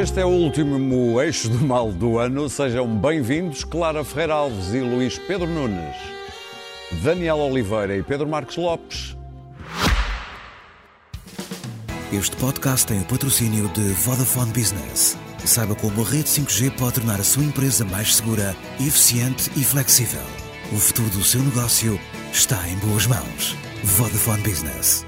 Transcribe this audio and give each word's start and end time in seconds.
Este 0.00 0.20
é 0.20 0.24
o 0.24 0.28
último 0.28 1.20
eixo 1.20 1.48
do 1.48 1.58
mal 1.58 1.90
do 1.90 2.20
ano. 2.20 2.48
Sejam 2.48 2.86
bem-vindos 2.86 3.64
Clara 3.64 4.04
Ferreira 4.04 4.34
Alves 4.34 4.72
e 4.72 4.78
Luís 4.78 5.18
Pedro 5.18 5.48
Nunes, 5.48 5.96
Daniel 7.02 7.38
Oliveira 7.38 7.96
e 7.96 8.02
Pedro 8.04 8.28
Marques 8.28 8.56
Lopes. 8.56 9.16
Este 12.12 12.36
podcast 12.36 12.86
tem 12.86 13.00
o 13.00 13.04
patrocínio 13.06 13.68
de 13.70 13.80
Vodafone 13.80 14.52
Business. 14.52 15.18
Saiba 15.44 15.74
como 15.74 16.00
a 16.00 16.04
rede 16.04 16.28
5G 16.28 16.70
pode 16.78 16.92
tornar 16.94 17.18
a 17.18 17.24
sua 17.24 17.42
empresa 17.42 17.84
mais 17.84 18.14
segura, 18.14 18.54
eficiente 18.78 19.50
e 19.56 19.64
flexível. 19.64 20.22
O 20.72 20.76
futuro 20.76 21.10
do 21.10 21.24
seu 21.24 21.42
negócio 21.42 21.98
está 22.32 22.56
em 22.68 22.76
boas 22.86 23.04
mãos. 23.08 23.56
Vodafone 23.82 24.42
Business. 24.42 25.07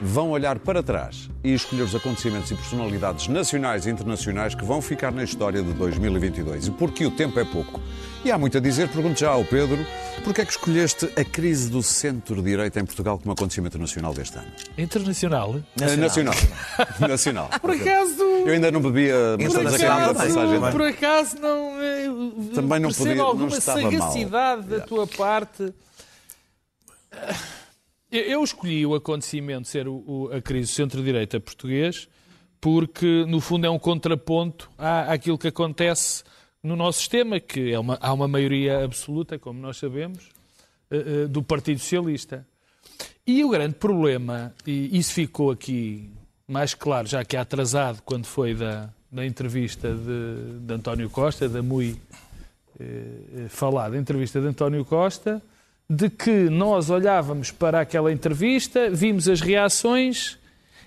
Vão 0.00 0.30
olhar 0.30 0.58
para 0.58 0.82
trás 0.82 1.30
e 1.42 1.54
escolher 1.54 1.82
os 1.82 1.94
acontecimentos 1.94 2.50
e 2.50 2.54
personalidades 2.56 3.28
nacionais 3.28 3.86
e 3.86 3.90
internacionais 3.90 4.54
que 4.54 4.64
vão 4.64 4.82
ficar 4.82 5.12
na 5.12 5.22
história 5.22 5.62
de 5.62 5.72
2022. 5.72 6.66
E 6.66 6.70
porque 6.72 7.06
o 7.06 7.10
tempo 7.12 7.38
é 7.38 7.44
pouco. 7.44 7.80
E 8.24 8.30
há 8.32 8.36
muito 8.38 8.56
a 8.58 8.60
dizer, 8.60 8.88
pergunto 8.88 9.20
já 9.20 9.30
ao 9.30 9.44
Pedro, 9.44 9.78
porquê 10.24 10.40
é 10.40 10.44
que 10.44 10.50
escolheste 10.50 11.08
a 11.16 11.24
crise 11.24 11.70
do 11.70 11.82
centro-direita 11.82 12.80
em 12.80 12.84
Portugal 12.84 13.18
como 13.18 13.32
acontecimento 13.32 13.78
nacional 13.78 14.12
deste 14.12 14.36
ano? 14.38 14.48
Internacional? 14.76 15.60
Nacional. 15.78 16.08
Nacional. 16.08 16.34
nacional. 17.08 17.50
Por 17.60 17.70
acaso. 17.70 18.20
Eu 18.22 18.52
ainda 18.52 18.70
não 18.72 18.80
bebia, 18.80 19.14
mas 19.38 19.52
Por 19.52 19.62
estamos 19.64 19.74
a 19.74 19.78
caminho 19.78 19.88
da 20.06 20.10
acaso, 20.22 20.34
passagem. 20.34 20.60
por 20.72 20.82
acaso 20.82 21.36
não. 21.40 21.80
eh, 21.80 22.52
Também 22.54 22.80
não 22.80 22.90
podia- 22.90 23.14
não 23.14 23.46
estava 23.48 23.80
mal. 23.82 23.90
sagacidade 23.92 24.62
da 24.66 24.80
tua 24.80 25.06
parte. 25.06 25.72
Eu- 28.16 28.44
escolhi 28.44 28.86
o 28.86 28.94
acontecimento 28.94 29.66
ser 29.68 29.88
o- 29.88 30.04
o- 30.06 30.30
a 30.32 30.40
crise 30.40 30.70
do 30.72 30.74
centro-direita 30.76 31.40
português 31.40 32.08
porque, 32.60 33.24
no 33.26 33.40
fundo, 33.40 33.66
é 33.66 33.70
um 33.70 33.78
contraponto 33.78 34.70
à, 34.78 35.12
àquilo 35.12 35.36
que 35.36 35.48
acontece 35.48 36.22
no 36.62 36.76
nosso 36.76 37.00
sistema, 37.00 37.38
que 37.38 37.72
é 37.72 37.78
uma, 37.78 37.98
há 38.00 38.12
uma 38.12 38.26
maioria 38.26 38.82
absoluta, 38.84 39.38
como 39.38 39.60
nós 39.60 39.76
sabemos, 39.76 40.30
eh, 40.90 41.24
eh, 41.24 41.26
do 41.26 41.42
Partido 41.42 41.78
Socialista. 41.80 42.46
E 43.26 43.44
o 43.44 43.50
grande 43.50 43.74
problema, 43.74 44.54
e 44.66 44.96
isso 44.98 45.12
ficou 45.12 45.50
aqui 45.50 46.10
mais 46.48 46.72
claro, 46.72 47.06
já 47.06 47.22
que 47.24 47.36
é 47.36 47.40
atrasado, 47.40 48.00
quando 48.02 48.24
foi 48.26 48.54
da, 48.54 48.88
da 49.12 49.26
entrevista 49.26 49.92
de, 49.94 50.60
de 50.60 50.72
António 50.74 51.10
Costa, 51.10 51.46
da 51.48 51.62
MUI 51.62 52.00
eh, 52.80 53.46
falar 53.50 53.90
da 53.90 53.98
entrevista 53.98 54.40
de 54.40 54.46
António 54.46 54.84
Costa, 54.86 55.42
de 55.88 56.08
que 56.08 56.48
nós 56.48 56.90
olhávamos 56.90 57.50
para 57.50 57.80
aquela 57.80 58.12
entrevista, 58.12 58.88
vimos 58.90 59.28
as 59.28 59.40
reações 59.40 60.38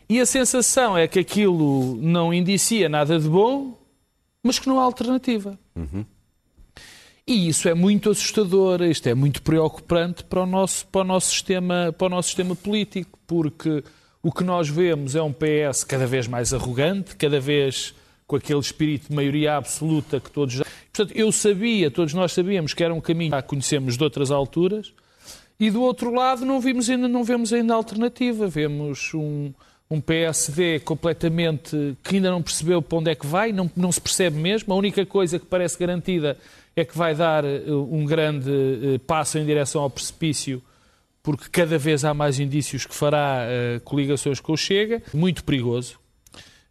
e 0.10 0.20
a 0.20 0.26
sensação 0.26 0.98
é 0.98 1.08
que 1.08 1.20
aquilo 1.20 1.98
não 1.98 2.34
indicia 2.34 2.88
nada 2.88 3.20
de 3.20 3.28
bom, 3.28 3.78
mas 4.42 4.58
que 4.58 4.68
não 4.68 4.80
há 4.80 4.84
alternativa. 4.84 5.60
E 7.28 7.50
isso 7.50 7.68
é 7.68 7.74
muito 7.74 8.10
assustador, 8.10 8.82
isto 8.84 9.08
é 9.08 9.14
muito 9.14 9.42
preocupante 9.42 10.24
para 10.24 10.42
o 10.42 10.46
nosso, 10.46 10.88
para 10.88 11.02
o 11.02 11.04
nosso, 11.04 11.30
sistema, 11.32 11.94
para 11.98 12.08
o 12.08 12.10
nosso 12.10 12.30
sistema 12.30 12.56
político, 12.56 13.20
porque 13.28 13.84
o 14.24 14.32
que 14.32 14.46
nós 14.46 14.70
vemos 14.70 15.14
é 15.14 15.22
um 15.22 15.34
PS 15.34 15.84
cada 15.84 16.08
vez 16.08 16.26
mais 16.26 16.54
arrogante, 16.54 17.18
cada 17.18 17.40
vez 17.40 17.94
com 18.28 18.36
aquele 18.36 18.60
espírito 18.60 19.08
de 19.10 19.16
maioria 19.16 19.56
absoluta 19.56 20.20
que 20.20 20.30
todos 20.30 20.54
já. 20.54 20.66
Portanto, 20.94 21.18
eu 21.18 21.32
sabia, 21.32 21.90
todos 21.90 22.14
nós 22.14 22.34
sabíamos 22.34 22.74
que 22.74 22.84
era 22.84 22.94
um 22.94 23.00
caminho 23.00 23.32
que 23.32 23.42
conhecemos 23.44 23.98
de 23.98 24.04
outras 24.04 24.30
alturas, 24.30 24.94
e 25.60 25.72
do 25.72 25.82
outro 25.82 26.14
lado 26.14 26.46
não 26.46 26.60
vimos 26.60 26.90
ainda, 26.90 27.08
não 27.08 27.24
vemos 27.24 27.52
ainda 27.52 27.74
alternativa. 27.74 28.48
Vemos 28.48 29.12
um, 29.14 29.52
um 29.90 30.00
PSD 30.00 30.80
completamente 30.82 31.98
que 32.04 32.16
ainda 32.16 32.30
não 32.30 32.44
percebeu 32.44 32.82
para 32.82 32.98
onde 32.98 33.12
é 33.12 33.16
que 33.16 33.26
vai, 33.26 33.52
não, 33.52 33.70
não 33.76 33.92
se 33.92 34.00
percebe 34.00 34.38
mesmo. 34.38 34.72
A 34.74 34.78
única 34.78 35.06
coisa 35.06 35.40
que 35.40 35.46
parece 35.46 35.80
garantida 35.80 36.38
é 36.76 36.86
que 36.86 36.96
vai 36.96 37.16
dar 37.16 37.44
eh, 37.44 37.64
um 37.68 38.06
grande 38.06 38.52
eh, 38.52 38.98
passo 39.00 39.40
em 39.40 39.46
direção 39.46 39.82
ao 39.82 39.90
precipício, 39.90 40.62
porque 41.24 41.46
cada 41.50 41.78
vez 41.78 42.06
há 42.06 42.14
mais 42.14 42.40
indícios 42.40 42.86
que 42.86 42.94
fará 42.94 43.40
eh, 43.48 43.82
coligações 43.84 44.40
com 44.40 44.54
o 44.54 44.58
Chega. 44.58 45.02
Muito 45.12 45.44
perigoso. 45.44 45.98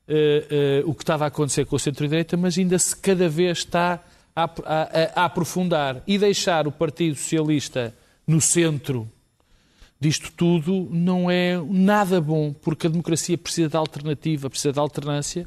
Eh, 0.08 0.82
o 0.86 0.94
que 0.94 1.02
estava 1.02 1.24
a 1.24 1.28
acontecer 1.28 1.64
com 1.66 1.76
o 1.76 1.78
centro-direita, 1.78 2.36
mas 2.36 2.56
ainda 2.58 2.78
se 2.78 2.94
cada 2.96 3.28
vez 3.28 3.58
está 3.58 4.00
a, 4.34 4.44
a- 4.44 5.22
a 5.22 5.24
aprofundar 5.24 6.02
e 6.06 6.18
deixar 6.18 6.66
o 6.66 6.72
Partido 6.72 7.16
Socialista 7.16 7.94
no 8.26 8.40
centro 8.40 9.08
disto 9.98 10.30
tudo 10.36 10.86
não 10.90 11.30
é 11.30 11.58
nada 11.70 12.20
bom, 12.20 12.52
porque 12.52 12.86
a 12.86 12.90
democracia 12.90 13.38
precisa 13.38 13.66
de 13.70 13.76
alternativa, 13.78 14.50
precisa 14.50 14.70
de 14.72 14.78
alternância, 14.78 15.46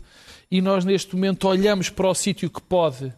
e 0.50 0.60
nós 0.60 0.84
neste 0.84 1.16
momento 1.16 1.48
olhamos 1.48 1.92
para 1.92 2.08
o 2.10 2.16
sítio 2.16 2.50
que 2.50 2.60
pode, 2.60 3.14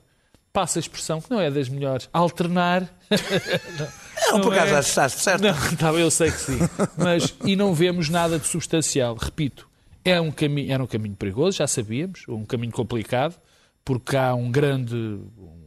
passa 0.52 0.78
a 0.78 0.82
expressão, 0.82 1.22
que 1.22 1.32
não 1.32 1.40
é 1.40 1.50
das 1.50 1.70
melhores, 1.70 2.10
alternar. 2.12 2.86
Não, 4.34 4.42
por 4.42 4.54
é- 4.54 4.60
acaso 4.60 4.90
estás 4.90 5.14
certo. 5.14 5.42
Não, 5.44 5.76
tá, 5.78 5.92
eu 5.94 6.12
sei 6.12 6.32
que 6.32 6.38
sim. 6.38 6.58
Mas, 6.98 7.34
e 7.46 7.56
não 7.56 7.74
vemos 7.74 8.08
nada 8.10 8.38
de 8.40 8.46
substancial. 8.48 9.16
Repito, 9.16 9.68
é 10.04 10.20
um 10.20 10.32
caminho, 10.32 10.72
era 10.72 10.84
um 10.84 10.88
caminho 10.88 11.16
perigoso, 11.16 11.58
já 11.58 11.68
sabíamos, 11.68 12.24
um 12.28 12.46
caminho 12.46 12.72
complicado, 12.74 13.40
porque 13.84 14.16
há 14.16 14.34
um 14.34 14.52
grande. 14.52 14.96
um- 14.96 15.62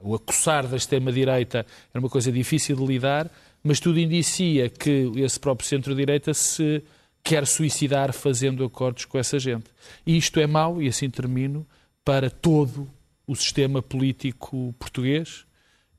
o 0.00 0.14
acossar 0.14 0.66
da 0.66 0.76
extrema-direita 0.76 1.64
era 1.92 1.98
uma 1.98 2.10
coisa 2.10 2.30
difícil 2.30 2.76
de 2.76 2.84
lidar, 2.84 3.30
mas 3.62 3.80
tudo 3.80 3.98
indicia 3.98 4.68
que 4.68 5.10
esse 5.16 5.40
próprio 5.40 5.66
centro-direita 5.66 6.34
se 6.34 6.82
quer 7.22 7.46
suicidar 7.46 8.12
fazendo 8.12 8.62
acordos 8.64 9.06
com 9.06 9.16
essa 9.18 9.38
gente. 9.38 9.64
E 10.06 10.14
isto 10.14 10.38
é 10.38 10.46
mau, 10.46 10.82
e 10.82 10.88
assim 10.88 11.08
termino, 11.08 11.66
para 12.04 12.28
todo 12.28 12.86
o 13.26 13.34
sistema 13.34 13.80
político 13.80 14.74
português 14.78 15.46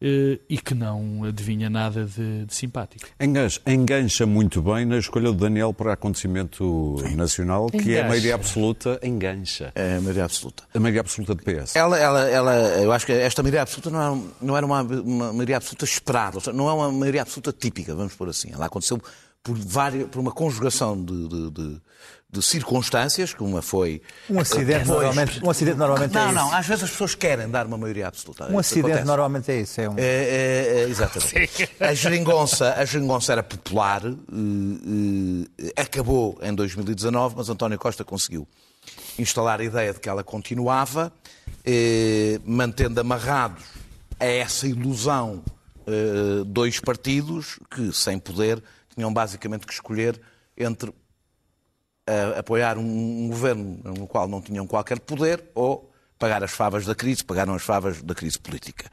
e 0.01 0.57
que 0.57 0.75
não 0.75 1.23
adivinha 1.23 1.69
nada 1.69 2.06
de, 2.06 2.45
de 2.45 2.53
simpático. 2.53 3.07
Engancha, 3.19 3.59
engancha 3.66 4.25
muito 4.25 4.61
bem 4.61 4.85
na 4.85 4.97
escolha 4.97 5.31
do 5.31 5.38
Daniel 5.38 5.73
para 5.73 5.94
acontecimento 5.94 6.95
nacional, 7.16 7.67
que 7.67 7.78
é 7.78 7.79
a 7.79 7.83
Engancha. 7.83 8.07
maioria 8.07 8.35
absoluta. 8.35 9.00
Engancha. 9.03 9.72
É 9.75 9.95
a 9.97 10.01
maioria 10.01 10.25
absoluta. 10.25 10.63
A 10.73 10.79
maioria 10.79 11.01
absoluta 11.01 11.35
de 11.35 11.41
PS. 11.44 11.75
Ela, 11.75 11.97
ela, 11.97 12.29
ela, 12.29 12.53
eu 12.81 12.91
acho 12.91 13.05
que 13.05 13.11
esta 13.13 13.41
maioria 13.41 13.61
absoluta 13.61 13.89
não, 13.89 14.16
é, 14.16 14.22
não 14.45 14.57
era 14.57 14.66
uma, 14.66 14.81
uma 14.81 15.31
maioria 15.34 15.57
absoluta 15.57 15.85
esperada, 15.85 16.38
ou 16.38 16.41
seja, 16.41 16.55
não 16.55 16.69
é 16.69 16.73
uma 16.73 16.91
maioria 16.91 17.22
absoluta 17.22 17.51
típica, 17.51 17.95
vamos 17.95 18.13
pôr 18.16 18.29
assim. 18.29 18.51
Ela 18.51 18.66
aconteceu 18.66 19.01
por, 19.41 19.55
várias, 19.57 20.07
por 20.09 20.19
uma 20.19 20.31
conjugação 20.31 21.01
de, 21.03 21.28
de, 21.28 21.51
de- 21.51 21.81
de 22.30 22.41
circunstâncias, 22.41 23.34
que 23.34 23.41
uma 23.44 23.62
foi. 23.62 24.02
Um 24.30 24.40
acidente, 24.40 24.86
Depois- 24.86 24.88
normalmente, 24.88 25.46
um 25.46 25.50
acidente 25.50 25.78
normalmente 25.78 26.12
é 26.12 26.19
Não, 26.19 26.25
isso. 26.25 26.36
não, 26.36 26.52
às 26.53 26.66
vezes 26.68 26.84
as 26.84 26.90
pessoas 26.90 27.16
querem 27.16 27.50
dar 27.50 27.66
uma 27.66 27.78
maioria 27.78 28.08
absoluta. 28.08 28.52
Um 28.52 28.59
acidente 28.59 28.88
acontece. 28.88 29.08
normalmente 29.08 29.52
é 29.52 29.62
isso. 29.62 29.80
É 29.80 29.90
um... 29.90 29.94
É, 29.97 30.02
é, 30.03 30.68
é, 30.80 30.90
exatamente. 30.90 31.69
A 31.80 31.94
geringonça, 31.94 32.74
a 32.74 32.84
geringonça 32.84 33.31
era 33.31 33.44
popular, 33.44 34.02
eh, 34.06 34.12
eh, 35.78 35.81
acabou 35.81 36.38
em 36.41 36.53
2019, 36.53 37.35
mas 37.38 37.47
António 37.50 37.78
Costa 37.78 38.03
conseguiu 38.03 38.47
instalar 39.18 39.62
a 39.62 39.64
ideia 39.64 39.94
de 39.94 40.00
que 40.00 40.09
ela 40.09 40.24
continuava, 40.24 41.14
eh, 41.64 42.40
mantendo 42.44 43.00
amarrados 43.00 43.64
a 44.19 44.25
essa 44.25 44.68
ilusão 44.68 45.44
dois 46.47 46.80
partidos 46.80 47.59
que, 47.69 47.94
sem 47.94 48.18
poder, 48.18 48.62
tinham 48.96 49.14
basicamente 49.14 49.68
que 49.68 49.74
escolher 49.74 50.19
entre 50.58 50.91
a 52.07 52.39
apoiar 52.39 52.77
um, 52.77 53.29
governo 53.29 53.79
no 53.84 54.07
qual 54.07 54.28
não 54.28 54.41
tinham 54.41 54.67
qualquer 54.67 54.99
poder 54.99 55.43
ou 55.55 55.91
pagar 56.19 56.43
as 56.43 56.52
favas 56.52 56.85
da 56.85 56.96
crise, 56.96 57.23
pagaram 57.23 57.53
as 57.55 57.63
favas 57.63 58.02
da 58.02 58.13
crise 58.13 58.40
política. 58.40 58.90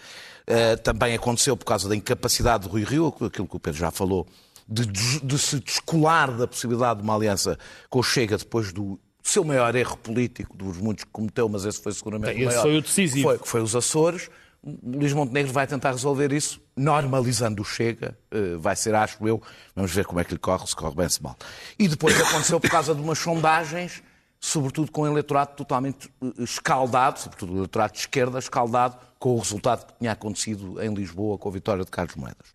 Eh, 0.46 0.76
também 0.76 1.14
aconteceu 1.14 1.56
por 1.56 1.64
causa 1.64 1.88
da 1.88 1.94
incapacidade 1.94 2.64
de 2.64 2.68
Rui 2.68 2.82
Rio, 2.82 3.06
aquilo 3.08 3.46
que 3.46 3.56
o 3.56 3.60
Pedro 3.60 3.78
já 3.78 3.90
falou, 3.90 4.26
de, 4.68 4.86
de 4.86 5.38
se 5.38 5.60
descolar 5.60 6.32
da 6.32 6.48
possibilidade 6.48 6.98
de 6.98 7.04
uma 7.04 7.14
aliança 7.14 7.58
com 7.88 8.00
o 8.00 8.02
Chega 8.02 8.36
depois 8.36 8.72
do 8.72 8.98
seu 9.22 9.44
maior 9.44 9.74
erro 9.76 9.96
político, 9.96 10.56
dos 10.56 10.78
muitos 10.78 11.04
que 11.04 11.10
cometeu, 11.10 11.48
mas 11.48 11.64
esse 11.64 11.80
foi 11.80 11.92
seguramente 11.92 12.34
Bem, 12.34 12.44
o 12.44 12.48
esse 12.48 12.56
maior. 12.56 12.62
foi 12.62 12.76
o 12.76 12.82
decisivo. 12.82 13.28
Foi, 13.28 13.38
que 13.38 13.48
foi 13.48 13.62
os 13.62 13.76
Açores. 13.76 14.28
Luís 14.64 15.12
Montenegro 15.12 15.52
vai 15.52 15.66
tentar 15.66 15.90
resolver 15.90 16.32
isso 16.32 16.60
normalizando 16.76 17.62
o 17.62 17.64
Chega. 17.64 18.16
Eh, 18.30 18.56
Vai 18.56 18.76
ser, 18.76 18.94
acho 18.94 19.26
eu. 19.26 19.42
Vamos 19.74 19.92
ver 19.92 20.04
como 20.04 20.20
é 20.20 20.24
que 20.24 20.32
lhe 20.32 20.38
corre, 20.38 20.66
se 20.66 20.76
corre 20.76 20.94
bem, 20.94 21.08
se 21.08 21.20
mal. 21.22 21.36
E 21.78 21.88
depois 21.88 22.18
aconteceu 22.20 22.60
por 22.60 22.70
causa 22.70 22.94
de 22.94 23.00
umas 23.00 23.18
sondagens, 23.18 24.02
sobretudo 24.38 24.92
com 24.92 25.02
o 25.02 25.06
eleitorado 25.06 25.56
totalmente 25.56 26.08
eh, 26.22 26.42
escaldado, 26.44 27.18
sobretudo 27.18 27.54
o 27.54 27.56
eleitorado 27.56 27.92
de 27.94 27.98
esquerda, 27.98 28.38
escaldado 28.38 28.96
com 29.18 29.34
o 29.34 29.38
resultado 29.38 29.86
que 29.86 29.94
tinha 29.98 30.12
acontecido 30.12 30.80
em 30.80 30.94
Lisboa 30.94 31.36
com 31.38 31.48
a 31.48 31.52
vitória 31.52 31.84
de 31.84 31.90
Carlos 31.90 32.14
Moedas. 32.14 32.54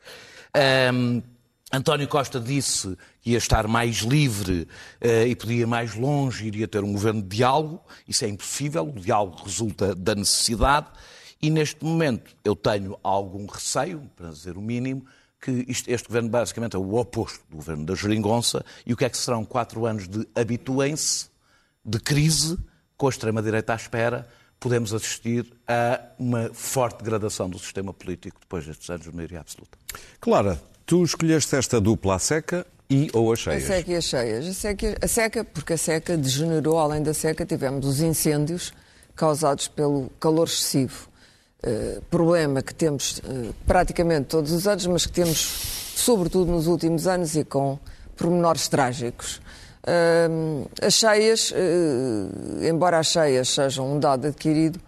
Ahm, 0.54 1.22
António 1.74 2.08
Costa 2.08 2.40
disse 2.40 2.98
que 3.22 3.32
ia 3.32 3.38
estar 3.38 3.68
mais 3.68 3.98
livre 3.98 4.66
eh, 5.02 5.28
e 5.28 5.36
podia 5.36 5.64
ir 5.64 5.68
mais 5.68 5.94
longe, 5.96 6.48
iria 6.48 6.68
ter 6.70 6.82
um 6.86 6.94
governo 6.94 7.22
de 7.22 7.28
diálogo. 7.28 7.82
Isso 8.08 8.24
é 8.24 8.30
impossível, 8.30 8.88
o 8.88 8.98
diálogo 8.98 9.44
resulta 9.44 9.94
da 9.94 10.16
necessidade. 10.16 10.88
E 11.42 11.50
neste 11.50 11.84
momento 11.84 12.36
eu 12.44 12.56
tenho 12.56 12.98
algum 13.04 13.46
receio, 13.46 14.02
para 14.16 14.30
dizer 14.30 14.58
o 14.58 14.62
mínimo, 14.62 15.06
que 15.40 15.66
isto- 15.68 15.88
este 15.90 16.08
governo 16.08 16.30
basicamente 16.30 16.76
é 16.76 16.80
o 16.80 16.96
oposto 16.96 17.44
do 17.50 17.58
governo 17.58 17.86
da 17.86 17.94
Geringonça. 17.96 18.66
E 18.86 18.94
o 18.94 18.98
que 18.98 19.06
é 19.06 19.10
que 19.10 19.18
serão 19.18 19.46
quatro 19.46 19.86
anos 19.86 20.08
de 20.08 20.28
habituem-se, 20.36 21.28
de 21.86 22.00
crise, 22.00 22.58
com 22.98 23.06
a 23.08 23.10
extrema-direita 23.10 23.74
à 23.74 23.76
espera, 23.76 24.28
podemos 24.60 24.92
assistir 24.94 25.46
a 25.68 26.02
uma 26.18 26.50
forte 26.54 27.04
degradação 27.04 27.48
do 27.48 27.60
sistema 27.60 27.94
político 27.94 28.40
depois 28.40 28.66
destes 28.66 28.90
anos 28.90 29.06
de 29.06 29.16
maioria 29.16 29.40
absoluta. 29.40 29.78
Clara, 30.20 30.60
tu 30.86 31.04
escolheste 31.04 31.56
esta 31.56 31.80
dupla 31.80 32.16
à 32.16 32.20
seca 32.20 32.66
e 32.90 33.10
ou 33.14 33.30
a 33.30 33.34
A 33.34 33.38
cheias. 33.38 33.64
seca 33.64 33.92
e 33.92 33.96
as 33.96 34.06
cheias. 34.06 34.48
A 34.48 34.54
seca, 34.54 34.98
a 35.00 35.08
seca, 35.08 35.44
porque 35.46 35.74
a 35.74 35.78
seca 35.78 36.18
degenerou, 36.18 36.80
além 36.80 37.04
da 37.04 37.14
seca, 37.14 37.46
tivemos 37.46 37.86
os 37.86 38.00
incêndios 38.02 38.74
causados 39.16 39.68
pelo 39.68 40.10
calor 40.20 40.48
excessivo. 40.48 41.08
Eh, 41.64 42.00
problema 42.10 42.62
que 42.62 42.74
temos 42.74 43.20
eh, 43.20 43.52
praticamente 43.66 44.28
todos 44.28 44.52
os 44.52 44.68
anos, 44.68 44.86
mas 44.88 45.06
que 45.06 45.14
temos 45.14 45.38
sobretudo 45.96 46.52
nos 46.52 46.68
últimos 46.68 47.08
anos 47.08 47.36
e 47.36 47.44
com 47.44 47.80
pormenores 48.16 48.68
trágicos. 48.68 49.42
Hum, 50.30 50.66
as 50.82 50.94
cheias, 50.94 51.54
eh, 51.56 52.70
embora 52.70 53.00
as 53.00 53.08
cheias 53.08 53.50
sejam 53.50 53.96
um 53.96 54.00
dado 54.00 54.28
adquirido, 54.28 54.80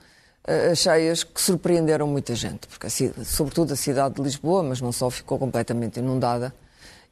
eh, 0.45 0.71
as 0.71 0.79
cheias 0.79 1.23
que 1.23 1.41
surpreenderam 1.41 2.07
muita 2.07 2.35
gente, 2.35 2.67
porque 2.67 2.87
a 2.87 3.25
sobretudo 3.25 3.73
a 3.73 3.75
cidade 3.75 4.15
de 4.15 4.21
Lisboa, 4.21 4.63
mas 4.63 4.81
não 4.81 4.91
só 4.91 5.09
ficou 5.09 5.37
completamente 5.39 5.99
inundada. 5.99 6.53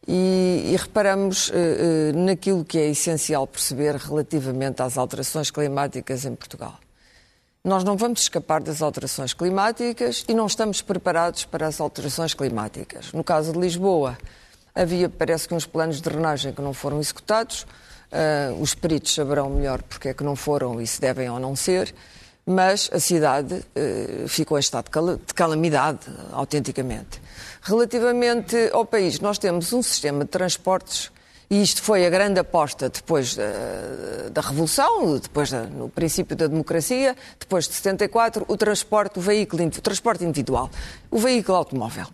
E, 0.07 0.71
e 0.71 0.75
reparamos 0.75 1.51
eh, 1.53 2.11
eh, 2.11 2.11
naquilo 2.13 2.63
que 2.63 2.77
é 2.77 2.89
essencial 2.89 3.45
perceber 3.45 3.95
relativamente 3.95 4.81
às 4.81 4.97
alterações 4.97 5.51
climáticas 5.51 6.25
em 6.25 6.33
Portugal. 6.33 6.79
Nós 7.67 7.83
não 7.83 7.97
vamos 7.97 8.21
escapar 8.21 8.63
das 8.63 8.81
alterações 8.81 9.33
climáticas 9.33 10.23
e 10.25 10.33
não 10.33 10.45
estamos 10.47 10.81
preparados 10.81 11.43
para 11.43 11.67
as 11.67 11.81
alterações 11.81 12.33
climáticas. 12.33 13.11
No 13.11 13.25
caso 13.25 13.51
de 13.51 13.59
Lisboa, 13.59 14.17
havia, 14.73 15.09
parece 15.09 15.49
que, 15.49 15.53
uns 15.53 15.65
planos 15.65 15.97
de 15.97 16.03
drenagem 16.03 16.53
que 16.53 16.61
não 16.61 16.73
foram 16.73 16.97
executados. 17.01 17.67
Ah, 18.09 18.53
os 18.57 18.73
peritos 18.73 19.13
saberão 19.13 19.49
melhor 19.49 19.83
porque 19.83 20.07
é 20.07 20.13
que 20.13 20.23
não 20.23 20.33
foram 20.33 20.79
e 20.79 20.87
se 20.87 21.01
devem 21.01 21.29
ou 21.29 21.41
não 21.41 21.57
ser. 21.57 21.93
Mas 22.45 22.89
a 22.93 23.01
cidade 23.01 23.61
eh, 23.75 24.23
ficou 24.29 24.57
em 24.57 24.61
estado 24.61 24.85
de 25.25 25.33
calamidade, 25.33 26.07
autenticamente. 26.31 27.21
Relativamente 27.61 28.55
ao 28.71 28.85
país, 28.85 29.19
nós 29.19 29.37
temos 29.37 29.73
um 29.73 29.83
sistema 29.83 30.23
de 30.23 30.29
transportes 30.29 31.11
e 31.49 31.61
isto 31.61 31.81
foi 31.81 32.05
a 32.05 32.09
grande 32.09 32.39
aposta 32.39 32.89
depois 32.89 33.35
da, 33.35 33.43
da 34.31 34.41
Revolução, 34.41 35.17
depois 35.17 35.49
da- 35.49 35.63
no 35.63 35.87
princípio 35.89 36.35
da 36.35 36.47
democracia, 36.47 37.15
depois 37.39 37.67
de 37.67 37.73
74, 37.75 38.45
o 38.47 38.57
transporte, 38.57 39.17
o 39.19 39.21
veículo, 39.21 39.63
o 39.65 39.69
transporte 39.81 40.23
individual, 40.23 40.69
o 41.09 41.19
veículo 41.19 41.57
automóvel. 41.57 42.07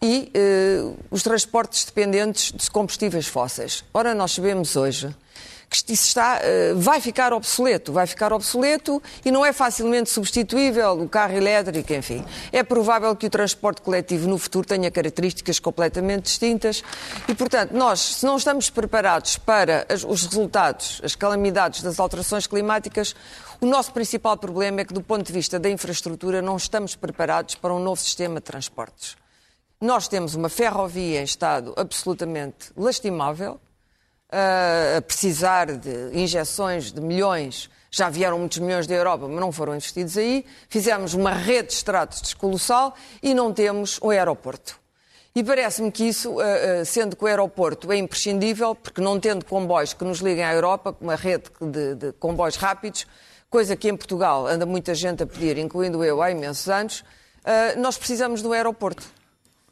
E 0.00 0.30
eh, 0.32 0.80
os 1.10 1.24
transportes 1.24 1.84
dependentes 1.84 2.52
de 2.52 2.70
combustíveis 2.70 3.26
fósseis. 3.26 3.84
Ora, 3.92 4.14
nós 4.14 4.30
sabemos 4.32 4.76
hoje 4.76 5.12
que 5.68 5.76
isto 5.76 5.90
está, 5.92 6.40
eh, 6.42 6.72
vai 6.74 7.00
ficar 7.00 7.32
obsoleto, 7.32 7.92
vai 7.92 8.06
ficar 8.06 8.32
obsoleto 8.32 9.02
e 9.24 9.30
não 9.30 9.44
é 9.44 9.52
facilmente 9.52 10.08
substituível 10.08 10.92
o 11.02 11.08
carro 11.08 11.34
elétrico, 11.34 11.92
enfim. 11.92 12.24
É 12.50 12.62
provável 12.62 13.14
que 13.14 13.26
o 13.26 13.30
transporte 13.30 13.82
coletivo 13.82 14.28
no 14.28 14.38
futuro 14.38 14.66
tenha 14.66 14.90
características 14.90 15.58
completamente 15.58 16.24
distintas 16.24 16.82
e, 17.28 17.34
portanto, 17.34 17.72
nós, 17.72 18.00
se 18.00 18.26
não 18.26 18.36
estamos 18.36 18.70
preparados 18.70 19.36
para 19.36 19.86
os 20.06 20.24
resultados, 20.24 21.00
as 21.04 21.14
calamidades 21.14 21.82
das 21.82 22.00
alterações 22.00 22.46
climáticas, 22.46 23.14
o 23.60 23.66
nosso 23.66 23.92
principal 23.92 24.36
problema 24.36 24.80
é 24.80 24.84
que, 24.84 24.94
do 24.94 25.02
ponto 25.02 25.26
de 25.26 25.32
vista 25.32 25.58
da 25.58 25.68
infraestrutura, 25.68 26.40
não 26.40 26.56
estamos 26.56 26.94
preparados 26.94 27.56
para 27.56 27.74
um 27.74 27.80
novo 27.80 28.00
sistema 28.00 28.36
de 28.36 28.42
transportes. 28.42 29.16
Nós 29.80 30.08
temos 30.08 30.34
uma 30.34 30.48
ferrovia 30.48 31.20
em 31.20 31.24
estado 31.24 31.74
absolutamente 31.76 32.70
lastimável, 32.76 33.60
a 34.30 35.00
precisar 35.02 35.66
de 35.72 36.10
injeções 36.12 36.92
de 36.92 37.00
milhões. 37.00 37.70
Já 37.90 38.10
vieram 38.10 38.38
muitos 38.38 38.58
milhões 38.58 38.86
da 38.86 38.94
Europa, 38.94 39.26
mas 39.26 39.40
não 39.40 39.50
foram 39.50 39.74
investidos 39.74 40.18
aí. 40.18 40.44
Fizemos 40.68 41.14
uma 41.14 41.32
rede 41.32 41.68
de 41.68 41.74
estratos 41.74 42.34
colossal 42.34 42.94
e 43.22 43.32
não 43.32 43.52
temos 43.52 43.98
um 44.02 44.10
aeroporto. 44.10 44.78
E 45.34 45.42
parece-me 45.42 45.90
que 45.92 46.04
isso, 46.04 46.36
sendo 46.84 47.14
que 47.14 47.24
o 47.24 47.26
aeroporto 47.26 47.90
é 47.92 47.96
imprescindível, 47.96 48.74
porque 48.74 49.00
não 49.00 49.20
tendo 49.20 49.44
comboios 49.44 49.94
que 49.94 50.04
nos 50.04 50.18
liguem 50.18 50.44
à 50.44 50.52
Europa, 50.52 50.96
uma 51.00 51.14
rede 51.14 51.44
de, 51.60 51.94
de 51.94 52.12
comboios 52.14 52.56
rápidos, 52.56 53.06
coisa 53.48 53.76
que 53.76 53.88
em 53.88 53.96
Portugal 53.96 54.46
anda 54.46 54.66
muita 54.66 54.94
gente 54.94 55.22
a 55.22 55.26
pedir, 55.26 55.56
incluindo 55.56 56.04
eu 56.04 56.20
há 56.20 56.30
imensos 56.30 56.68
anos, 56.68 57.04
nós 57.78 57.96
precisamos 57.96 58.42
do 58.42 58.52
aeroporto. 58.52 59.17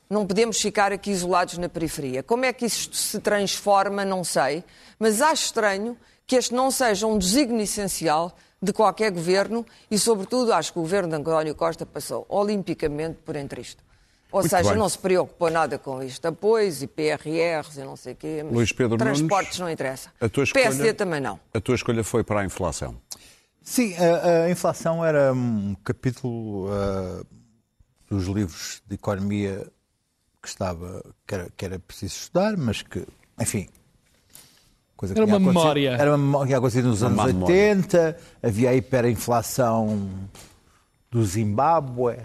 Não 0.09 0.27
podemos 0.27 0.61
ficar 0.61 0.93
aqui 0.93 1.11
isolados 1.11 1.59
na 1.59 1.69
periferia. 1.69 2.23
Como 2.23 2.45
é 2.45 2.53
que 2.53 2.65
isto 2.67 2.95
se 2.97 3.19
transforma, 3.19 4.05
não 4.05 4.23
sei, 4.23 4.63
mas 4.99 5.21
acho 5.21 5.47
estranho 5.47 5.97
que 6.27 6.37
este 6.37 6.55
não 6.55 6.71
seja 6.71 7.07
um 7.07 7.19
desígnio 7.19 7.63
essencial 7.63 8.37
de 8.63 8.73
qualquer 8.73 9.11
governo 9.11 9.65
e, 9.91 9.99
sobretudo, 9.99 10.53
acho 10.53 10.73
que 10.73 10.79
o 10.79 10.83
governo 10.83 11.09
de 11.11 11.17
António 11.17 11.55
Costa 11.55 11.85
passou 11.85 12.25
olimpicamente 12.29 13.19
por 13.25 13.37
entre 13.37 13.61
isto. 13.61 13.85
Ou 14.33 14.41
Muito 14.41 14.51
seja, 14.51 14.71
bem. 14.71 14.79
não 14.79 14.89
se 14.89 14.99
preocupou 14.99 15.51
nada 15.51 15.79
com 15.79 16.03
isto. 16.03 16.25
Apoios 16.27 16.83
e 16.83 16.87
PRRs 16.87 17.77
e 17.77 17.85
não 17.85 17.97
sei 17.97 18.13
o 18.13 18.17
quê. 18.17 18.43
Mas 18.45 18.53
Luís 18.53 18.73
Pedro 18.73 18.97
transportes 18.99 19.59
Nunes, 19.59 19.59
não 19.61 19.71
interessa. 19.71 20.11
a 20.21 20.29
tua 20.29 20.45
escolha- 20.45 20.65
PSD 20.65 20.93
também 20.95 21.21
não. 21.21 21.39
A 21.55 21.61
tua 21.61 21.75
escolha 21.77 22.03
foi 22.03 22.25
para 22.25 22.41
a 22.41 22.45
inflação. 22.45 22.97
Sim, 23.63 23.95
a, 23.97 24.45
a 24.45 24.51
inflação 24.51 25.05
era 25.05 25.33
um 25.33 25.77
capítulo 25.85 26.69
ah, 26.73 27.23
dos 28.11 28.27
livros 28.27 28.83
de 28.87 28.95
economia 28.97 29.67
que 30.47 30.51
estava 30.51 31.03
que 31.27 31.35
era, 31.35 31.49
que 31.57 31.65
era 31.65 31.79
preciso 31.81 32.15
estudar, 32.15 32.57
mas 32.57 32.81
que, 32.83 33.05
enfim, 33.41 33.67
coisa 34.97 35.13
que 35.13 35.21
Era 35.21 35.27
uma 35.27 35.41
memória. 35.41 35.91
Era 35.91 36.11
uma 36.13 36.19
memória 36.19 36.45
que 36.45 36.49
tinha 36.51 36.59
acontecido 36.59 36.89
nos 36.89 37.03
anos 37.03 37.17
má 37.17 37.27
memória. 37.27 37.55
80, 37.55 38.17
havia 38.43 38.71
a 38.71 38.75
hiperinflação 38.75 40.09
do 41.11 41.25
Zimbábue, 41.25 42.17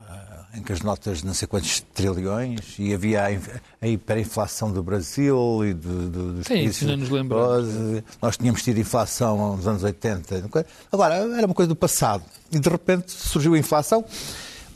ah, 0.00 0.46
em 0.54 0.62
que 0.62 0.72
as 0.72 0.80
notas 0.80 1.18
de 1.18 1.26
não 1.26 1.34
sei 1.34 1.46
quantos 1.48 1.80
trilhões, 1.80 2.76
e 2.78 2.92
havia 2.94 3.24
a, 3.24 3.32
inf- 3.32 3.60
a 3.80 3.86
hiperinflação 3.86 4.72
do 4.72 4.82
Brasil 4.82 5.60
e 5.64 5.74
de, 5.74 5.88
de, 5.88 6.08
dos 6.08 6.46
Sim, 6.46 6.54
países. 6.54 6.76
isso 6.76 6.84
ainda 6.86 6.96
nos 6.96 7.10
lembramos. 7.10 8.02
Nós 8.22 8.36
tínhamos 8.36 8.62
tido 8.62 8.78
inflação 8.80 9.56
nos 9.56 9.66
anos 9.66 9.82
80. 9.82 10.44
Agora, 10.90 11.14
era 11.16 11.46
uma 11.46 11.54
coisa 11.54 11.68
do 11.68 11.76
passado. 11.76 12.24
E 12.50 12.58
de 12.58 12.68
repente 12.68 13.12
surgiu 13.12 13.54
a 13.54 13.58
inflação. 13.58 14.04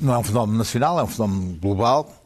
Não 0.01 0.15
é 0.15 0.19
um 0.19 0.23
fenómeno 0.23 0.57
nacional, 0.59 0.99
é 1.01 1.03
um 1.03 1.09
fenómeno 1.09 1.57
global. 1.61 2.18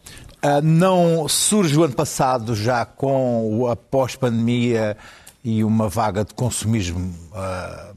Ah, 0.42 0.60
Não 0.60 1.28
surge 1.28 1.78
o 1.78 1.84
ano 1.84 1.94
passado 1.94 2.54
já 2.54 2.84
com 2.84 3.66
a 3.68 3.76
pós-pandemia 3.76 4.96
e 5.44 5.62
uma 5.64 5.88
vaga 5.88 6.24
de 6.24 6.34
consumismo 6.34 7.14
ah, 7.34 7.92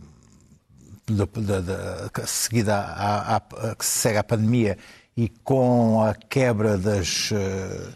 da- 1.07 1.59
da- 1.61 2.09
que 2.09 2.25
seguida 2.27 2.75
à, 2.77 3.35
à- 3.37 3.75
que 3.75 3.85
se 3.85 3.99
segue 3.99 4.17
à 4.17 4.23
pandemia 4.23 4.77
e 5.17 5.29
com 5.43 6.01
a 6.03 6.13
quebra 6.13 6.77
das, 6.77 7.29
eh, 7.31 7.87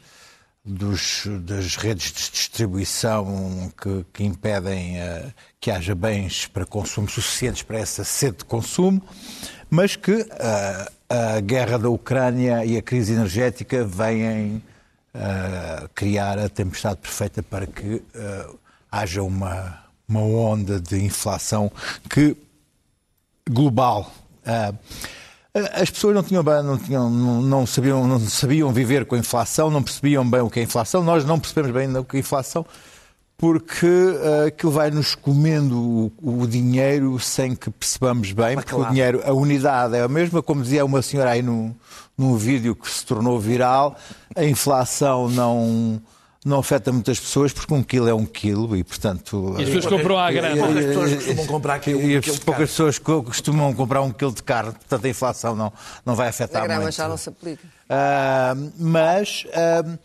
dos- 0.64 1.24
das 1.42 1.76
redes 1.76 2.12
de 2.12 2.32
distribuição 2.32 3.72
que, 3.82 4.06
que 4.14 4.24
impedem 4.24 4.96
que 5.60 5.70
haja 5.72 5.94
bens 5.96 6.46
para 6.48 6.66
consumo 6.66 7.10
suficientes 7.10 7.62
para 7.64 7.80
essa 7.80 8.04
sede 8.04 8.38
de 8.38 8.46
consumo, 8.46 9.02
mas 9.70 9.96
que 9.96 10.26
a 11.10 11.40
guerra 11.40 11.78
da 11.80 11.90
Ucrânia 11.90 12.64
e 12.64 12.78
a 12.78 12.82
crise 12.82 13.14
energética 13.14 13.84
vêm 13.84 14.62
eh, 15.14 15.90
criar 15.96 16.38
a 16.38 16.48
tempestade 16.48 16.98
perfeita 16.98 17.42
para 17.42 17.66
que 17.66 18.04
eh, 18.14 18.48
haja 18.92 19.24
uma, 19.24 19.84
uma 20.08 20.22
onda 20.22 20.80
de 20.80 21.04
inflação 21.04 21.72
que 22.08 22.38
global. 23.50 24.12
Ah, 24.46 24.74
as 25.74 25.90
pessoas 25.90 26.14
não 26.14 26.22
tinham 26.22 26.44
não, 26.44 26.78
tinham, 26.78 27.10
não, 27.10 27.42
não 27.42 27.66
sabiam, 27.66 28.08
não 28.08 28.20
sabiam 28.20 28.72
viver 28.72 29.06
com 29.06 29.16
a 29.16 29.18
inflação, 29.18 29.72
não 29.72 29.82
percebiam 29.82 30.30
bem 30.30 30.42
o 30.42 30.50
que 30.50 30.60
é 30.60 30.64
inflação. 30.64 31.04
Nós 31.04 31.26
não 31.26 31.40
percebemos 31.40 31.72
bem 31.72 31.98
o 31.98 32.04
que 32.04 32.18
é 32.18 32.20
inflação 32.20 32.64
porque 33.40 33.88
ah, 34.22 34.48
aquilo 34.48 34.72
vai 34.74 34.92
nos 34.92 35.16
comendo 35.16 36.12
o, 36.22 36.42
o 36.42 36.46
dinheiro 36.46 37.18
sem 37.20 37.56
que 37.56 37.72
percebamos 37.72 38.34
bem, 38.34 38.56
porque 38.58 38.76
o 38.76 38.84
dinheiro, 38.86 39.22
a 39.26 39.32
unidade 39.34 39.96
é 39.96 40.02
a 40.02 40.08
mesma, 40.10 40.44
como 40.44 40.62
dizia 40.62 40.84
uma 40.86 41.02
senhora 41.02 41.32
aí 41.32 41.42
num, 41.42 41.74
num 42.18 42.36
vídeo 42.36 42.76
que 42.76 42.88
se 42.92 43.06
tornou 43.06 43.40
viral, 43.40 43.96
a 44.36 44.44
inflação 44.44 45.30
não, 45.30 46.02
não 46.44 46.60
afeta 46.60 46.92
muitas 46.92 47.18
pessoas 47.18 47.54
porque 47.54 47.74
um 47.74 47.82
quilo 47.82 48.10
é 48.10 48.14
um 48.14 48.26
quilo 48.26 48.76
e, 48.76 48.84
portanto... 48.84 49.56
E 49.58 49.64
as 49.64 49.70
pessoas 49.70 49.86
compram 49.88 50.20
à 50.20 50.30
grande. 50.32 50.60
Poucas 50.60 50.86
pessoas 50.86 51.14
costumam 51.16 51.46
comprar 51.48 51.74
aquilo. 51.76 52.02
E 52.02 52.18
as 52.18 52.40
poucas 52.40 52.70
pessoas 52.70 53.00
co- 53.00 53.24
costumam 53.24 53.74
comprar 53.74 54.02
um 54.02 54.12
quilo 54.12 54.34
de 54.34 54.44
carne, 54.44 54.74
portanto 54.74 55.06
a 55.06 55.10
inflação 55.10 55.56
não, 55.56 55.72
não 56.06 56.14
vai 56.14 56.28
A 56.28 56.30
afetar 56.30 56.64
grama 56.66 56.82
muito. 56.82 56.94
já 56.96 57.08
não 57.08 57.16
se 57.16 57.30
aplica. 57.30 57.64
Ah, 57.90 58.54
mas, 58.78 59.48
ah, 59.54 59.98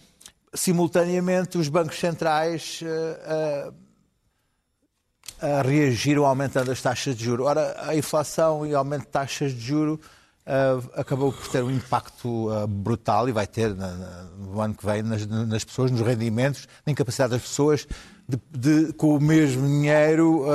simultaneamente, 0.55 1.59
os 1.59 1.69
bancos 1.69 1.99
centrais 1.99 2.81
ah, 2.85 3.73
ah, 5.41 5.63
reagiram 5.63 6.25
aumentando 6.25 6.71
as 6.71 6.81
taxas 6.81 7.17
de 7.17 7.25
juros. 7.25 7.47
Ora, 7.47 7.77
a 7.81 7.97
inflação 7.97 8.65
e 8.67 8.73
o 8.73 8.79
aumento 8.79 9.03
de 9.03 9.09
taxas 9.09 9.53
de 9.53 9.61
juros 9.61 9.99
ah, 10.47 10.81
acabou 10.95 11.33
por 11.33 11.49
ter 11.49 11.63
um 11.63 11.71
impacto 11.71 12.49
brutal 12.69 13.29
e 13.29 13.33
vai 13.33 13.47
ter 13.47 13.75
no 13.75 14.61
ano 14.61 14.75
que 14.75 14.87
vem 14.87 15.03
nas, 15.03 15.65
pessoas, 15.65 15.91
nos 15.91 16.01
rendimentos, 16.01 16.69
na 16.87 16.93
incapacidade 16.93 17.33
das 17.33 17.43
pessoas 17.43 17.87
de, 18.27 18.41
de, 18.51 18.93
com 18.95 19.17
o 19.17 19.21
mesmo 19.21 19.67
dinheiro 19.67 20.47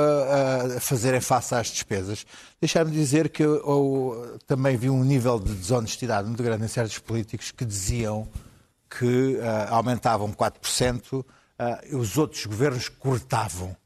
fazerem 0.80 1.20
face 1.20 1.54
às 1.54 1.68
despesas. 1.68 2.26
Deixar-me 2.60 2.90
dizer 2.90 3.28
que 3.28 3.44
eu, 3.44 3.56
eu, 3.56 4.38
também 4.46 4.76
vi 4.76 4.90
um 4.90 5.04
nível 5.04 5.38
de 5.38 5.54
desonestidade 5.54 6.26
muito 6.26 6.42
grande 6.42 6.64
em 6.64 6.68
certos 6.68 6.98
políticos 6.98 7.52
que 7.52 7.64
diziam 7.64 8.26
que 8.90 9.36
uh, 9.36 9.40
aumentavam 9.68 10.32
4%, 10.32 11.20
uh, 11.20 11.24
e 11.88 11.94
os 11.94 12.18
outros 12.18 12.44
governos 12.46 12.88
cortavam. 12.88 13.76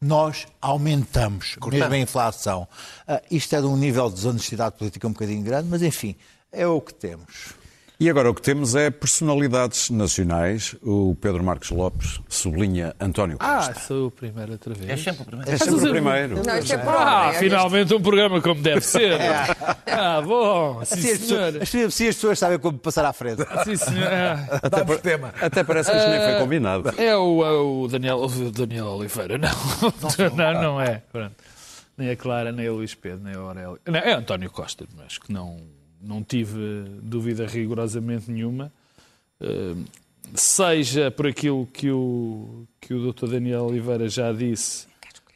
Nós 0.00 0.46
aumentamos, 0.60 1.54
Cortamos. 1.54 1.78
mesmo 1.78 1.94
a 1.94 1.98
inflação. 1.98 2.68
Uh, 3.08 3.20
isto 3.30 3.54
é 3.54 3.60
de 3.60 3.66
um 3.66 3.76
nível 3.76 4.08
de 4.08 4.16
desonestidade 4.16 4.76
política 4.76 5.06
um 5.06 5.12
bocadinho 5.12 5.42
grande, 5.42 5.68
mas 5.68 5.82
enfim, 5.82 6.16
é 6.50 6.66
o 6.66 6.80
que 6.80 6.94
temos. 6.94 7.54
E 7.98 8.10
agora 8.10 8.28
o 8.28 8.34
que 8.34 8.42
temos 8.42 8.74
é 8.74 8.90
personalidades 8.90 9.88
nacionais. 9.88 10.74
O 10.82 11.16
Pedro 11.20 11.44
Marcos 11.44 11.70
Lopes 11.70 12.20
sublinha 12.28 12.92
António 12.98 13.36
ah, 13.38 13.56
Costa. 13.56 13.70
Ah, 13.70 13.80
sou 13.80 14.06
o 14.08 14.10
primeiro 14.10 14.52
outra 14.52 14.74
vez. 14.74 14.90
É 14.90 14.96
sempre 14.96 15.22
o 15.22 15.24
primeiro. 15.24 15.50
É 15.50 15.56
sempre 15.56 15.74
o 15.74 15.90
primeiro. 15.90 16.42
Não, 16.44 16.58
isto 16.58 16.72
é 16.74 16.82
Ah, 16.88 17.30
é 17.32 17.38
finalmente 17.38 17.94
um 17.94 18.02
programa 18.02 18.42
como 18.42 18.60
deve 18.60 18.80
ser. 18.80 19.12
É. 19.20 19.46
Ah, 19.86 20.20
bom. 20.20 20.84
Sim, 20.84 20.94
assim, 20.94 21.16
senhor. 21.16 21.62
Assim, 21.62 21.84
assim 21.84 22.08
as 22.08 22.16
pessoas 22.16 22.36
sabem 22.36 22.58
como 22.58 22.76
passar 22.78 23.04
à 23.04 23.12
frente. 23.12 23.42
Sim, 23.64 23.76
senhor. 23.76 24.08
Até, 24.60 24.84
por, 24.84 24.98
tema. 24.98 25.32
até 25.40 25.62
parece 25.62 25.92
que 25.92 25.96
isto 25.96 26.10
nem 26.10 26.20
foi 26.20 26.40
combinado. 26.40 26.88
É 27.00 27.16
o, 27.16 27.44
é 27.44 27.50
o 27.52 27.86
Daniel, 27.86 28.18
o 28.18 28.50
Daniel 28.50 28.86
Oliveira. 28.86 29.38
Não, 29.38 29.50
não, 30.28 30.36
não, 30.36 30.62
não 30.62 30.80
é. 30.80 31.00
Pronto. 31.12 31.34
Nem 31.96 32.10
a 32.10 32.16
Clara, 32.16 32.50
nem 32.50 32.68
o 32.68 32.74
Luís 32.74 32.92
Pedro, 32.94 33.20
nem 33.22 33.34
a 33.34 33.38
Aurélio. 33.38 33.78
Não, 33.86 34.00
é 34.00 34.14
António 34.14 34.50
Costa, 34.50 34.84
mas 34.96 35.16
que 35.16 35.32
não 35.32 35.58
não 36.04 36.22
tive 36.22 36.84
dúvida 37.02 37.46
rigorosamente 37.46 38.30
nenhuma, 38.30 38.72
eh, 39.40 39.74
seja 40.34 41.10
por 41.10 41.26
aquilo 41.26 41.66
que 41.66 41.90
o, 41.90 42.66
que 42.80 42.94
o 42.94 43.12
Dr. 43.12 43.28
Daniel 43.28 43.64
Oliveira 43.64 44.08
já 44.08 44.32
disse 44.32 44.86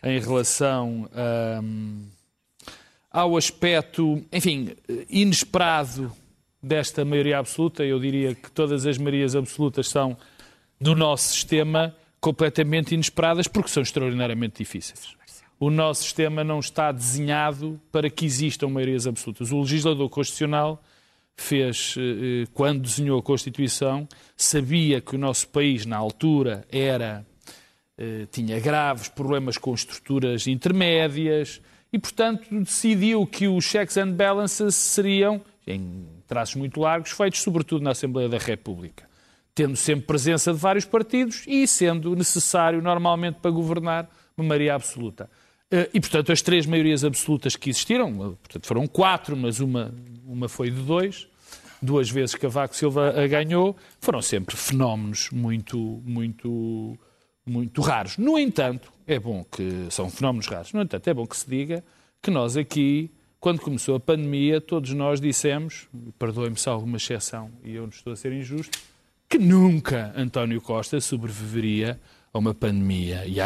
em 0.03 0.21
relação 0.21 1.09
um, 1.63 2.05
ao 3.11 3.37
aspecto, 3.37 4.25
enfim, 4.33 4.71
inesperado 5.11 6.13
desta 6.63 7.05
maioria 7.05 7.39
absoluta. 7.39 7.85
Eu 7.85 7.99
diria 7.99 8.35
que 8.35 8.51
todas 8.51 8.87
as 8.87 8.97
maiorias 8.97 9.35
absolutas 9.35 9.89
são, 9.89 10.17
no 10.79 10.95
nosso 10.95 11.33
sistema, 11.33 11.95
completamente 12.21 12.95
inesperadas 12.95 13.49
porque 13.49 13.69
são 13.69 13.83
extraordinariamente 13.83 14.59
difíceis 14.59 15.18
o 15.61 15.71
nosso 15.71 16.05
sistema 16.05 16.45
não 16.45 16.61
está 16.61 16.93
desenhado 16.93 17.81
para 17.91 18.09
que 18.09 18.25
existam 18.25 18.69
maiorias 18.69 19.07
absolutas. 19.07 19.51
O 19.51 19.61
legislador 19.61 20.09
constitucional 20.09 20.83
fez, 21.37 21.95
eh, 21.97 22.47
quando 22.53 22.83
desenhou 22.83 23.19
a 23.19 23.23
Constituição, 23.23 24.09
sabia 24.37 25.01
que 25.01 25.17
o 25.17 25.19
nosso 25.19 25.49
país, 25.49 25.85
na 25.85 25.97
altura, 25.97 26.65
era 26.71 27.27
eh, 27.97 28.27
tinha 28.31 28.61
graves 28.61 29.09
problemas 29.09 29.59
com 29.59 29.75
estruturas 29.75 30.47
intermédias 30.47 31.61
e, 31.93 31.99
portanto, 31.99 32.49
decidiu 32.61 33.27
que 33.27 33.49
os 33.49 33.65
checks 33.65 33.97
and 33.97 34.13
balances 34.13 34.77
seriam, 34.77 35.41
em 35.67 36.07
traços 36.27 36.55
muito 36.55 36.81
largos, 36.81 37.11
feitos 37.11 37.41
sobretudo 37.41 37.83
na 37.83 37.91
Assembleia 37.91 38.29
da 38.29 38.39
República, 38.39 39.09
tendo 39.53 39.77
sempre 39.77 40.07
presença 40.07 40.53
de 40.53 40.59
vários 40.59 40.85
partidos 40.85 41.43
e 41.49 41.67
sendo 41.67 42.15
necessário, 42.15 42.81
normalmente, 42.81 43.41
para 43.41 43.51
governar, 43.51 44.09
uma 44.37 44.47
maioria 44.47 44.77
absoluta. 44.77 45.29
Eh, 45.71 45.91
e, 45.95 46.01
portanto, 46.01 46.33
as 46.33 46.41
três 46.41 46.67
maiorias 46.67 47.05
absolutas 47.05 47.55
que 47.55 47.71
existiram, 47.71 48.09
eh, 48.11 48.37
portanto, 48.43 48.67
foram 48.67 48.87
quatro, 48.87 49.37
mas 49.37 49.61
uma, 49.61 49.95
uma 50.27 50.49
foi 50.49 50.71
de 50.71 50.81
dois, 50.81 51.29
duas 51.81 52.11
vezes 52.11 52.35
Cavaco 52.35 52.75
Silva 52.75 53.11
a 53.23 53.27
ganhou, 53.27 53.77
foram 54.01 54.23
sempre 54.23 54.57
fenómenos 54.57 55.31
muito, 55.31 56.03
muito, 56.05 56.99
muito 57.45 57.83
raros. 57.83 58.17
No 58.17 58.39
entanto, 58.39 58.91
é 59.07 59.19
bom 59.19 59.45
que 59.45 59.87
são 59.91 60.11
fenómenos 60.11 60.47
raros. 60.47 60.73
No 60.73 60.81
entanto, 60.81 61.07
é 61.09 61.15
bom 61.15 61.27
que 61.27 61.37
se 61.37 61.49
diga 61.49 61.85
que 62.23 62.31
nós 62.31 62.57
aqui, 62.57 63.11
quando 63.39 63.61
começou 63.61 63.95
a 63.95 64.01
pandemia, 64.01 64.61
todos 64.61 64.93
nós 64.95 65.21
dissemos, 65.21 65.87
perdoem-me 66.19 66.57
se 66.57 66.69
há 66.69 66.73
alguma 66.73 66.97
exceção 66.97 67.51
e 67.63 67.75
eu 67.75 67.83
não 67.83 67.91
estou 67.91 68.13
a 68.13 68.17
ser 68.17 68.33
injusto, 68.33 68.79
que 69.29 69.39
nunca 69.39 70.13
António 70.17 70.61
Costa 70.63 70.99
sobreviveria 71.01 72.01
a 72.33 72.39
uma 72.39 72.55
pandemia 72.55 73.25
e 73.27 73.39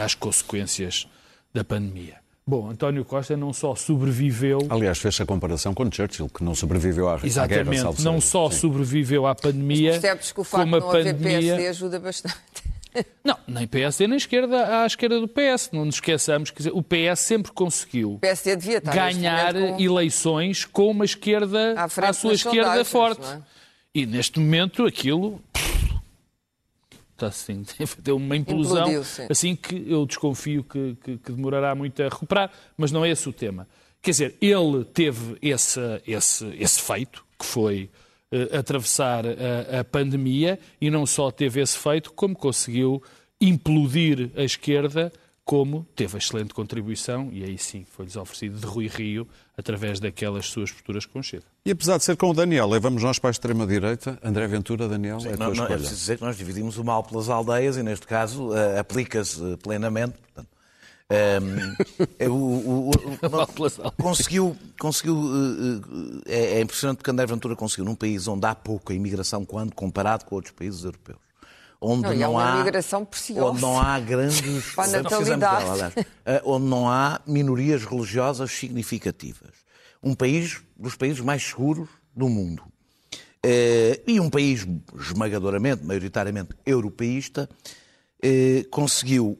às 0.00 0.14
consequências 0.14 1.06
da 1.52 1.64
pandemia. 1.64 2.16
Bom, 2.46 2.70
António 2.70 3.04
Costa 3.04 3.36
não 3.36 3.52
só 3.52 3.74
sobreviveu. 3.74 4.60
Aliás, 4.70 4.96
fez 4.98 5.20
a 5.20 5.26
comparação 5.26 5.74
com 5.74 5.84
Churchill, 5.92 6.30
que 6.30 6.42
não 6.42 6.54
sobreviveu 6.54 7.06
à, 7.06 7.20
Exatamente, 7.22 7.80
à 7.80 7.90
guerra. 7.90 7.94
não 8.02 8.22
só 8.22 8.50
Sim. 8.50 8.60
sobreviveu 8.60 9.26
à 9.26 9.34
pandemia. 9.34 9.92
Mas 9.92 10.00
percebes 10.00 10.32
que 10.32 10.40
o 10.40 10.44
facto 10.44 10.64
de 10.64 10.70
não 10.70 10.80
pandemia... 10.80 11.12
haver 11.12 11.40
PSD 11.40 11.66
ajuda 11.68 12.00
bastante. 12.00 12.36
Não, 13.22 13.36
nem 13.46 13.66
PSD 13.66 14.08
nem 14.08 14.16
esquerda 14.16 14.82
à 14.82 14.86
esquerda 14.86 15.20
do 15.20 15.28
PS. 15.28 15.70
Não 15.72 15.84
nos 15.84 15.96
esqueçamos 15.96 16.50
que 16.50 16.68
o 16.70 16.82
PS 16.82 17.20
sempre 17.20 17.52
conseguiu 17.52 18.18
ganhar 18.92 19.54
com... 19.54 19.80
eleições 19.80 20.64
com 20.64 20.90
uma 20.90 21.04
esquerda 21.04 21.74
à, 21.76 22.08
à 22.08 22.12
sua 22.12 22.32
esquerda 22.32 22.84
forte. 22.84 23.26
É? 23.26 23.40
E 23.94 24.06
neste 24.06 24.40
momento 24.40 24.86
aquilo 24.86 25.40
assim, 27.26 27.64
deu 27.98 28.16
uma 28.16 28.36
implosão, 28.36 28.88
assim 29.28 29.56
que 29.56 29.84
eu 29.86 30.06
desconfio 30.06 30.64
que, 30.64 30.96
que, 31.02 31.18
que, 31.18 31.32
demorará 31.32 31.74
muito 31.74 32.02
a 32.02 32.08
recuperar, 32.08 32.50
mas 32.76 32.92
não 32.92 33.04
é 33.04 33.10
esse 33.10 33.28
o 33.28 33.32
tema. 33.32 33.66
Quer 34.00 34.10
dizer, 34.12 34.36
ele 34.40 34.84
teve 34.84 35.36
esse, 35.42 35.80
esse, 36.06 36.46
esse 36.58 36.80
feito, 36.80 37.24
que 37.38 37.44
foi 37.44 37.90
uh, 38.32 38.56
atravessar 38.56 39.24
a, 39.26 39.80
a 39.80 39.84
pandemia, 39.84 40.58
e 40.80 40.90
não 40.90 41.04
só 41.04 41.30
teve 41.30 41.60
esse 41.60 41.76
feito, 41.76 42.12
como 42.12 42.36
conseguiu 42.36 43.02
implodir 43.40 44.30
a 44.36 44.42
esquerda 44.42 45.12
como 45.48 45.86
teve 45.96 46.14
a 46.14 46.18
excelente 46.18 46.52
contribuição, 46.52 47.30
e 47.32 47.42
aí 47.42 47.56
sim 47.56 47.82
foi-lhes 47.90 48.16
oferecido 48.16 48.60
de 48.60 48.66
Rui 48.66 48.86
Rio, 48.86 49.26
através 49.56 49.98
daquelas 49.98 50.44
suas 50.44 50.70
posturas 50.70 51.06
com 51.06 51.22
Chega. 51.22 51.44
E 51.64 51.70
apesar 51.70 51.96
de 51.96 52.04
ser 52.04 52.18
com 52.18 52.28
o 52.28 52.34
Daniel, 52.34 52.68
levamos 52.68 53.02
nós 53.02 53.18
para 53.18 53.30
a 53.30 53.32
extrema-direita, 53.32 54.18
André 54.22 54.46
Ventura, 54.46 54.86
Daniel, 54.86 55.20
sim, 55.20 55.28
é 55.28 55.36
não, 55.38 55.54
não, 55.54 55.64
É 55.64 55.68
preciso 55.68 55.94
dizer 55.94 56.18
que 56.18 56.22
nós 56.22 56.36
dividimos 56.36 56.76
o 56.76 56.84
mal 56.84 57.02
pelas 57.02 57.30
aldeias, 57.30 57.78
e 57.78 57.82
neste 57.82 58.06
caso 58.06 58.50
uh, 58.50 58.78
aplica-se 58.78 59.56
plenamente. 59.62 60.18
Portanto, 60.18 60.50
um, 61.10 61.14
ehm, 62.20 62.28
o, 62.28 62.34
o, 62.34 62.90
o, 62.90 63.92
conseguiu, 64.02 64.54
conseguiu 64.78 65.16
uh, 65.16 66.22
é, 66.26 66.58
é 66.58 66.60
impressionante 66.60 66.98
porque 66.98 67.10
André 67.10 67.24
Ventura 67.24 67.56
conseguiu 67.56 67.86
num 67.86 67.94
país 67.94 68.28
onde 68.28 68.44
há 68.46 68.54
pouca 68.54 68.92
imigração 68.92 69.46
quando 69.46 69.74
comparado 69.74 70.26
com 70.26 70.34
outros 70.34 70.52
países 70.52 70.84
europeus 70.84 71.27
onde 71.80 72.08
não, 72.08 72.32
não 72.32 72.38
há 72.38 72.56
migração 72.56 73.04
preciosa. 73.04 73.50
onde 73.50 73.60
não 73.60 73.80
há 73.80 74.00
grandes 74.00 74.74
Para. 74.74 75.92
Eh, 76.24 76.42
onde 76.44 76.66
não 76.66 76.88
há 76.88 77.20
minorias 77.26 77.84
religiosas 77.84 78.50
significativas. 78.50 79.52
Um 80.02 80.14
país 80.14 80.60
dos 80.76 80.96
países 80.96 81.20
mais 81.20 81.42
seguros 81.42 81.88
do 82.14 82.28
mundo. 82.28 82.62
Eh, 83.42 84.02
e 84.06 84.20
um 84.20 84.28
país 84.28 84.66
esmagadoramente, 84.98 85.84
maioritariamente 85.84 86.50
europeísta, 86.66 87.48
eh, 88.22 88.64
conseguiu, 88.70 89.38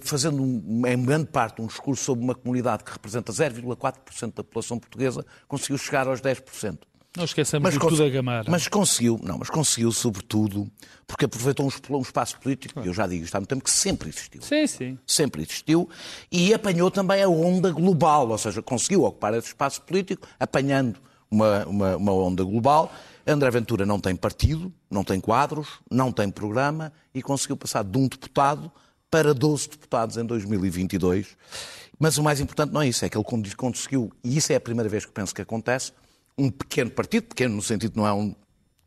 fazendo 0.00 0.42
em 0.42 1.04
grande 1.04 1.26
parte 1.26 1.60
um 1.60 1.66
discurso 1.66 2.02
sobre 2.02 2.24
uma 2.24 2.34
comunidade 2.34 2.82
que 2.82 2.90
representa 2.90 3.30
0,4% 3.30 4.34
da 4.34 4.42
população 4.42 4.78
portuguesa, 4.78 5.26
conseguiu 5.46 5.76
chegar 5.76 6.06
aos 6.06 6.22
10%. 6.22 6.78
Não 7.16 7.24
esqueçamos 7.24 7.74
mas, 7.74 7.82
tudo 7.82 8.04
a 8.04 8.08
Gamara. 8.08 8.50
Mas 8.50 8.68
conseguiu, 8.68 9.18
não, 9.22 9.38
mas 9.38 9.48
conseguiu 9.48 9.90
sobretudo 9.90 10.70
porque 11.06 11.24
aproveitou 11.24 11.66
um, 11.90 12.00
espaço 12.00 12.38
político, 12.38 12.82
que 12.82 12.88
eu 12.88 12.92
já 12.92 13.06
digo 13.06 13.24
isto 13.24 13.34
há 13.34 13.40
muito 13.40 13.48
tempo, 13.48 13.64
que 13.64 13.70
sempre 13.70 14.08
existiu. 14.08 14.42
Sim, 14.42 14.66
sim. 14.66 14.98
Sempre 15.06 15.42
existiu 15.42 15.88
e 16.30 16.52
apanhou 16.52 16.90
também 16.90 17.22
a 17.22 17.28
onda 17.28 17.70
global, 17.70 18.28
ou 18.28 18.38
seja, 18.38 18.60
conseguiu 18.60 19.04
ocupar 19.04 19.32
esse 19.34 19.48
espaço 19.48 19.80
político, 19.82 20.26
apanhando 20.38 20.98
uma, 21.30 21.64
uma, 21.66 21.96
uma 21.96 22.12
onda 22.12 22.42
global. 22.44 22.92
André 23.26 23.50
Ventura 23.50 23.86
não 23.86 23.98
tem 23.98 24.14
partido, 24.14 24.72
não 24.90 25.02
tem 25.02 25.20
quadros, 25.20 25.68
não 25.90 26.12
tem 26.12 26.28
programa 26.28 26.92
e 27.14 27.22
conseguiu 27.22 27.56
passar 27.56 27.82
de 27.82 27.96
um 27.96 28.08
deputado 28.08 28.70
para 29.10 29.32
12 29.32 29.70
deputados 29.70 30.16
em 30.16 30.24
2022. 30.24 31.36
Mas 31.98 32.18
o 32.18 32.22
mais 32.22 32.40
importante 32.40 32.72
não 32.72 32.82
é 32.82 32.88
isso, 32.88 33.04
é 33.04 33.08
que 33.08 33.16
ele 33.16 33.24
conseguiu, 33.56 34.12
e 34.22 34.36
isso 34.36 34.52
é 34.52 34.56
a 34.56 34.60
primeira 34.60 34.88
vez 34.88 35.06
que 35.06 35.12
penso 35.12 35.34
que 35.34 35.40
acontece, 35.40 35.92
um 36.38 36.50
pequeno 36.50 36.90
partido, 36.90 37.24
pequeno 37.24 37.56
no 37.56 37.62
sentido 37.62 37.92
que 37.92 37.98
não 37.98 38.06
é 38.06 38.12
um, 38.12 38.34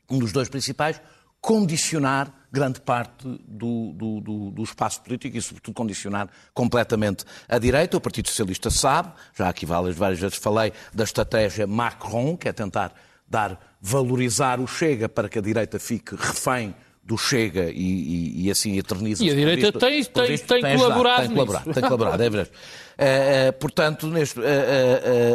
um 0.09 0.19
dos 0.19 0.31
dois 0.31 0.49
principais, 0.49 1.01
condicionar 1.41 2.33
grande 2.51 2.81
parte 2.81 3.23
do, 3.47 3.93
do, 3.93 4.21
do, 4.21 4.51
do, 4.51 4.63
espaço 4.63 5.01
político 5.01 5.37
e, 5.37 5.41
sobretudo, 5.41 5.73
condicionar 5.73 6.29
completamente 6.53 7.23
a 7.47 7.57
direita. 7.57 7.97
O 7.97 8.01
Partido 8.01 8.27
Socialista 8.27 8.69
sabe, 8.69 9.13
já 9.37 9.47
aqui 9.47 9.65
várias, 9.65 9.95
várias 9.95 10.19
vezes 10.19 10.37
falei 10.37 10.73
da 10.93 11.03
estratégia 11.03 11.67
Macron, 11.67 12.35
que 12.35 12.49
é 12.49 12.53
tentar 12.53 12.93
dar, 13.27 13.77
valorizar 13.79 14.59
o 14.59 14.67
Chega 14.67 15.07
para 15.07 15.29
que 15.29 15.39
a 15.39 15.41
direita 15.41 15.79
fique 15.79 16.15
refém 16.15 16.75
do 17.09 17.17
Chega 17.17 17.71
e, 17.71 17.73
e, 17.73 18.45
e 18.45 18.51
assim 18.51 18.77
eterniza 18.77 19.23
E 19.23 19.31
a 19.31 19.33
direita 19.33 19.71
tem, 19.71 20.03
tem, 20.03 20.37
tem, 20.37 20.61
tem, 20.61 20.77
colaborado 20.77 21.25
tem 21.25 21.33
colaborado, 21.33 21.73
tem 21.73 21.83
colaborado, 21.83 22.21
é 22.21 22.29
verdade. 22.29 22.51
Uh, 22.51 23.49
uh, 23.49 23.53
portanto, 23.53 24.05
neste, 24.05 24.39
uh, 24.39 24.43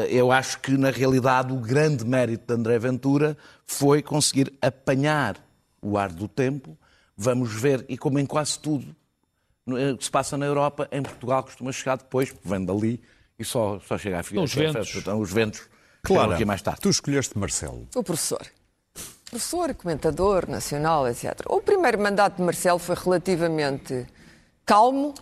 eu 0.09 0.31
acho 0.31 0.61
que, 0.61 0.71
na 0.79 0.91
realidade, 0.91 1.53
o 1.53 1.57
grande 1.57 2.05
mérito 2.05 2.47
de 2.47 2.55
André 2.55 2.79
Ventura 2.79 3.37
foi 3.67 4.03
conseguir 4.03 4.53
apanhar 4.63 5.37
o 5.83 5.99
ar 5.99 6.13
do 6.13 6.29
tempo. 6.29 6.79
Vamos 7.17 7.53
ver, 7.53 7.85
e 7.89 7.99
como 7.99 8.21
em 8.21 8.27
quase 8.27 8.57
tudo, 8.61 8.95
que 9.99 10.05
se 10.05 10.11
passa 10.11 10.37
na 10.37 10.47
Europa, 10.47 10.89
em 10.93 11.03
Portugal 11.03 11.43
costuma 11.43 11.73
chegar 11.73 11.97
depois, 11.97 12.31
porque 12.31 12.49
vem 12.49 12.65
dali 12.65 13.03
e 13.37 13.45
só, 13.45 13.81
só 13.81 13.99
chega 13.99 14.21
a 14.21 14.23
fim. 14.23 14.39
Os 14.39 14.55
ventos. 14.55 14.95
Então, 14.95 15.21
os 15.21 15.33
ventos 15.33 15.69
Claro, 16.05 16.47
mais 16.47 16.63
tarde. 16.63 16.81
tu 16.83 16.91
escolheste 16.91 17.37
Marcelo. 17.37 17.89
O 17.95 18.03
professor. 18.05 18.47
Professor, 19.39 19.75
comentador 19.75 20.49
nacional, 20.49 21.09
etc. 21.09 21.41
O 21.49 21.61
primeiro 21.61 22.01
mandato 22.01 22.37
de 22.37 22.43
Marcelo 22.43 22.79
foi 22.79 22.95
relativamente 22.95 24.07
calmo 24.65 25.13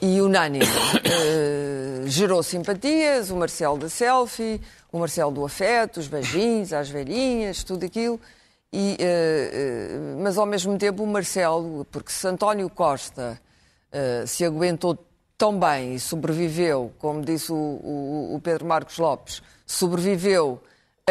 e 0.00 0.18
unânime. 0.22 0.64
Eh, 1.04 2.04
gerou 2.06 2.42
simpatias, 2.42 3.30
o 3.30 3.36
Marcelo 3.36 3.76
da 3.76 3.90
selfie, 3.90 4.58
o 4.90 4.98
Marcelo 4.98 5.30
do 5.30 5.44
afeto, 5.44 6.00
os 6.00 6.08
beijinhos 6.08 6.72
às 6.72 6.88
velhinhas, 6.88 7.62
tudo 7.62 7.84
aquilo. 7.84 8.18
E, 8.72 8.96
eh, 8.98 9.50
eh, 9.52 9.98
mas 10.22 10.38
ao 10.38 10.46
mesmo 10.46 10.78
tempo 10.78 11.02
o 11.02 11.06
Marcelo, 11.06 11.84
porque 11.92 12.10
se 12.10 12.26
António 12.26 12.70
Costa 12.70 13.38
se 14.26 14.42
aguentou 14.42 14.96
tão 15.36 15.58
bem 15.58 15.94
e 15.96 16.00
sobreviveu, 16.00 16.92
como 16.98 17.20
disse 17.22 17.52
o, 17.52 17.54
o- 17.56 18.34
o 18.36 18.40
Pedro 18.40 18.64
Marcos 18.64 18.96
Lopes, 18.96 19.42
sobreviveu 19.66 20.62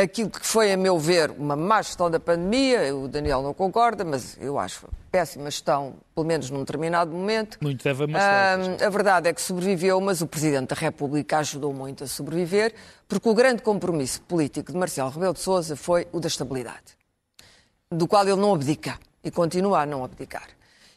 aquilo 0.02 0.30
que 0.30 0.46
foi, 0.46 0.72
a 0.72 0.78
meu 0.78 0.98
ver, 0.98 1.32
uma 1.32 1.56
má 1.56 1.82
gestão 1.82 2.10
da 2.10 2.20
pandemia, 2.20 2.96
o 2.96 3.08
Daniel 3.08 3.42
não 3.42 3.54
concorda, 3.54 4.04
mas 4.04 4.38
eu 4.40 4.58
acho 4.60 4.88
péssima 5.12 5.50
gestão, 5.50 5.96
pelo 6.14 6.26
menos 6.28 6.50
num 6.50 6.60
determinado 6.60 7.12
momento. 7.12 7.58
Muito 7.62 7.84
deve 7.84 8.04
a. 8.04 8.08
Ah, 8.18 8.86
a 8.86 8.90
verdade 8.90 9.30
é 9.30 9.34
que 9.34 9.42
sobreviveu, 9.42 10.00
mas 10.00 10.22
o 10.22 10.28
Presidente 10.28 10.70
da 10.70 10.76
República 10.76 11.40
ajudou 11.40 11.74
muito 11.74 12.04
a 12.04 12.08
sobreviver, 12.08 12.74
porque 13.08 13.28
o 13.28 13.34
grande 13.34 13.62
compromisso 13.62 14.22
político 14.22 14.72
de 14.72 14.78
Marcelo 14.78 15.10
Rebelo 15.10 15.34
de 15.34 15.40
Sousa 15.40 15.76
foi 15.76 16.08
o 16.12 16.20
da 16.20 16.28
estabilidade, 16.28 16.98
do 17.92 18.08
qual 18.08 18.28
ele 18.28 18.40
não 18.40 18.54
abdica 18.54 19.00
e 19.24 19.32
continua 19.32 19.82
a 19.82 19.86
não 19.86 20.04
abdicar. 20.04 20.48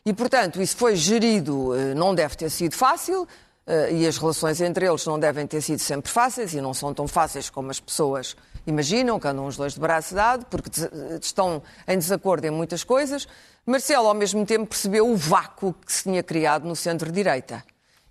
E, 0.04 0.12
portanto, 0.12 0.60
isso 0.60 0.76
foi 0.76 0.96
gerido, 0.96 1.74
eh, 1.76 1.94
não 1.94 2.14
deve 2.14 2.36
ter 2.36 2.50
sido 2.50 2.74
fácil, 2.74 3.26
eh, 3.66 3.92
e 3.92 4.06
as 4.06 4.18
relações 4.18 4.60
entre 4.60 4.86
eles 4.86 5.06
não 5.06 5.18
devem 5.18 5.46
ter 5.46 5.60
sido 5.60 5.78
sempre 5.78 6.10
fáceis, 6.10 6.52
e 6.54 6.60
não 6.60 6.74
são 6.74 6.92
tão 6.92 7.06
fáceis 7.06 7.48
como 7.48 7.70
as 7.70 7.78
pessoas 7.78 8.36
imaginam, 8.66 9.18
que 9.18 9.26
andam 9.26 9.46
os 9.46 9.56
dois 9.56 9.74
de 9.74 9.80
braço 9.80 10.14
dado, 10.14 10.46
porque 10.46 10.70
estão 11.20 11.62
em 11.86 11.98
desacordo 11.98 12.46
em 12.46 12.50
muitas 12.50 12.84
coisas. 12.84 13.26
Marcelo, 13.66 14.08
ao 14.08 14.14
mesmo 14.14 14.44
tempo, 14.44 14.66
percebeu 14.66 15.08
o 15.08 15.16
vácuo 15.16 15.72
que 15.72 15.92
se 15.92 16.04
tinha 16.04 16.22
criado 16.22 16.66
no 16.66 16.74
centro-direita. 16.74 17.62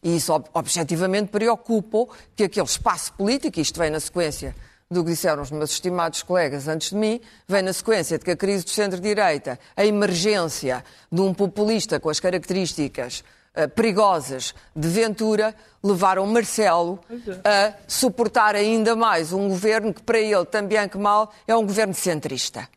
E 0.03 0.15
isso, 0.15 0.34
ob- 0.34 0.50
objetivamente, 0.53 1.29
preocupa 1.29 2.13
que 2.36 2.46
aquele 2.46 2.65
espaço 2.65 3.13
político, 3.13 3.60
isto 3.60 3.79
vem 3.79 3.89
na 3.89 4.00
sequência 4.00 4.55
do 4.89 5.03
que 5.03 5.12
disseram 5.12 5.41
os 5.41 5.51
meus 5.51 5.72
estimados 5.72 6.22
colegas 6.24 6.67
antes 6.67 6.89
de 6.89 6.96
mim, 6.96 7.22
vem 7.48 7.62
na 7.62 7.72
sequência 7.72 8.17
de 8.17 8.25
que 8.25 8.31
a 8.31 8.36
crise 8.36 8.65
do 8.65 8.72
centro-direita, 8.72 9.58
a 9.75 9.86
emergência 9.86 10.84
de 11.10 11.22
um 11.22 11.34
populista 11.34 12.00
com 12.00 12.10
as 12.10 12.20
características 12.20 13.24
eh, 13.53 13.67
perigosas 13.67 14.55
de 14.75 14.88
Ventura, 14.88 15.53
levaram 15.84 16.25
Marcelo 16.27 17.00
a 17.43 17.74
suportar 17.88 18.55
ainda 18.55 18.96
mais 18.96 19.34
um 19.34 19.50
governo 19.50 19.93
que, 19.93 20.01
para 20.01 20.20
ele, 20.20 20.46
também 20.46 20.88
que 20.88 20.98
mal, 20.98 21.34
é 21.48 21.55
um 21.55 21.65
governo 21.65 21.93
centrista. 21.93 22.70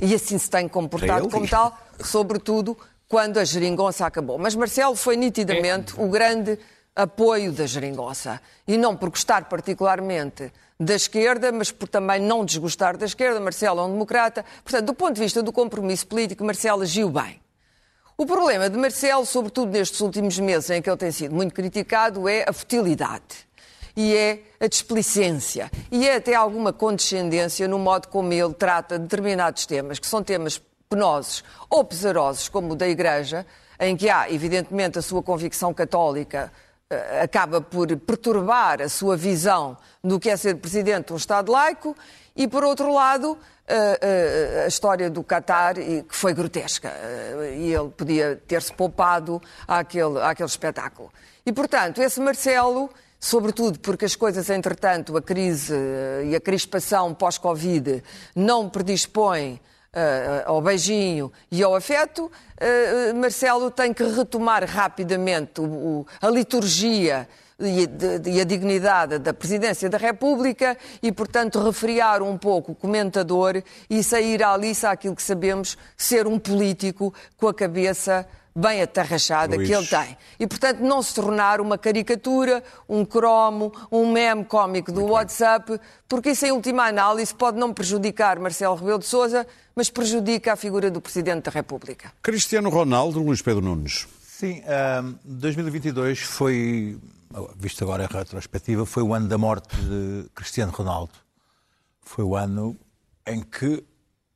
E 0.00 0.14
assim 0.14 0.38
se 0.38 0.48
tem 0.48 0.68
comportado 0.68 1.28
como 1.28 1.46
tal, 1.46 1.76
sobretudo 2.00 2.76
quando 3.08 3.38
a 3.38 3.44
geringonça 3.44 4.06
acabou. 4.06 4.38
Mas 4.38 4.54
Marcelo 4.54 4.94
foi 4.94 5.16
nitidamente 5.16 5.94
o 6.00 6.08
grande 6.08 6.58
apoio 6.94 7.52
da 7.52 7.66
geringonça. 7.66 8.40
E 8.66 8.76
não 8.76 8.96
por 8.96 9.10
gostar 9.10 9.44
particularmente 9.48 10.52
da 10.78 10.94
esquerda, 10.94 11.50
mas 11.50 11.72
por 11.72 11.88
também 11.88 12.20
não 12.20 12.44
desgostar 12.44 12.96
da 12.96 13.06
esquerda. 13.06 13.40
Marcelo 13.40 13.80
é 13.80 13.84
um 13.84 13.92
democrata. 13.92 14.44
Portanto, 14.62 14.86
do 14.86 14.94
ponto 14.94 15.14
de 15.14 15.20
vista 15.20 15.42
do 15.42 15.52
compromisso 15.52 16.06
político, 16.06 16.44
Marcelo 16.44 16.82
agiu 16.82 17.08
bem. 17.10 17.40
O 18.20 18.26
problema 18.26 18.68
de 18.68 18.76
Marcelo, 18.76 19.24
sobretudo 19.24 19.70
nestes 19.70 20.00
últimos 20.00 20.36
meses 20.40 20.68
em 20.70 20.82
que 20.82 20.90
ele 20.90 20.96
tem 20.96 21.12
sido 21.12 21.32
muito 21.32 21.54
criticado, 21.54 22.28
é 22.28 22.44
a 22.48 22.52
futilidade. 22.52 23.46
E 23.96 24.12
é 24.12 24.40
a 24.58 24.66
displicência. 24.66 25.70
E 25.88 26.04
é 26.04 26.16
até 26.16 26.34
alguma 26.34 26.72
condescendência 26.72 27.68
no 27.68 27.78
modo 27.78 28.08
como 28.08 28.32
ele 28.32 28.52
trata 28.54 28.98
determinados 28.98 29.66
temas, 29.66 30.00
que 30.00 30.06
são 30.08 30.20
temas 30.20 30.60
penosos 30.90 31.44
ou 31.70 31.84
pesarosos, 31.84 32.48
como 32.48 32.72
o 32.72 32.74
da 32.74 32.88
Igreja, 32.88 33.46
em 33.78 33.96
que 33.96 34.10
há, 34.10 34.28
evidentemente, 34.28 34.98
a 34.98 35.02
sua 35.02 35.22
convicção 35.22 35.72
católica 35.72 36.52
acaba 37.22 37.60
por 37.60 37.94
perturbar 37.98 38.80
a 38.80 38.88
sua 38.88 39.14
visão 39.14 39.76
do 40.02 40.18
que 40.18 40.30
é 40.30 40.36
ser 40.36 40.54
presidente 40.56 41.08
de 41.08 41.12
um 41.12 41.16
Estado 41.16 41.52
laico, 41.52 41.94
e, 42.34 42.48
por 42.48 42.64
outro 42.64 42.92
lado, 42.92 43.36
eh, 43.66 43.98
eh, 44.00 44.62
a 44.64 44.68
história 44.68 45.10
do 45.10 45.22
Qatar, 45.22 45.74
que 45.74 46.04
foi 46.08 46.32
grotesca, 46.32 46.88
eh, 46.88 47.56
e 47.58 47.74
ele 47.74 47.90
podia 47.90 48.40
ter-se 48.46 48.72
poupado 48.72 49.42
àquele, 49.66 50.18
àquele 50.22 50.48
espetáculo. 50.48 51.12
E, 51.44 51.52
portanto, 51.52 52.00
esse 52.00 52.20
Marcelo, 52.20 52.88
sobretudo 53.20 53.80
porque 53.80 54.04
as 54.04 54.14
coisas, 54.16 54.48
entretanto, 54.48 55.14
a 55.16 55.20
crise 55.20 55.74
eh, 55.74 56.28
e 56.28 56.36
a 56.36 56.40
crispação 56.40 57.12
pós-Covid 57.12 58.02
não 58.34 58.68
predispõem 58.70 59.60
eh, 59.98 60.44
ao 60.46 60.60
beijinho 60.62 61.32
e 61.50 61.62
ao 61.62 61.74
afeto, 61.74 62.30
eh, 62.58 63.12
Marcelo 63.14 63.70
tem 63.70 63.92
que 63.92 64.04
retomar 64.04 64.64
rapidamente 64.64 65.60
o- 65.60 65.64
o- 65.64 66.06
a 66.20 66.28
liturgia 66.28 67.28
e, 67.58 67.86
de- 67.86 68.30
e 68.30 68.40
a 68.40 68.44
dignidade 68.44 69.18
da 69.18 69.34
Presidência 69.34 69.88
da 69.90 69.98
República 69.98 70.76
e, 71.02 71.10
portanto, 71.10 71.60
refriar 71.60 72.22
um 72.22 72.38
pouco 72.38 72.70
o 72.72 72.74
comentador 72.74 73.60
e 73.90 74.02
sair 74.04 74.42
à 74.44 74.56
liça 74.56 74.90
aquilo 74.90 75.16
que 75.16 75.22
sabemos 75.22 75.76
ser 75.96 76.26
um 76.28 76.38
político 76.38 77.12
com 77.36 77.48
a 77.48 77.54
cabeça 77.54 78.24
bem 78.54 78.82
atarrachada 78.82 79.54
Luís. 79.54 79.68
que 79.68 79.74
ele 79.74 79.86
tem. 79.86 80.16
E, 80.40 80.44
portanto, 80.46 80.80
não 80.80 81.00
se 81.00 81.14
tornar 81.14 81.60
uma 81.60 81.78
caricatura, 81.78 82.62
um 82.88 83.04
cromo, 83.04 83.72
um 83.90 84.10
meme 84.10 84.44
cómico 84.44 84.90
do 84.90 85.04
WhatsApp, 85.06 85.80
porque 86.08 86.30
isso, 86.30 86.44
em 86.44 86.50
última 86.50 86.84
análise, 86.88 87.32
pode 87.32 87.56
não 87.56 87.72
prejudicar 87.72 88.36
Marcelo 88.40 88.74
Rebelo 88.74 88.98
de 88.98 89.06
Sousa, 89.06 89.46
mas 89.78 89.90
prejudica 89.90 90.54
a 90.54 90.56
figura 90.56 90.90
do 90.90 91.00
Presidente 91.00 91.44
da 91.44 91.52
República. 91.52 92.12
Cristiano 92.20 92.68
Ronaldo, 92.68 93.22
Luís 93.22 93.40
Pedro 93.40 93.60
Nunes. 93.60 94.08
Sim, 94.26 94.60
ahm, 94.66 95.14
2022 95.24 96.18
foi, 96.18 96.98
visto 97.54 97.84
agora 97.84 98.02
em 98.02 98.08
retrospectiva, 98.12 98.84
foi 98.84 99.04
o 99.04 99.14
ano 99.14 99.28
da 99.28 99.38
morte 99.38 99.76
de 99.76 100.28
Cristiano 100.34 100.72
Ronaldo. 100.72 101.12
Foi 102.00 102.24
o 102.24 102.34
ano 102.34 102.76
em 103.24 103.40
que, 103.40 103.84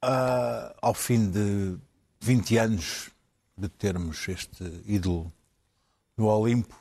ah, 0.00 0.76
ao 0.81 0.94
fim 0.94 1.28
de 1.28 1.76
20 2.20 2.59
anos 2.59 3.11
de 3.59 3.68
termos 3.68 4.28
este 4.28 4.62
ídolo 4.87 5.33
no 6.16 6.26
Olimpo, 6.26 6.76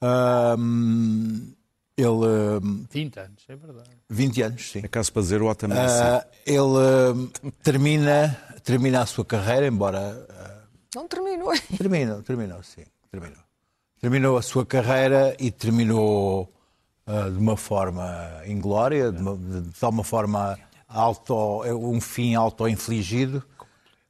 ahm, 0.00 1.52
ele. 1.96 2.26
ahm, 2.62 2.84
20 2.90 3.18
anos, 3.18 3.44
é 3.48 3.56
verdade. 3.56 3.90
20 4.08 4.42
anos, 4.42 4.70
sim. 4.70 4.80
É 4.82 4.88
caso 4.88 5.12
para 5.12 5.22
dizer 5.22 5.42
o 5.42 5.48
Otamendi. 5.48 5.80
Ah, 5.80 6.26
ele 6.44 6.60
ah, 6.60 7.50
termina, 7.62 8.36
termina 8.62 9.02
a 9.02 9.06
sua 9.06 9.24
carreira, 9.24 9.66
embora 9.66 10.26
ah, 10.28 10.62
Não 10.94 11.08
terminou. 11.08 11.52
Terminou, 11.76 12.22
terminou, 12.22 12.62
sim. 12.62 12.84
Terminou. 13.10 13.38
Terminou 14.00 14.36
a 14.36 14.42
sua 14.42 14.66
carreira 14.66 15.34
e 15.40 15.50
terminou 15.50 16.52
ah, 17.06 17.30
de 17.30 17.38
uma 17.38 17.56
forma 17.56 18.42
inglória, 18.46 19.10
de, 19.10 19.22
uma, 19.22 19.36
de 19.36 19.70
tal 19.78 19.90
uma 19.90 20.04
forma 20.04 20.58
auto, 20.86 21.62
um 21.64 22.00
fim 22.00 22.34
auto-infligido, 22.34 23.42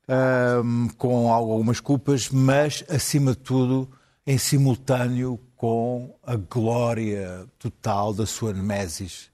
ah, 0.09 0.61
com 0.99 1.33
algumas 1.33 1.79
culpas, 1.79 2.31
mas 2.31 2.85
acima 2.89 3.31
de 3.31 3.39
tudo 3.39 3.89
em 4.27 4.39
simultâneo 4.39 5.39
com 5.57 6.15
a 6.25 6.37
glória 6.37 7.47
total 7.59 8.13
da 8.13 8.27
sua 8.27 8.53
Nemesis, 8.53 9.31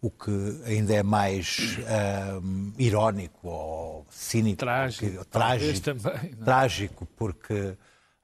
o 0.00 0.10
que 0.10 0.30
ainda 0.64 0.94
é 0.94 1.02
mais 1.02 1.78
ah, 1.86 2.40
irónico 2.78 3.48
ou 3.48 4.06
cínico. 4.10 4.58
Trágico, 4.58 5.06
porque- 5.06 5.24
trágico 5.30 5.80
também, 5.80 6.30
não 6.32 6.42
é? 6.42 6.44
trágico, 6.44 7.06
porque 7.16 7.76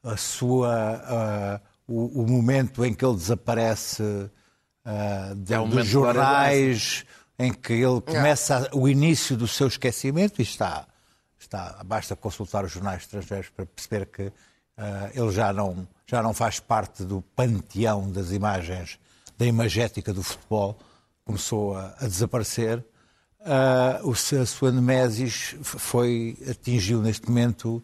a 0.02 0.16
sua, 0.16 0.70
ah, 1.04 1.60
o, 1.86 2.22
o 2.22 2.26
momento 2.30 2.84
em 2.84 2.94
que 2.94 3.04
ele 3.04 3.16
desaparece 3.16 4.30
ah, 4.84 5.32
de- 5.36 5.54
É 5.54 5.60
um 5.60 5.68
dos 5.68 5.86
jornais, 5.86 7.04
em 7.38 7.52
que 7.52 7.72
ele 7.72 8.00
começa 8.00 8.58
a- 8.72 8.76
o 8.76 8.88
início 8.88 9.36
do 9.36 9.46
seu 9.48 9.66
esquecimento, 9.66 10.40
e 10.40 10.42
está, 10.42 10.86
está, 11.38 11.82
basta 11.84 12.14
consultar 12.16 12.64
os 12.64 12.72
jornais 12.72 13.02
estrangeiros 13.02 13.48
para 13.50 13.66
perceber 13.66 14.06
que 14.06 14.32
ah, 14.76 15.10
ele 15.14 15.30
já 15.32 15.52
não, 15.52 15.86
já 16.12 16.22
não 16.22 16.34
faz 16.34 16.60
parte 16.60 17.04
do 17.04 17.22
panteão 17.34 18.10
das 18.10 18.32
imagens, 18.32 18.98
da 19.38 19.46
imagética 19.46 20.12
do 20.12 20.22
futebol, 20.22 20.78
começou 21.24 21.74
a, 21.74 21.94
a 21.98 22.06
desaparecer. 22.06 22.84
Ah, 23.44 23.98
o, 24.04 24.12
a 24.12 24.46
sua 24.46 24.70
Nemesis 24.70 25.56
foi, 25.62 26.36
atingiu 26.48 27.00
neste 27.00 27.26
momento 27.28 27.82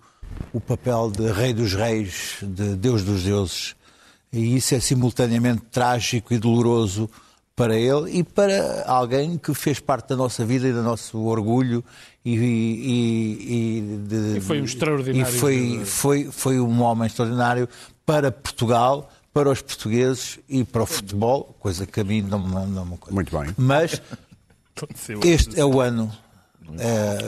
o 0.52 0.60
papel 0.60 1.10
de 1.10 1.32
Rei 1.32 1.54
dos 1.54 1.72
Reis, 1.72 2.36
de 2.42 2.76
Deus 2.76 3.02
dos 3.02 3.22
Deuses. 3.22 3.74
E 4.30 4.56
isso 4.56 4.74
é 4.74 4.80
simultaneamente 4.80 5.62
trágico 5.70 6.34
e 6.34 6.38
doloroso 6.38 7.08
para 7.56 7.74
ele 7.74 8.18
e 8.18 8.22
para 8.22 8.84
alguém 8.86 9.38
que 9.38 9.54
fez 9.54 9.80
parte 9.80 10.08
da 10.10 10.16
nossa 10.16 10.44
vida 10.44 10.68
e 10.68 10.72
do 10.72 10.82
nosso 10.82 11.18
orgulho 11.24 11.82
e, 12.22 12.36
e- 12.36 13.38
e 13.40 13.96
de- 14.06 14.36
E 14.36 14.40
foi 14.42 14.60
um 14.60 14.64
extraordinário 14.64 15.34
e 15.34 15.38
foi, 15.40 15.82
foi, 15.84 16.24
foi 16.30 16.60
um 16.60 16.82
homem 16.82 17.06
extraordinário 17.06 17.66
para 18.08 18.32
Portugal, 18.32 19.10
para 19.34 19.50
os 19.50 19.60
portugueses 19.60 20.38
e 20.48 20.64
para 20.64 20.82
o 20.82 20.86
futebol, 20.86 21.54
coisa 21.60 21.86
que 21.86 22.00
a 22.00 22.04
mim 22.04 22.22
não, 22.22 22.38
não, 22.38 22.66
não 22.66 22.84
me 22.86 22.96
coisa. 22.96 23.14
Muito 23.14 23.38
bem. 23.38 23.54
Mas 23.58 24.00
este 25.22 25.60
é 25.60 25.64
o 25.64 25.78
ano 25.78 26.10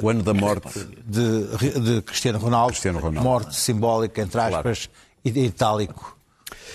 O 0.03 0.09
ano 0.09 0.23
da 0.23 0.33
morte. 0.33 0.71
de, 1.07 1.81
de 1.81 2.01
Cristiano 2.03 2.39
Ronaldo, 2.39 2.73
Cristiano 2.73 2.99
Ronaldo. 2.99 3.29
morte 3.29 3.57
simbólica, 3.57 4.23
entre 4.23 4.41
aspas, 4.41 4.89
e 5.23 5.31
de 5.31 5.41
itálico. 5.41 6.17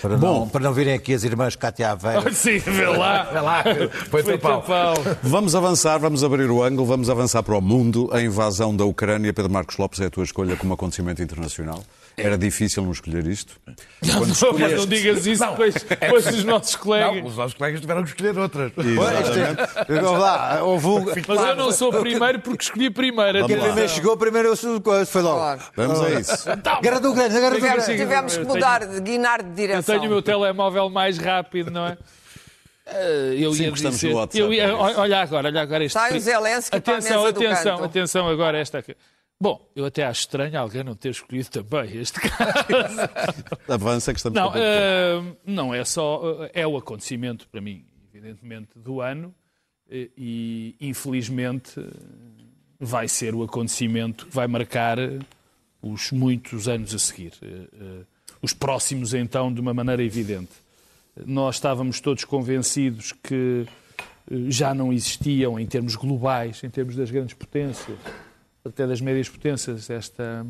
Para, 0.04 0.18
não, 0.18 0.48
para 0.48 0.62
não 0.62 0.72
virem 0.74 0.94
aqui 0.94 1.14
as 1.16 1.24
irmãs 1.24 1.56
Cátia 1.56 1.90
Aveira. 1.92 2.30
Sim, 2.32 2.60
vê 2.60 2.86
lá. 2.86 3.24
Vê 3.24 3.40
lá, 3.40 3.64
foi 4.12 4.22
Foi 4.22 4.38
pau. 4.38 4.62
pau. 4.62 4.94
Vamos 5.24 5.56
avançar, 5.56 5.98
vamos 5.98 6.24
abrir 6.24 6.52
o 6.52 6.62
ângulo, 6.62 6.86
vamos 6.86 7.10
avançar 7.10 7.42
para 7.42 7.58
o 7.58 7.62
mundo. 7.62 8.08
A 8.12 8.22
invasão 8.22 8.76
da 8.76 8.86
Ucrânia, 8.86 9.34
Pedro 9.34 9.52
Marcos 9.52 9.78
Lopes, 9.78 10.00
é 10.02 10.06
a 10.06 10.10
tua 10.12 10.24
escolha 10.24 10.56
como 10.58 10.74
acontecimento 10.76 11.24
internacional. 11.24 11.84
Era 12.18 12.38
difícil 12.38 12.82
não 12.84 12.92
escolher 12.94 13.28
isto. 13.28 13.60
Quando 13.66 14.20
Mas 14.30 14.30
escolheste- 14.42 14.76
não 14.78 14.86
digas 14.86 15.26
isso, 15.26 15.44
Não. 15.44 15.52
depois, 15.52 15.74
depois 15.76 16.26
os 16.28 16.44
nossos 16.46 16.76
colegas. 16.78 17.16
Não, 17.22 17.26
os 17.30 17.36
nossos 17.36 17.54
colegas 17.56 17.82
tiveram 17.82 18.04
que 18.04 18.10
escolher 18.10 18.38
outras. 18.40 18.72
Vamos 18.76 20.20
lá, 20.20 20.64
houve 20.64 20.88
um- 20.88 21.06
Mas 21.06 21.28
eu 21.50 21.56
não 21.56 21.72
sou 21.72 21.92
primeiro 21.92 22.40
porque 22.40 22.64
escolhi 22.64 22.90
primeiro. 22.90 23.46
Quem 23.48 23.60
primeiro 23.60 23.90
chegou, 23.90 24.16
primeiro 24.18 24.48
eu 24.50 24.56
sou 24.56 24.80
coisa, 24.80 25.06
foi 25.06 25.22
logo. 25.22 25.38
Claro. 25.38 25.62
Vamos 25.76 26.02
a 26.02 26.10
isso. 26.20 26.46
Guerra 26.82 27.00
da 27.00 27.10
Ucrânia, 27.10 27.30
guerra 27.40 27.50
da 27.50 27.56
Tivemos- 27.56 27.84
Ucrânia. 27.84 28.06
Tivemos 28.06 28.34
que 28.38 28.44
Eu 28.44 28.48
mudar, 28.48 28.86
de 28.86 29.02
guinar 29.02 29.42
de 29.44 29.50
Eu 29.50 29.56
direção. 29.56 29.96
tenho 30.00 30.08
o 30.10 30.14
meu 30.14 30.22
telemóvel 30.22 30.90
mais 30.90 31.18
rápido, 31.18 31.70
não 31.72 31.86
é? 31.88 31.98
Eh, 32.88 33.36
Eu 33.40 33.52
Sim, 33.54 33.64
ia 33.64 33.72
dizer, 33.72 34.12
eu 34.36 34.54
ia, 34.54 34.64
é 34.66 34.72
olha 34.74 35.20
agora, 35.22 35.48
olha 35.48 35.62
agora 35.62 35.84
este. 35.84 35.94
Sai 35.94 36.16
o 36.16 36.20
Zelensky 36.20 36.80
para 36.80 36.94
a 36.94 36.98
atenção, 36.98 37.22
mesa 37.24 37.34
do 37.34 37.40
atenção, 37.46 37.76
canto. 37.78 37.86
atenção 37.86 38.28
agora 38.30 38.58
esta 38.60 38.78
aqui. 38.78 38.96
Bom, 39.40 39.70
eu 39.76 39.86
até 39.86 40.06
acho 40.06 40.22
estranho 40.22 40.58
alguém 40.58 40.84
não 40.84 40.96
ter 40.96 41.10
escolhido 41.10 41.50
também 41.50 41.98
este 41.98 42.20
caso. 42.22 42.66
Avança 43.68 44.14
que 44.14 44.20
estamos 44.20 44.40
Não, 44.40 44.52
eh, 44.56 45.22
não 45.46 45.74
é 45.74 45.84
só. 45.84 46.22
eh, 46.46 46.62
é 46.62 46.68
o 46.68 46.78
acontecimento, 46.78 47.48
para 47.50 47.60
mim, 47.60 47.86
evidentemente, 48.14 48.70
do 48.78 49.02
ano 49.02 49.36
eh, 49.90 50.10
e, 50.18 50.76
infelizmente, 50.80 51.74
vai 52.80 53.08
ser 53.10 53.36
o 53.36 53.44
acontecimento 53.44 54.26
que 54.26 54.34
vai 54.34 54.48
marcar 54.48 54.98
os 55.82 56.12
muitos 56.12 56.68
anos 56.68 56.96
a 56.96 57.00
seguir. 57.00 57.34
Os 58.42 58.54
próximos, 58.54 59.14
então, 59.14 59.54
de 59.54 59.60
uma 59.60 59.74
maneira 59.74 60.04
evidente. 60.04 60.52
Nós 61.26 61.56
estávamos 61.56 62.00
todos 62.00 62.24
convencidos 62.24 63.12
que 63.12 63.66
já 64.50 64.74
não 64.74 64.92
existiam, 64.92 65.60
em 65.60 65.66
termos 65.66 65.96
globais, 65.96 66.64
em 66.64 66.70
termos 66.70 66.96
das 66.96 67.12
grandes 67.12 67.34
potências, 67.36 67.98
até 68.66 68.88
das 68.88 69.00
médias 69.00 69.30
potências, 69.30 69.90
esta 69.90 70.46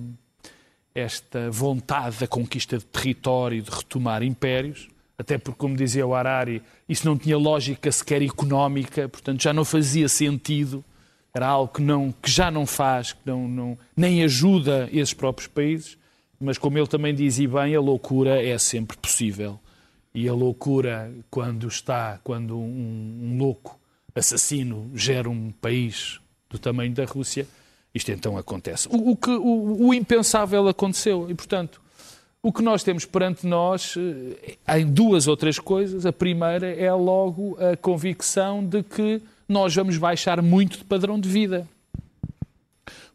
esta 0.95 1.51
vontade 1.51 2.19
da 2.19 2.28
conquista 2.28 2.78
de 2.78 2.86
território, 2.86 3.62
de 3.62 3.69
retomar 3.69 4.23
impérios, 4.23 4.88
até 5.17 5.38
porque, 5.38 5.60
como 5.60 5.75
dizia 5.75 6.08
o 6.08 6.15
Harari, 6.15 6.62
isso 6.88 7.06
não 7.06 7.17
tinha 7.17 7.38
lógica 7.38 7.91
sequer 7.91 8.21
económica, 8.21 9.10
portanto 9.10 9.43
já 9.43 9.51
não 9.51 9.65
fazia 9.65 10.08
sentido, 10.08 10.84
era 11.34 11.47
algo 11.47 11.73
que, 11.73 11.82
não, 11.82 12.13
que 12.13 12.32
já 12.32 12.49
não 12.49 12.65
faz, 12.65 13.12
que 13.12 13.19
não, 13.25 13.45
não, 13.45 13.78
nem 13.95 14.23
ajuda 14.23 14.89
esses 14.91 15.13
próprios 15.13 15.49
países, 15.49 15.97
mas 16.39 16.58
como 16.58 16.78
ele 16.78 16.88
também 16.88 17.13
diz 17.13 17.39
e 17.39 17.47
bem, 17.47 17.75
a 17.75 17.82
loucura 17.82 18.41
é 18.41 18.58
sempre 18.58 18.95
possível. 18.97 19.60
E 20.13 20.30
a 20.30 20.34
loucura, 20.34 21.13
quando 21.30 21.67
está, 21.67 22.19
quando 22.23 22.58
um, 22.58 23.19
um 23.21 23.38
louco 23.38 23.78
assassino 24.13 24.89
gera 24.95 25.30
um 25.30 25.51
país 25.51 26.21
do 26.49 26.58
tamanho 26.58 26.93
da 26.93 27.04
Rússia, 27.04 27.45
isto 27.95 28.12
então 28.12 28.38
acontece. 28.38 28.88
O, 28.91 29.12
o 29.12 29.15
que, 29.15 29.31
o, 29.31 29.88
o 29.88 29.93
impensável 29.93 30.67
aconteceu. 30.67 31.27
E, 31.29 31.34
portanto, 31.34 31.81
o 32.43 32.51
que 32.53 32.62
nós 32.62 32.84
temos 32.84 33.05
perante 33.05 33.47
nós 33.47 33.95
eh, 33.97 34.77
em 34.77 34.86
duas 34.86 35.27
ou 35.27 35.36
três 35.36 35.58
coisas. 35.58 36.05
A 36.05 36.13
primeira 36.13 36.67
é 36.67 36.93
logo 36.93 37.58
a 37.60 37.75
convicção 37.75 38.63
de 38.63 38.84
que 38.84 39.21
nós 39.49 39.73
vamos 39.73 39.97
baixar 39.97 40.41
muito 40.41 40.77
de 40.79 40.84
padrão 40.84 41.19
de 41.19 41.27
vida. 41.29 41.67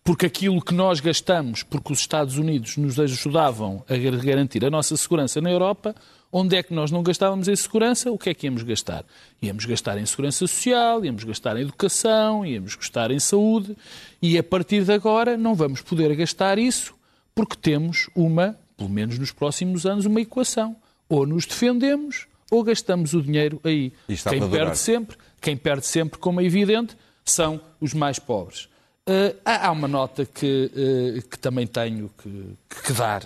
Porque 0.03 0.25
aquilo 0.27 0.63
que 0.63 0.73
nós 0.73 0.99
gastamos, 0.99 1.63
porque 1.63 1.93
os 1.93 2.01
Estados 2.01 2.39
Unidos 2.39 2.77
nos 2.79 2.99
ajudavam 2.99 3.85
a 3.89 3.97
gar- 3.97 4.17
garantir 4.25 4.65
a 4.65 4.71
nossa 4.71 4.97
segurança 4.97 5.41
na 5.41 5.51
Europa, 5.51 5.95
onde 6.33 6.57
é 6.57 6.63
que 6.63 6.73
nós 6.73 6.91
não 6.91 7.03
gastávamos 7.03 7.49
em 7.49 7.57
segurança? 7.57 8.11
O 8.11 8.19
que 8.19 8.31
é 8.31 8.35
que 8.35 8.47
íamos 8.47 8.63
gastar? 8.63 9.05
Íamos 9.43 9.65
gastar 9.65 9.99
em 9.99 10.07
segurança 10.07 10.39
social, 10.39 11.05
íamos 11.05 11.25
gastar 11.25 11.57
em 11.57 11.63
educação, 11.63 12.45
íamos 12.45 12.77
gastar 12.77 13.11
em 13.11 13.19
saúde, 13.19 13.77
e 14.21 14.39
a 14.39 14.43
partir 14.43 14.85
de 14.85 14.93
agora 14.93 15.37
não 15.37 15.55
vamos 15.55 15.81
poder 15.81 16.15
gastar 16.15 16.59
isso 16.59 16.95
porque 17.35 17.57
temos 17.57 18.09
uma, 18.15 18.59
pelo 18.77 18.91
menos 18.91 19.19
nos 19.19 19.33
próximos 19.33 19.87
anos, 19.87 20.07
uma 20.07 20.21
equação. 20.21 20.77
Ou 21.09 21.27
nos 21.27 21.47
defendemos 21.47 22.27
ou 22.51 22.63
gastamos 22.63 23.15
o 23.15 23.23
dinheiro 23.23 23.61
aí. 23.65 23.93
Quem 24.29 24.49
perde 24.49 24.79
sempre, 24.79 25.17
quem 25.41 25.57
perde 25.57 25.87
sempre, 25.87 26.19
como 26.19 26.41
é 26.41 26.45
evidente, 26.45 26.97
são 27.25 27.61
os 27.81 27.95
mais 27.95 28.19
pobres. 28.19 28.69
Eh, 29.07 29.37
há 29.45 29.71
uma 29.71 29.89
nota 29.89 30.27
que, 30.27 30.71
eh, 30.75 31.23
que 31.29 31.39
também 31.39 31.67
tenho 31.67 32.11
que, 32.19 32.57
que 32.85 32.93
dar, 32.93 33.25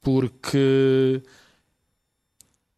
porque 0.00 1.22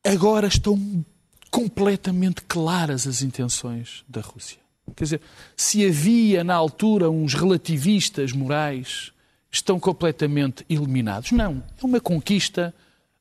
agora 0.05 0.47
estão 0.47 1.05
completamente 1.51 2.43
claras 2.43 3.07
as 3.07 3.23
intenções 3.23 4.05
da 4.09 4.21
Rússia. 4.21 4.59
Quer 4.97 5.05
dizer, 5.05 5.21
se 5.57 5.87
havia 5.87 6.43
na 6.43 6.55
altura 6.55 7.11
uns 7.11 7.35
relativistas 7.35 8.33
morais, 8.33 9.13
estão 9.51 9.79
completamente 9.79 10.65
eliminados. 10.69 11.31
Não, 11.31 11.63
é 11.81 11.87
uma 11.87 12.01
conquista 12.01 12.75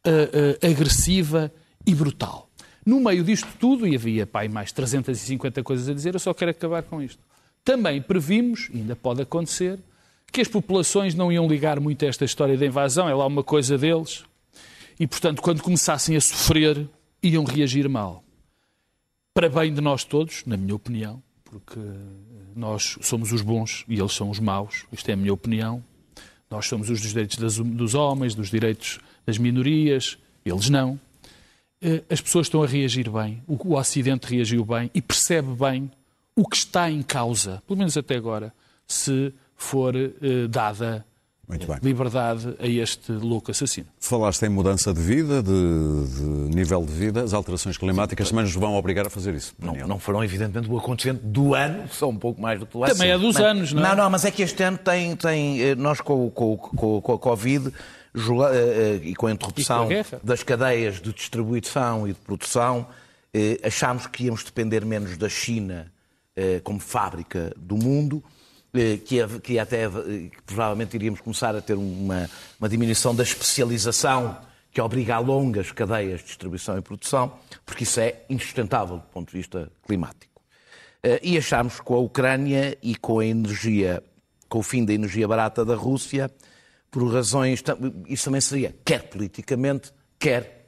ah, 0.03 0.09
ah, 0.09 0.67
agressiva 0.67 1.51
e 1.85 1.93
brutal. 1.93 2.49
No 2.85 2.99
meio 2.99 3.23
disto 3.23 3.47
tudo, 3.59 3.87
e 3.87 3.95
havia 3.95 4.25
pai, 4.25 4.47
mais 4.47 4.71
350 4.71 5.61
coisas 5.61 5.87
a 5.87 5.93
dizer, 5.93 6.15
eu 6.15 6.19
só 6.19 6.33
quero 6.33 6.51
acabar 6.51 6.81
com 6.81 7.01
isto. 7.01 7.19
Também 7.63 8.01
previmos, 8.01 8.69
ainda 8.73 8.95
pode 8.95 9.21
acontecer, 9.21 9.79
que 10.31 10.41
as 10.41 10.47
populações 10.47 11.13
não 11.13 11.31
iam 11.31 11.47
ligar 11.47 11.79
muito 11.79 12.03
a 12.03 12.07
esta 12.07 12.25
história 12.25 12.57
da 12.57 12.65
invasão, 12.65 13.07
é 13.07 13.13
lá 13.13 13.27
uma 13.27 13.43
coisa 13.43 13.77
deles, 13.77 14.23
e 15.01 15.07
portanto, 15.07 15.41
quando 15.41 15.63
começassem 15.63 16.15
a 16.15 16.21
sofrer, 16.21 16.87
iam 17.23 17.43
reagir 17.43 17.89
mal. 17.89 18.23
Para 19.33 19.49
bem 19.49 19.73
de 19.73 19.81
nós 19.81 20.03
todos, 20.03 20.43
na 20.45 20.55
minha 20.55 20.75
opinião, 20.75 21.23
porque 21.43 21.79
nós 22.55 22.97
somos 23.01 23.31
os 23.31 23.41
bons 23.41 23.83
e 23.87 23.97
eles 23.99 24.11
são 24.13 24.29
os 24.29 24.39
maus, 24.39 24.85
isto 24.91 25.09
é 25.09 25.13
a 25.13 25.17
minha 25.17 25.33
opinião. 25.33 25.83
Nós 26.49 26.67
somos 26.67 26.89
os 26.89 27.01
dos 27.01 27.09
direitos 27.09 27.37
das- 27.37 27.57
dos 27.57 27.95
homens, 27.95 28.35
dos 28.35 28.51
direitos 28.51 28.99
das 29.25 29.37
minorias, 29.39 30.17
eles 30.45 30.69
não. 30.69 30.99
Eh, 31.81 32.03
As 32.09 32.21
pessoas 32.21 32.45
estão 32.47 32.61
a 32.61 32.67
reagir 32.67 33.09
bem, 33.09 33.41
o 33.47 33.55
o 33.69 33.75
Ocidente 33.79 34.27
reagiu 34.27 34.63
bem 34.63 34.91
e 34.93 35.01
percebe 35.01 35.47
bem 35.55 35.89
o 36.35 36.47
que 36.47 36.57
está 36.57 36.91
em 36.91 37.01
causa, 37.01 37.63
pelo 37.65 37.79
menos 37.79 37.97
até 37.97 38.15
agora, 38.17 38.53
se 38.85 39.33
for 39.55 39.95
eh, 39.95 40.11
dada. 40.49 41.03
Liberdade 41.83 42.55
a 42.59 42.67
este 42.67 43.11
louco 43.11 43.51
assassino. 43.51 43.87
Falaste 43.99 44.43
em 44.43 44.49
mudança 44.49 44.93
de 44.93 45.01
vida, 45.01 45.41
de, 45.43 45.49
de 45.51 46.55
nível 46.55 46.85
de 46.85 46.91
vida, 46.93 47.23
as 47.23 47.33
alterações 47.33 47.77
climáticas 47.77 48.29
também 48.29 48.45
nos 48.45 48.53
vão 48.55 48.75
obrigar 48.75 49.05
a 49.07 49.09
fazer 49.09 49.33
isso. 49.35 49.53
Não, 49.59 49.73
não 49.87 49.99
foram, 49.99 50.23
evidentemente, 50.23 50.69
o 50.69 50.77
acontecimento 50.77 51.25
do 51.25 51.53
ano, 51.53 51.87
são 51.91 52.09
um 52.09 52.17
pouco 52.17 52.41
mais 52.41 52.59
do 52.59 52.65
que 52.65 52.77
lá 52.77 52.87
Também 52.87 53.09
é 53.11 53.17
dos 53.17 53.35
Mas- 53.35 53.43
anos, 53.43 53.73
não 53.73 53.85
é? 53.85 53.89
Não, 53.89 53.95
não, 54.03 54.09
mas 54.09 54.25
é 54.25 54.31
que 54.31 54.41
este 54.41 54.61
ano 54.63 54.77
tem. 54.77 55.15
tem 55.15 55.61
eh, 55.61 55.75
nós, 55.75 55.99
com, 56.01 56.27
o- 56.27 56.31
com, 56.31 56.53
o- 56.53 56.57
com, 56.57 56.97
o- 56.97 57.01
com 57.01 57.13
a 57.13 57.19
Covid 57.19 57.67
eh, 57.67 58.99
eh, 59.03 59.07
e 59.07 59.15
com 59.15 59.27
a 59.27 59.31
interrupção 59.31 59.87
com 59.87 59.93
a 59.93 60.19
das 60.23 60.43
cadeias 60.43 61.01
de 61.01 61.13
distribuição 61.13 62.07
e 62.07 62.13
de 62.13 62.19
produção, 62.19 62.87
achámos 63.63 64.07
que 64.07 64.25
íamos 64.25 64.43
depender 64.43 64.83
menos 64.85 65.17
da 65.17 65.29
China 65.29 65.91
como 66.63 66.79
fábrica 66.79 67.53
do 67.57 67.77
mundo. 67.77 68.23
Eh, 68.73 68.97
Que, 68.97 69.39
que 69.39 69.59
até, 69.59 69.83
eh, 69.83 69.89
que 69.89 70.41
provavelmente 70.45 70.95
iríamos 70.95 71.21
começar 71.21 71.55
a 71.55 71.61
ter 71.61 71.75
uma, 71.75 72.29
uma 72.59 72.69
diminuição 72.69 73.13
da 73.13 73.23
especialização 73.23 74.37
que 74.71 74.79
obriga 74.79 75.15
a 75.15 75.19
longas 75.19 75.71
cadeias 75.71 76.21
de 76.21 76.27
distribuição 76.27 76.77
e 76.77 76.81
produção, 76.81 77.33
porque 77.65 77.83
isso 77.83 77.99
é 77.99 78.23
insustentável 78.29 78.97
do 78.97 79.03
ponto 79.03 79.31
de 79.31 79.37
vista 79.37 79.71
climático. 79.85 80.41
Eh, 81.03 81.19
E 81.23 81.37
achámos 81.37 81.79
que 81.79 81.85
com 81.85 81.95
a 81.95 81.99
Ucrânia 81.99 82.77
e 82.81 82.95
com 82.95 83.19
a 83.19 83.25
energia, 83.25 84.03
com 84.47 84.59
o 84.59 84.63
fim 84.63 84.85
da 84.85 84.93
energia 84.93 85.27
barata 85.27 85.65
da 85.65 85.75
Rússia, 85.75 86.31
por 86.89 87.05
razões. 87.13 87.63
Isso 88.07 88.25
também 88.25 88.41
seria, 88.41 88.75
quer 88.83 89.03
politicamente, 89.03 89.93
quer 90.19 90.59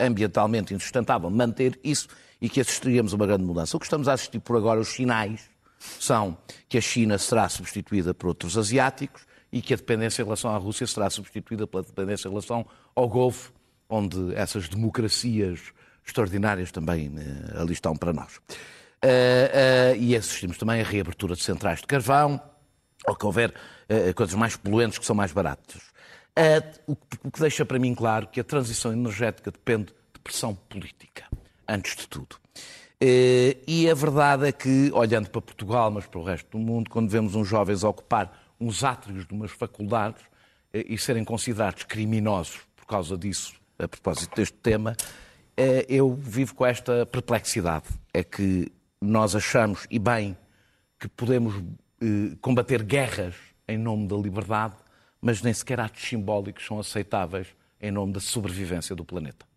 ambientalmente 0.00 0.74
insustentável, 0.74 1.30
manter 1.30 1.78
isso 1.84 2.08
e 2.40 2.48
que 2.48 2.60
assistiríamos 2.60 3.12
a 3.12 3.16
uma 3.16 3.26
grande 3.26 3.44
mudança. 3.44 3.76
O 3.76 3.80
que 3.80 3.86
estamos 3.86 4.08
a 4.08 4.14
assistir 4.14 4.40
por 4.40 4.56
agora, 4.56 4.80
os 4.80 4.88
sinais, 4.88 5.42
são 5.78 6.36
que 6.68 6.78
a 6.78 6.80
China 6.80 7.18
será 7.18 7.48
substituída 7.48 8.12
por 8.12 8.28
outros 8.28 8.58
asiáticos 8.58 9.26
e 9.52 9.62
que 9.62 9.72
a 9.72 9.76
dependência 9.76 10.22
em 10.22 10.24
relação 10.24 10.54
à 10.54 10.58
Rússia 10.58 10.86
será 10.86 11.08
substituída 11.08 11.66
pela 11.66 11.82
dependência 11.82 12.28
em 12.28 12.30
relação 12.30 12.66
ao 12.94 13.08
Golfo, 13.08 13.52
onde 13.88 14.34
essas 14.34 14.68
democracias 14.68 15.60
extraordinárias 16.04 16.70
também 16.70 17.12
eh, 17.16 17.60
ali 17.60 17.72
estão 17.72 17.94
para 17.96 18.12
nós. 18.12 18.40
Eh, 19.00 19.50
eh, 19.92 19.96
e 19.96 20.16
assistimos 20.16 20.58
também 20.58 20.80
a 20.80 20.84
reabertura 20.84 21.34
de 21.34 21.42
centrais 21.42 21.80
de 21.80 21.86
carvão, 21.86 22.40
ou 23.06 23.14
que 23.14 23.24
houver 23.24 23.54
eh, 23.88 24.12
coisas 24.12 24.34
mais 24.34 24.56
poluentes 24.56 24.98
que 24.98 25.06
são 25.06 25.14
mais 25.14 25.32
baratas. 25.32 25.82
o, 26.86 26.96
que 27.30 27.40
deixa 27.40 27.64
para 27.64 27.78
mim 27.78 27.94
claro 27.94 28.26
que 28.26 28.40
a 28.40 28.44
transição 28.44 28.92
energética 28.92 29.50
depende 29.50 29.94
de 30.12 30.20
pressão 30.20 30.54
política, 30.54 31.24
antes 31.66 31.96
de 31.96 32.08
tudo. 32.08 32.36
E 33.00 33.88
a 33.90 33.94
verdade 33.94 34.48
é 34.48 34.52
que, 34.52 34.90
olhando 34.92 35.30
para 35.30 35.40
Portugal, 35.40 35.90
mas 35.90 36.06
para 36.06 36.18
o 36.18 36.24
resto 36.24 36.50
do 36.50 36.58
mundo, 36.58 36.90
quando 36.90 37.08
vemos 37.08 37.34
uns 37.34 37.46
jovens 37.46 37.84
ocupar 37.84 38.36
uns 38.60 38.82
átrios 38.82 39.26
de 39.26 39.32
umas 39.32 39.52
faculdades 39.52 40.22
e 40.74 40.98
serem 40.98 41.24
considerados 41.24 41.84
criminosos 41.84 42.60
por 42.76 42.86
causa 42.86 43.16
disso, 43.16 43.54
a 43.78 43.86
propósito 43.86 44.34
deste 44.34 44.56
tema, 44.56 44.96
eu 45.88 46.14
vivo 46.14 46.54
com 46.54 46.66
esta 46.66 47.06
perplexidade. 47.06 47.86
É 48.12 48.24
que 48.24 48.70
nós 49.00 49.36
achamos, 49.36 49.86
e 49.88 49.98
bem, 49.98 50.36
que 50.98 51.06
podemos 51.06 51.54
combater 52.40 52.82
guerras 52.82 53.34
em 53.68 53.78
nome 53.78 54.08
da 54.08 54.16
liberdade, 54.16 54.74
mas 55.20 55.40
nem 55.40 55.52
sequer 55.54 55.78
atos 55.78 56.02
simbólicos 56.02 56.66
são 56.66 56.80
aceitáveis 56.80 57.46
em 57.80 57.92
nome 57.92 58.12
da 58.12 58.20
sobrevivência 58.20 58.96
do 58.96 59.04
planeta. 59.04 59.47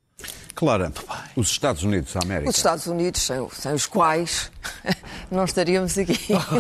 Clara, 0.53 0.91
os 1.35 1.49
Estados 1.49 1.83
Unidos 1.83 2.13
da 2.13 2.19
América. 2.23 2.49
Os 2.49 2.57
Estados 2.57 2.85
Unidos, 2.85 3.21
sem, 3.21 3.49
sem 3.51 3.73
os 3.73 3.85
quais 3.87 4.51
não 5.31 5.45
estaríamos 5.45 5.97
aqui. 5.97 6.19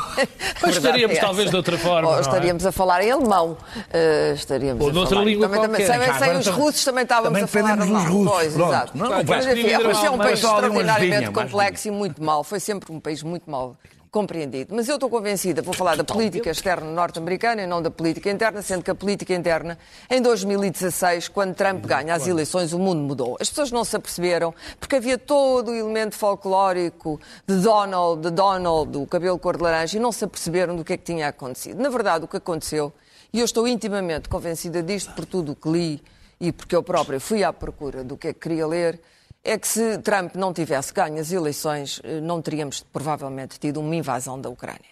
Mas 0.61 0.77
estaríamos 0.77 1.17
é 1.17 1.21
talvez 1.21 1.49
de 1.49 1.55
outra 1.55 1.77
forma. 1.77 2.09
Ou 2.09 2.19
estaríamos 2.19 2.65
é? 2.65 2.69
a 2.69 2.71
falar 2.71 3.03
em 3.03 3.11
alemão. 3.11 3.57
Uh, 3.75 4.33
estaríamos 4.33 4.83
Ou 4.83 4.93
noutra 4.93 5.19
língua 5.19 5.47
também, 5.47 5.67
qualquer. 5.67 5.87
Também, 5.87 6.13
sem, 6.13 6.19
sem 6.19 6.37
os 6.37 6.47
russos 6.47 6.83
também 6.83 7.03
estávamos 7.03 7.39
também 7.39 7.43
a 7.43 7.47
falar 7.47 7.81
alemão. 7.81 8.03
Os 8.03 8.09
russos, 8.09 8.31
pois, 8.31 8.53
Pronto. 8.53 8.69
exato. 8.69 8.97
Não, 8.97 9.09
não, 9.09 9.17
Mas, 9.17 9.25
vai 9.25 9.37
enfim, 9.39 9.49
é, 9.49 9.71
escrever 9.71 10.05
é 10.05 10.09
um 10.09 10.17
país 10.17 10.39
extraordinariamente 10.39 11.05
vinhas, 11.05 11.21
mais 11.21 11.51
complexo 11.51 11.87
e 11.87 11.91
muito 11.91 12.23
mal. 12.23 12.43
Foi 12.43 12.59
sempre 12.59 12.91
um 12.91 12.99
país 12.99 13.21
muito 13.21 13.49
mal 13.51 13.75
compreendido. 14.11 14.75
Mas 14.75 14.89
eu 14.89 14.95
estou 14.95 15.09
convencida, 15.09 15.61
vou 15.61 15.73
falar 15.73 15.95
da 15.95 16.03
política 16.03 16.49
externa 16.49 16.91
norte-americana 16.91 17.61
e 17.61 17.67
não 17.67 17.81
da 17.81 17.89
política 17.89 18.29
interna, 18.29 18.61
sendo 18.61 18.83
que 18.83 18.91
a 18.91 18.95
política 18.95 19.33
interna, 19.33 19.79
em 20.09 20.21
2016, 20.21 21.29
quando 21.29 21.55
Trump 21.55 21.85
ganha 21.85 22.13
as 22.13 22.27
eleições, 22.27 22.73
o 22.73 22.79
mundo 22.79 22.99
mudou. 22.99 23.37
As 23.39 23.49
pessoas 23.49 23.71
não 23.71 23.85
se 23.85 23.95
aperceberam, 23.95 24.53
porque 24.77 24.97
havia 24.97 25.17
todo 25.17 25.71
o 25.71 25.75
elemento 25.75 26.15
folclórico 26.15 27.21
de 27.47 27.55
Donald, 27.55 28.21
de 28.21 28.31
Donald, 28.31 28.91
do 28.91 29.07
cabelo 29.07 29.39
cor 29.39 29.55
de 29.55 29.63
laranja, 29.63 29.97
e 29.97 30.01
não 30.01 30.11
se 30.11 30.25
aperceberam 30.25 30.75
do 30.75 30.83
que 30.83 30.91
é 30.91 30.97
que 30.97 31.05
tinha 31.05 31.29
acontecido. 31.29 31.81
Na 31.81 31.89
verdade, 31.89 32.25
o 32.25 32.27
que 32.27 32.35
aconteceu, 32.35 32.91
e 33.31 33.39
eu 33.39 33.45
estou 33.45 33.65
intimamente 33.65 34.27
convencida 34.27 34.83
disto 34.83 35.13
por 35.13 35.25
tudo 35.25 35.53
o 35.53 35.55
que 35.55 35.69
li 35.69 36.03
e 36.37 36.51
porque 36.51 36.75
eu 36.75 36.83
própria 36.83 37.19
fui 37.19 37.43
à 37.43 37.53
procura 37.53 38.03
do 38.03 38.17
que 38.17 38.27
é 38.27 38.33
que 38.33 38.39
queria 38.39 38.67
ler, 38.67 38.99
é 39.43 39.57
que 39.57 39.67
se 39.67 39.97
Trump 39.99 40.35
não 40.35 40.53
tivesse 40.53 40.93
ganho 40.93 41.19
as 41.19 41.31
eleições, 41.31 42.01
não 42.23 42.41
teríamos 42.41 42.81
provavelmente 42.93 43.59
tido 43.59 43.79
uma 43.79 43.95
invasão 43.95 44.39
da 44.39 44.49
Ucrânia. 44.49 44.91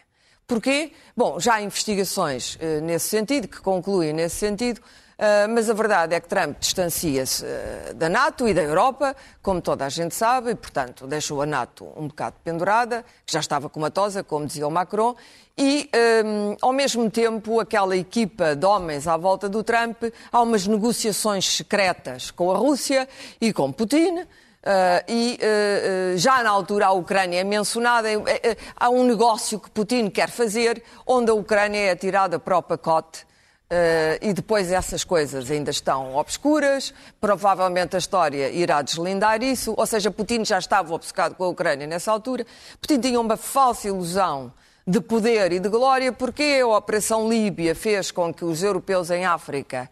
Porquê? 0.49 0.93
Bom, 1.15 1.39
já 1.39 1.55
há 1.55 1.61
investigações 1.61 2.55
uh, 2.55 2.81
nesse 2.81 3.07
sentido, 3.07 3.47
que 3.47 3.61
concluem 3.61 4.11
nesse 4.11 4.37
sentido, 4.37 4.81
mas 5.49 5.69
a 5.69 5.73
verdade 5.73 6.15
é 6.15 6.19
que 6.19 6.27
Trump 6.27 6.57
distancia-se 6.59 7.43
uh, 7.43 7.93
da 7.93 8.07
NATO 8.07 8.47
e 8.47 8.53
da 8.53 8.61
Europa, 8.61 9.15
como 9.41 9.61
toda 9.61 9.85
a 9.85 9.89
gente 9.89 10.15
sabe, 10.15 10.51
e, 10.51 10.55
portanto, 10.55 11.05
deixou 11.07 11.41
a 11.41 11.45
NATO 11.45 11.87
um 11.97 12.07
bocado 12.07 12.37
pendurada, 12.43 13.03
que 13.25 13.33
já 13.33 13.39
estava 13.39 13.69
comatosa, 13.69 14.23
como 14.23 14.45
dizia 14.45 14.65
o 14.65 14.71
Macron, 14.71 15.15
e, 15.57 15.89
um, 16.25 16.55
ao 16.61 16.71
mesmo 16.71 17.11
tempo, 17.11 17.59
aquela 17.59 17.97
equipa 17.97 18.55
de 18.55 18.65
homens 18.65 19.07
à 19.07 19.17
volta 19.17 19.49
do 19.49 19.61
Trump, 19.61 20.03
há 20.31 20.41
umas 20.41 20.65
negociações 20.65 21.45
secretas 21.45 22.31
com 22.31 22.49
a 22.51 22.57
Rússia 22.57 23.07
e 23.41 23.51
com 23.51 23.71
Putin, 23.71 24.25
Uh, 24.59 24.99
e 25.07 25.39
uh, 25.41 26.15
uh, 26.15 26.17
já 26.17 26.43
na 26.43 26.49
altura 26.49 26.87
a 26.87 26.91
Ucrânia 26.91 27.39
é 27.39 27.43
mencionada, 27.45 28.09
há 28.75 28.89
um 28.89 29.05
negócio 29.05 29.57
que 29.57 29.71
Putin 29.71 30.09
quer 30.09 30.29
fazer, 30.29 30.83
onde 31.07 31.31
a 31.31 31.33
Ucrânia 31.33 31.79
é 31.79 31.91
atirada 31.91 32.37
para 32.37 32.57
o 32.57 32.61
pacote. 32.61 33.25
E 34.21 34.33
depois 34.33 34.71
essas 34.71 35.03
coisas 35.03 35.51
ainda 35.51 35.69
estão 35.69 36.15
obscuras, 36.15 36.93
provavelmente 37.21 37.95
a 37.95 37.99
história 37.99 38.49
irá 38.49 38.81
deslindar 38.81 39.43
isso, 39.43 39.73
ou 39.77 39.85
seja, 39.85 40.09
Putin 40.09 40.43
já 40.43 40.57
estava 40.57 40.93
obcecado 40.93 41.35
com 41.35 41.43
a 41.43 41.49
Ucrânia 41.49 41.85
nessa 41.85 42.11
altura. 42.11 42.45
Putin 42.81 42.99
tinha 42.99 43.19
uma 43.19 43.37
falsa 43.37 43.87
ilusão 43.87 44.51
de 44.87 44.99
poder 44.99 45.51
e 45.51 45.59
de 45.59 45.69
glória, 45.69 46.11
porque 46.11 46.59
a 46.61 46.67
Operação 46.67 47.29
Líbia 47.29 47.75
fez 47.75 48.09
com 48.09 48.33
que 48.33 48.43
os 48.43 48.63
europeus 48.63 49.11
em 49.11 49.23
África 49.23 49.87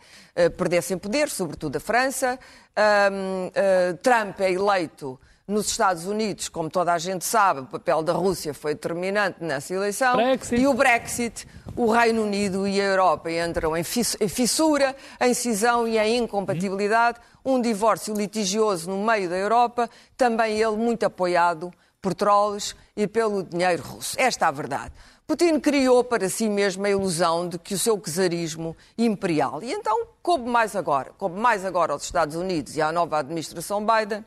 perdessem 0.58 0.98
poder, 0.98 1.30
sobretudo 1.30 1.78
a 1.78 1.80
França. 1.80 2.40
Uh, 2.78 3.98
Trump 4.04 4.40
é 4.40 4.52
eleito 4.52 5.20
nos 5.47 5.67
Estados 5.67 6.05
Unidos, 6.05 6.49
como 6.49 6.69
toda 6.69 6.91
a 6.91 6.97
gente 6.97 7.23
sabe, 7.23 7.62
o 7.62 7.65
papel 7.65 8.03
da 8.03 8.12
Rússia 8.12 8.53
foi 8.53 8.73
determinante 8.73 9.41
nessa 9.41 9.73
eleição. 9.73 10.17
Brexit. 10.17 10.62
E 10.62 10.67
o 10.67 10.73
Brexit, 10.73 11.47
o 11.73 11.89
Reino 11.89 12.23
Unido 12.23 12.67
e 12.67 12.81
a 12.81 12.83
Europa 12.83 13.31
entram 13.31 13.75
em 13.77 13.83
fissura, 13.83 14.93
em 15.21 15.33
cisão 15.33 15.88
e 15.88 15.97
em 15.97 16.17
incompatibilidade. 16.17 17.19
Um 17.45 17.62
divórcio 17.62 18.13
litigioso 18.13 18.89
no 18.89 19.05
meio 19.05 19.29
da 19.29 19.38
Europa, 19.38 19.89
também 20.17 20.60
ele 20.60 20.75
muito 20.75 21.05
apoiado 21.05 21.71
por 22.01 22.13
trolls 22.13 22.75
e 22.93 23.07
pelo 23.07 23.41
dinheiro 23.41 23.81
russo. 23.81 24.19
Esta 24.19 24.45
é 24.45 24.47
a 24.49 24.51
verdade. 24.51 24.91
Putin 25.25 25.62
criou 25.62 26.03
para 26.03 26.27
si 26.27 26.49
mesmo 26.49 26.86
a 26.86 26.89
ilusão 26.89 27.47
de 27.47 27.57
que 27.57 27.73
o 27.73 27.79
seu 27.79 27.97
czarismo 27.97 28.75
imperial. 28.97 29.63
E 29.63 29.71
então 29.71 30.07
coube 30.21 30.49
mais 30.49 30.75
agora, 30.75 31.12
coube 31.17 31.39
mais 31.39 31.63
agora 31.63 31.93
aos 31.93 32.03
Estados 32.03 32.36
Unidos 32.36 32.75
e 32.75 32.81
à 32.81 32.91
nova 32.91 33.19
administração 33.19 33.86
Biden, 33.86 34.25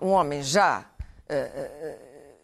um 0.00 0.10
homem 0.10 0.42
já 0.42 0.80
uh, 0.80 1.34
uh, 1.34 1.98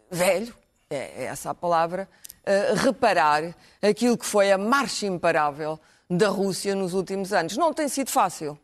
velho, 0.09 0.53
é, 0.89 0.95
é, 0.95 1.23
essa 1.25 1.51
a 1.51 1.53
palavra, 1.53 2.07
uh, 2.41 2.75
reparar 2.75 3.55
aquilo 3.81 4.17
que 4.17 4.25
foi 4.25 4.51
a 4.51 4.57
marcha 4.57 5.05
imparável 5.05 5.79
da 6.09 6.27
Rússia 6.27 6.75
nos 6.75 6.93
últimos 6.93 7.31
anos. 7.31 7.55
Não 7.55 7.73
tem 7.73 7.87
sido 7.87 8.09
fácil. 8.09 8.59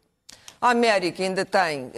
A 0.60 0.72
América 0.72 1.22
ainda 1.22 1.46
tem 1.46 1.92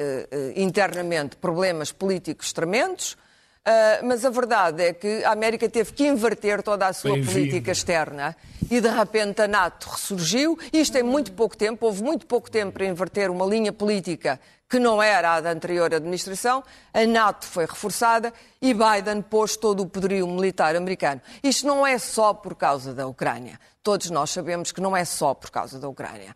internamente 0.53 1.37
problemas 1.37 1.93
políticos 1.93 2.51
tremendos. 2.51 3.17
Uh, 3.67 4.05
mas 4.05 4.23
a 4.23 4.29
verdade 4.29 4.83
é 4.83 4.93
que 4.93 5.23
a 5.23 5.31
América 5.31 5.69
teve 5.69 5.93
que 5.93 6.07
inverter 6.07 6.63
toda 6.63 6.87
a 6.87 6.93
sua 6.93 7.11
política 7.11 7.71
externa 7.71 8.35
e 8.71 8.79
de 8.79 8.87
repente 8.87 9.41
a 9.41 9.47
NATO 9.47 9.89
ressurgiu. 9.89 10.57
Isto 10.71 10.97
em 10.97 11.03
muito 11.03 11.33
pouco 11.33 11.57
tempo, 11.57 11.85
houve 11.85 12.01
muito 12.01 12.25
pouco 12.25 12.49
tempo 12.49 12.73
para 12.73 12.85
inverter 12.85 13.29
uma 13.29 13.45
linha 13.45 13.73
política 13.73 14.39
que 14.69 14.79
não 14.79 15.01
era 15.01 15.35
a 15.35 15.41
da 15.41 15.51
anterior 15.51 15.93
administração. 15.93 16.63
A 16.93 17.05
NATO 17.05 17.45
foi 17.47 17.65
reforçada 17.65 18.33
e 18.61 18.73
Biden 18.73 19.21
pôs 19.21 19.57
todo 19.57 19.81
o 19.81 19.87
poderio 19.87 20.27
militar 20.27 20.75
americano. 20.75 21.21
Isto 21.43 21.67
não 21.67 21.85
é 21.85 21.97
só 21.97 22.33
por 22.33 22.55
causa 22.55 22.93
da 22.93 23.07
Ucrânia. 23.07 23.59
Todos 23.83 24.09
nós 24.09 24.29
sabemos 24.29 24.71
que 24.71 24.79
não 24.79 24.95
é 24.95 25.03
só 25.03 25.33
por 25.33 25.49
causa 25.49 25.79
da 25.79 25.87
Ucrânia. 25.87 26.35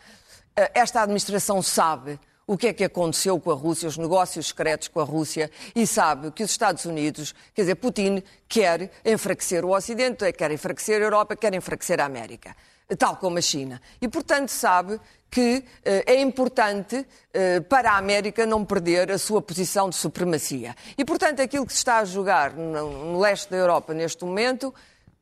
Uh, 0.60 0.70
esta 0.74 1.02
administração 1.02 1.62
sabe 1.62 2.20
o 2.46 2.58
que 2.58 2.68
é 2.68 2.74
que 2.74 2.84
aconteceu 2.84 3.40
com 3.40 3.52
a 3.52 3.56
Rússia, 3.56 3.88
os 3.88 3.98
negócios 3.98 4.48
secretos 4.48 4.88
com 4.88 5.00
a 5.00 5.04
Rússia, 5.04 5.50
e 5.76 5.88
sabe 5.88 6.32
que 6.32 6.44
os 6.44 6.52
Estados 6.52 6.86
Unidos, 6.86 7.34
quer 7.54 7.62
dizer, 7.62 7.76
Putin 7.76 8.24
quer 8.48 8.92
enfraquecer 9.06 9.64
o 9.64 9.76
Ocidente, 9.76 10.32
quer 10.34 10.52
enfraquecer 10.52 11.02
a 11.02 11.06
Europa, 11.06 11.36
quer 11.36 11.54
enfraquecer 11.54 12.00
a 12.00 12.06
América, 12.06 12.56
tal 12.98 13.16
como 13.16 13.38
a 13.38 13.42
China. 13.42 13.82
E, 14.02 14.08
portanto, 14.08 14.50
sabe 14.50 15.00
que 15.32 15.64
eh, 15.84 16.04
é 16.06 16.22
importante 16.22 17.08
eh, 17.34 17.60
para 17.62 17.94
a 17.94 17.98
América 17.98 18.46
não 18.46 18.64
perder 18.64 19.12
a 19.12 19.18
sua 19.18 19.42
posição 19.42 19.90
de 19.90 19.96
supremacia. 19.96 20.76
E, 20.96 21.04
portanto, 21.04 21.42
aquilo 21.42 21.66
que 21.66 21.74
se 21.74 21.80
está 21.80 22.00
a 22.00 22.06
jogar 22.06 22.54
no, 22.54 23.14
no 23.14 23.20
leste 23.20 23.50
da 23.50 23.58
Europa 23.58 23.96
neste 23.96 24.24
momento 24.24 24.72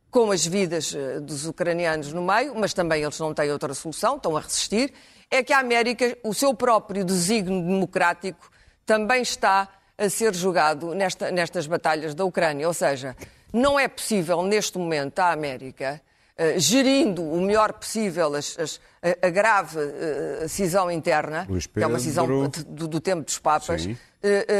com 0.10 0.30
as 0.30 0.46
vidas 0.46 0.94
eh, 0.94 1.22
dos 1.22 1.48
ucranianos 1.48 2.12
no 2.12 2.22
meio, 2.22 2.54
mas 2.54 2.74
também 2.74 3.02
eles 3.02 3.18
não 3.20 3.34
têm 3.34 3.50
outra 3.50 3.74
solução, 3.74 4.18
estão 4.18 4.36
a 4.36 4.42
resistir, 4.42 4.94
é 5.32 5.42
que 5.42 5.54
a 5.54 5.60
América, 5.60 6.18
o 6.24 6.34
seu 6.34 6.54
próprio 6.54 7.06
desígnio 7.06 7.66
democrático, 7.66 8.52
também 8.86 9.22
está 9.22 9.70
a 9.98 10.10
ser 10.10 10.36
jogado 10.36 10.94
nesta, 10.94 11.32
nestas 11.32 11.66
batalhas 11.66 12.14
da 12.14 12.26
Ucrânia. 12.26 12.68
Ou 12.68 12.74
seja, 12.74 13.16
não 13.54 13.80
é 13.80 13.88
possível, 13.88 14.44
neste 14.44 14.78
momento, 14.78 15.20
a 15.20 15.32
América, 15.32 16.02
uh, 16.38 16.60
gerindo 16.60 17.24
o 17.24 17.40
melhor 17.40 17.72
possível 17.74 18.36
as, 18.36 18.60
as, 18.60 18.82
a, 19.02 19.28
a, 19.28 19.30
grave 19.30 19.78
uh, 19.80 20.50
cisão 20.50 20.92
interna, 20.92 21.48
que 21.74 21.82
é 21.82 21.88
uma 21.88 22.00
cisão 22.00 22.28
do, 22.68 22.88
do 22.88 23.00
tempo 23.00 23.24
dos 23.24 23.40
Papas, 23.40 23.86
uh, 23.86 23.98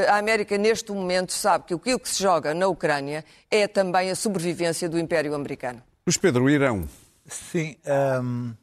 a 0.08 0.18
América, 0.18 0.58
neste 0.58 0.92
momento, 0.94 1.34
sabe 1.34 1.66
que 1.66 1.74
aquilo 1.74 2.00
que 2.00 2.08
se 2.08 2.22
joga 2.24 2.54
na 2.54 2.68
Ucrânia 2.68 3.26
é 3.50 3.68
também 3.68 4.10
a 4.10 4.16
sobrevivência 4.16 4.88
do 4.88 4.98
Império 4.98 5.34
Americano. 5.36 5.82
Luís 6.08 6.18
Pedro, 6.18 6.46
o 6.46 6.50
Irão. 6.50 6.88
Sim. 7.28 7.76
Um... 8.22 8.61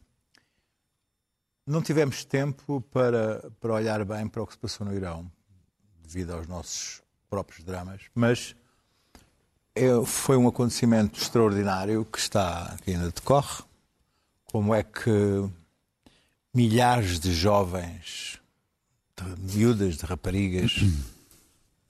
Não 1.68 1.83
tivemos 1.83 2.24
tempo 2.24 2.81
para, 2.90 3.46
para 3.61 3.74
olhar 3.74 4.02
bem 4.02 4.26
para 4.26 4.42
o 4.42 4.46
que 4.46 4.54
se 4.54 4.59
passou 4.59 4.87
no 4.87 4.94
Irão, 4.94 5.31
devido 6.02 6.33
aos 6.33 6.46
nossos 6.46 7.02
próprios 7.28 7.62
dramas, 7.62 8.00
mas 8.14 8.57
é, 9.74 10.02
foi 10.07 10.38
um 10.38 10.48
acontecimento 10.48 11.20
extraordinário 11.20 12.07
que 12.07 12.18
está 12.18 12.74
que 12.83 12.92
ainda 12.92 13.11
decorre. 13.11 13.62
Como 14.46 14.74
é 14.74 14.83
que 14.83 15.46
milhares 16.54 17.20
de 17.20 17.35
jovens, 17.35 18.40
de 19.14 19.54
miúdas, 19.54 19.98
de 19.98 20.07
raparigas, 20.07 20.72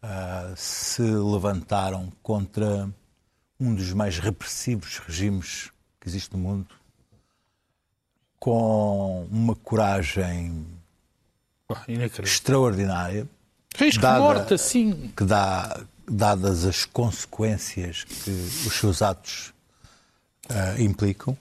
uh, 0.02 0.54
se 0.58 1.02
levantaram 1.02 2.10
contra 2.20 2.92
um 3.60 3.72
dos 3.72 3.92
mais 3.92 4.18
repressivos 4.18 4.98
regimes 4.98 5.70
que 6.00 6.08
existe 6.08 6.32
no 6.32 6.40
mundo, 6.40 6.66
com 8.38 9.26
uma 9.30 9.54
coragem 9.56 10.64
extraordinária, 12.22 13.26
Risco 13.76 14.00
de 14.00 14.06
Dada- 14.06 14.18
morte, 14.20 14.54
assim. 14.54 15.12
que 15.16 15.24
dá, 15.24 15.80
dadas 16.10 16.64
as 16.64 16.84
consequências 16.84 18.04
que 18.04 18.30
os 18.66 18.74
seus 18.78 19.02
atos 19.02 19.52
ah, 20.48 20.74
implicam. 20.80 21.36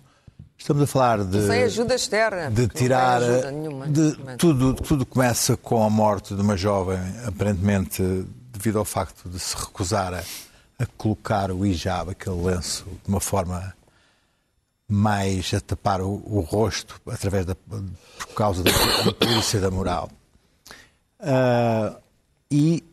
Estamos 0.57 0.83
a 0.83 0.87
falar 0.87 1.23
de, 1.23 1.47
Sem 1.47 1.63
ajuda 1.63 1.95
externa. 1.95 2.51
de 2.51 2.61
não 2.63 2.67
tirar. 2.69 3.19
tem 3.21 3.29
ajuda 3.29 3.51
nenhuma, 3.51 3.87
de- 3.87 4.17
tudo, 4.37 4.73
tudo 4.73 5.05
começa 5.05 5.55
com 5.55 5.83
a 5.83 5.89
morte 5.89 6.35
de 6.35 6.41
uma 6.41 6.57
jovem, 6.57 6.99
aparentemente 7.25 8.01
devido 8.51 8.77
ao 8.79 8.85
facto 8.85 9.29
de 9.29 9.39
se 9.39 9.55
recusar 9.55 10.13
a, 10.13 10.23
a 10.79 10.85
colocar 10.97 11.51
o 11.51 11.65
hijab, 11.65 12.11
aquele 12.11 12.41
lenço, 12.43 12.85
de 13.03 13.07
uma 13.07 13.19
forma 13.21 13.73
mais 14.87 15.53
a 15.53 15.59
tapar 15.59 16.01
o, 16.01 16.21
o 16.25 16.39
rosto 16.39 16.99
através 17.09 17.45
da, 17.45 17.55
por 17.55 18.27
causa 18.35 18.63
da, 18.63 18.71
da 19.03 19.13
polícia 19.13 19.59
da 19.59 19.69
moral. 19.69 20.09
Ah, 21.19 21.97
e 22.49 22.83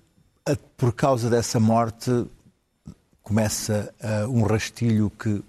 a- 0.46 0.56
por 0.76 0.92
causa 0.92 1.28
dessa 1.30 1.60
morte 1.60 2.10
começa 3.22 3.92
ah, 4.02 4.26
um 4.28 4.42
rastilho 4.42 5.10
que 5.10 5.42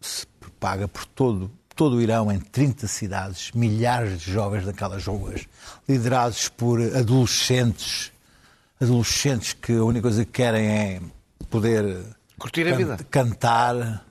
se 0.00 0.26
propaga 0.40 0.88
por 0.88 1.04
todo, 1.06 1.50
todo 1.74 1.96
o 1.96 2.00
Irão, 2.00 2.30
em 2.32 2.38
30 2.40 2.86
cidades, 2.86 3.50
milhares 3.52 4.20
de 4.20 4.32
jovens 4.32 4.64
naquelas 4.64 5.04
ruas, 5.06 5.46
liderados 5.88 6.48
por 6.48 6.80
adolescentes, 6.80 8.12
adolescentes 8.80 9.52
que 9.52 9.72
a 9.72 9.84
única 9.84 10.02
coisa 10.02 10.24
que 10.24 10.32
querem 10.32 10.66
é 10.68 11.00
poder 11.50 12.02
Curtir 12.38 12.62
a 12.68 12.70
can- 12.70 12.76
vida. 12.76 12.96
cantar, 13.10 14.05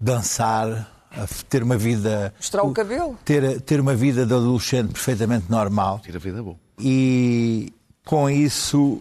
dançar, 0.00 0.90
a 1.10 1.22
f- 1.22 1.44
ter 1.44 1.62
uma 1.62 1.76
vida. 1.76 2.32
Mostrar 2.36 2.62
o 2.62 2.72
cabelo. 2.72 3.18
Ter, 3.24 3.60
ter 3.60 3.80
uma 3.80 3.94
vida 3.94 4.26
de 4.26 4.34
adolescente 4.34 4.92
perfeitamente 4.92 5.46
normal. 5.50 6.00
Tira 6.00 6.18
a 6.18 6.20
vida 6.20 6.42
boa. 6.42 6.56
E 6.80 7.72
com 8.04 8.28
isso 8.28 9.00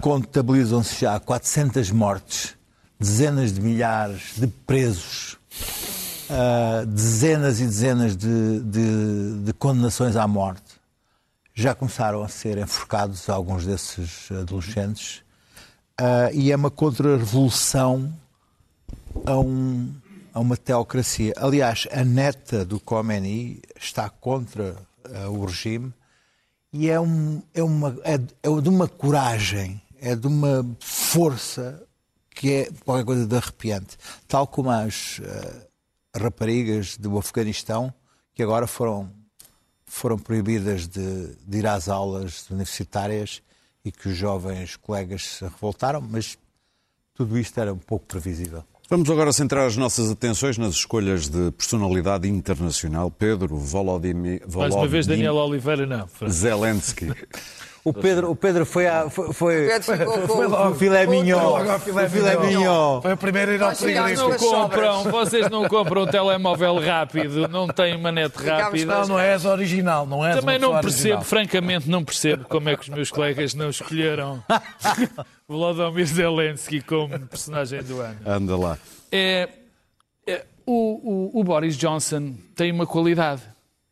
contabilizam-se 0.00 1.00
já 1.00 1.18
400 1.20 1.90
mortes, 1.90 2.54
dezenas 2.98 3.52
de 3.52 3.60
milhares 3.60 4.32
de 4.36 4.46
presos, 4.46 5.38
ah, 6.30 6.84
dezenas 6.86 7.60
e 7.60 7.64
dezenas 7.64 8.16
de, 8.16 8.60
de- 8.60 9.38
de 9.44 9.52
condenações 9.52 10.16
à 10.16 10.26
morte. 10.26 10.62
Já 11.54 11.74
começaram 11.74 12.22
a 12.24 12.28
ser 12.28 12.58
enforcados 12.58 13.28
alguns 13.28 13.64
desses 13.64 14.30
adolescentes. 14.32 15.22
Ah, 16.00 16.30
e 16.32 16.50
é 16.50 16.56
uma 16.56 16.70
contra-revolução 16.70 18.12
a, 19.26 19.38
um- 19.38 19.94
a 20.32 20.40
uma 20.40 20.56
teocracia. 20.56 21.32
Aliás, 21.36 21.86
a 21.92 22.04
neta 22.04 22.64
do 22.64 22.80
Khomeini 22.80 23.60
está 23.80 24.08
contra 24.10 24.76
ah, 25.04 25.28
o 25.28 25.44
regime 25.44 25.92
e 26.72 26.90
é, 26.90 27.00
um, 27.00 27.40
é, 27.54 27.62
uma, 27.62 27.96
é, 28.04 28.14
é 28.14 28.60
de 28.60 28.68
uma 28.68 28.88
coragem, 28.88 29.80
é 30.00 30.16
de 30.16 30.26
uma 30.26 30.66
força 30.80 31.82
que 32.30 32.52
é 32.52 32.68
qualquer 32.84 33.04
coisa 33.04 33.26
de 33.26 33.36
arrepiante. 33.36 33.96
Tal 34.26 34.46
como 34.46 34.70
as 34.70 35.20
ah, 35.24 35.66
raparigas 36.20 36.96
do 36.96 37.16
Afeganistão, 37.16 37.94
que 38.34 38.42
agora 38.42 38.66
foram, 38.66 39.10
foram 39.86 40.18
proibidas 40.18 40.88
de, 40.88 41.36
de 41.46 41.58
ir 41.58 41.66
às 41.66 41.88
aulas 41.88 42.50
universitárias 42.50 43.40
e 43.84 43.92
que 43.92 44.08
os 44.08 44.16
jovens 44.16 44.76
colegas 44.76 45.24
se 45.24 45.44
revoltaram, 45.44 46.00
mas 46.00 46.36
tudo 47.14 47.38
isto 47.38 47.60
era 47.60 47.72
um 47.72 47.78
pouco 47.78 48.06
previsível. 48.06 48.64
Vamos 48.90 49.08
agora 49.08 49.32
centrar 49.32 49.66
as 49.66 49.78
nossas 49.78 50.10
atenções 50.10 50.58
nas 50.58 50.74
escolhas 50.74 51.26
de 51.28 51.50
personalidade 51.52 52.28
internacional. 52.28 53.10
Pedro 53.10 53.56
Volodymyr, 53.56 54.42
Mais 54.54 54.74
uma 54.74 54.86
vez, 54.86 55.06
Daniel 55.06 55.36
Oliveira, 55.36 55.86
não. 55.86 56.06
Zelensky. 56.28 57.10
O 57.84 57.92
Pedro, 57.92 58.30
o 58.30 58.34
Pedro 58.36 58.64
foi, 58.64 58.86
a, 58.86 59.10
foi, 59.10 59.30
foi, 59.34 59.66
Pedro 59.68 60.06
com- 60.06 60.26
foi 60.26 60.46
logo 60.46 60.70
o 60.70 60.74
filé 60.74 61.06
mignon. 61.06 61.38
ao 61.38 61.78
filé 61.78 62.06
O 62.06 62.10
filé 62.10 62.36
mignon. 62.38 63.02
Foi 63.02 63.12
o 63.12 63.16
primeiro 63.18 63.50
a 63.50 63.54
ir 63.54 63.62
ao 63.62 63.74
sobras. 63.74 64.40
compram, 64.40 65.02
vocês 65.04 65.50
não 65.50 65.68
compram 65.68 66.04
um 66.04 66.06
telemóvel 66.06 66.78
rápido, 66.80 67.46
não 67.46 67.68
têm 67.68 68.00
manete 68.00 68.38
rápida. 68.42 69.00
Não, 69.00 69.08
não 69.08 69.18
és 69.18 69.44
original, 69.44 70.06
não 70.06 70.24
és 70.24 70.36
Também 70.40 70.58
não 70.58 70.70
percebo, 70.80 70.88
original. 71.16 71.22
francamente, 71.24 71.90
não 71.90 72.02
percebo 72.02 72.46
como 72.48 72.70
é 72.70 72.74
que 72.76 72.84
os 72.84 72.88
meus 72.88 73.10
colegas 73.10 73.52
não 73.52 73.68
escolheram 73.68 74.42
Volodymyr 75.46 76.06
Zelensky 76.06 76.80
como 76.80 77.18
personagem 77.26 77.82
do 77.82 78.00
ano. 78.00 78.16
Anda 78.26 78.56
lá. 78.56 78.78
É, 79.12 79.48
é, 80.26 80.42
o, 80.64 81.32
o- 81.34 81.40
o 81.40 81.44
Boris 81.44 81.76
Johnson 81.76 82.32
tem 82.56 82.72
uma 82.72 82.86
qualidade. 82.86 83.42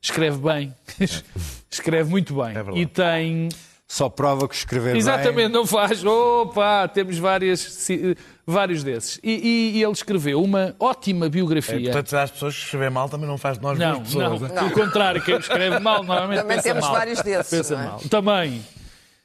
Escreve 0.00 0.38
bem. 0.38 0.74
Escreve 1.70 2.11
muito 2.11 2.35
bem. 2.35 2.52
verdade. 2.55 2.78
e 2.81 2.87
tem. 2.87 3.48
Só 3.94 4.09
prova 4.09 4.48
que 4.48 4.55
escrever 4.55 4.96
Exatamente, 4.96 5.35
bem... 5.35 5.48
não 5.50 5.66
faz. 5.66 6.02
Opa, 6.02 6.88
temos 6.88 7.18
várias, 7.18 7.61
si- 7.61 8.16
vários 8.46 8.83
desses. 8.83 9.20
E, 9.22 9.31
e- 9.33 9.76
e 9.78 9.83
ele 9.83 9.92
escreveu 9.92 10.42
uma 10.42 10.74
ótima 10.81 11.26
É, 11.26 11.28
biografia. 11.28 11.90
portanto, 11.92 12.14
as 12.16 12.31
pessoas 12.31 12.55
que 12.57 12.64
escrever 12.64 12.90
mal 12.90 13.11
também 13.11 13.26
não 13.28 13.37
faz 13.37 13.59
de 13.59 13.62
nós 13.62 13.78
Não, 13.78 14.00
pessoas. 14.00 14.40
não, 14.40 14.48
né? 14.48 14.55
pelo 14.55 14.70
contrário, 14.70 15.22
quem 15.22 15.37
escreve 15.37 15.78
mal 15.78 16.02
normalmente 16.02 16.40
Também 16.40 16.57
pensa 16.57 16.68
temos 16.70 16.85
mal. 16.85 16.92
vários 16.94 17.20
desses, 17.20 17.50
Pensa 17.50 17.74
não 17.76 17.83
é? 17.83 17.87
mal. 17.87 18.00
Também. 18.09 18.62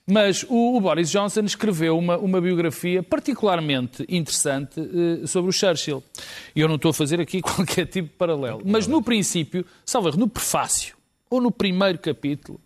Mas 0.06 0.43
o, 0.49 0.75
o 0.75 0.82
Boris 0.82 1.10
Johnson 1.10 1.41
escreveu 1.45 1.97
uma, 1.97 2.17
uma 2.17 2.41
biografia 2.41 3.01
particularmente 3.01 4.06
interessante 4.10 4.82
eh, 4.82 5.25
sobre 5.27 5.49
o 5.49 5.53
Churchill. 5.53 6.03
E 6.53 6.60
eu 6.60 6.67
não 6.67 6.75
estou 6.75 6.91
a 6.91 6.93
fazer 6.93 7.21
aqui 7.21 7.39
qualquer 7.41 7.86
tipo 7.86 8.10
de 8.10 8.15
paralelo. 8.15 8.62
Mas 8.65 8.86
no 8.86 9.01
princípio, 9.01 9.65
salvo 9.86 10.12
no 10.17 10.27
prefácio, 10.27 10.93
ou 11.30 11.39
no 11.39 11.51
primeiro 11.51 11.99
capítulo, 11.99 12.60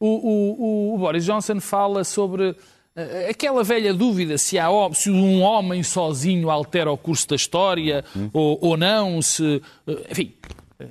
o, 0.00 0.06
o- 0.06 0.94
o- 0.94 0.98
Boris 0.98 1.24
Johnson 1.24 1.60
fala 1.60 2.04
sobre 2.04 2.54
eh, 2.96 3.28
aquela 3.30 3.62
velha 3.64 3.92
dúvida 3.94 4.38
se, 4.38 4.58
há, 4.58 4.68
se 4.94 5.10
um 5.10 5.40
homem 5.42 5.82
sozinho 5.82 6.50
altera 6.50 6.90
o 6.92 6.96
curso 6.96 7.28
da 7.28 7.36
história 7.36 8.04
ou, 8.32 8.58
ou 8.60 8.76
não, 8.76 9.20
se. 9.22 9.62
eh, 9.86 10.06
Enfim. 10.10 10.32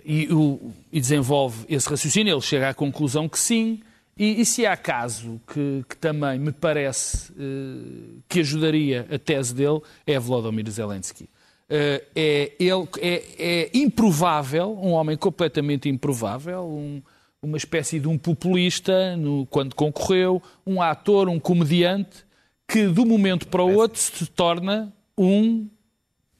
E, 0.05 0.27
o- 0.33 0.71
e 0.91 0.99
desenvolve 0.99 1.65
esse 1.69 1.89
raciocínio, 1.89 2.33
ele 2.33 2.41
chega 2.41 2.69
à 2.69 2.73
conclusão 2.73 3.29
que 3.29 3.39
sim. 3.39 3.79
E, 4.19 4.41
e 4.41 4.45
se 4.45 4.65
há 4.65 4.75
caso 4.75 5.39
que, 5.53 5.85
que 5.87 5.95
também 5.95 6.37
me 6.39 6.51
parece 6.51 7.31
eh, 7.39 8.17
que 8.27 8.41
ajudaria 8.41 9.07
a 9.09 9.17
tese 9.17 9.53
dele, 9.55 9.79
é 10.05 10.19
Volodymyr 10.19 10.69
Zelensky. 10.69 11.29
Eh, 11.69 12.03
é, 12.15 12.51
ele, 12.59 12.87
é, 12.99 13.23
é 13.37 13.69
improvável, 13.73 14.77
um 14.81 14.91
homem 14.91 15.15
completamente 15.15 15.87
improvável, 15.87 16.63
um- 16.65 17.01
uma 17.41 17.57
espécie 17.57 17.99
de 17.99 18.07
um 18.07 18.17
populista 18.17 19.15
no- 19.17 19.45
quando 19.47 19.75
concorreu, 19.75 20.41
um 20.65 20.81
ator, 20.81 21.29
um 21.29 21.39
comediante, 21.39 22.25
que 22.67 22.87
de 22.87 22.99
um 22.99 23.05
momento 23.05 23.47
para 23.47 23.63
o 23.63 23.73
outro 23.75 23.99
se 23.99 24.25
torna 24.25 24.91
um, 25.17 25.67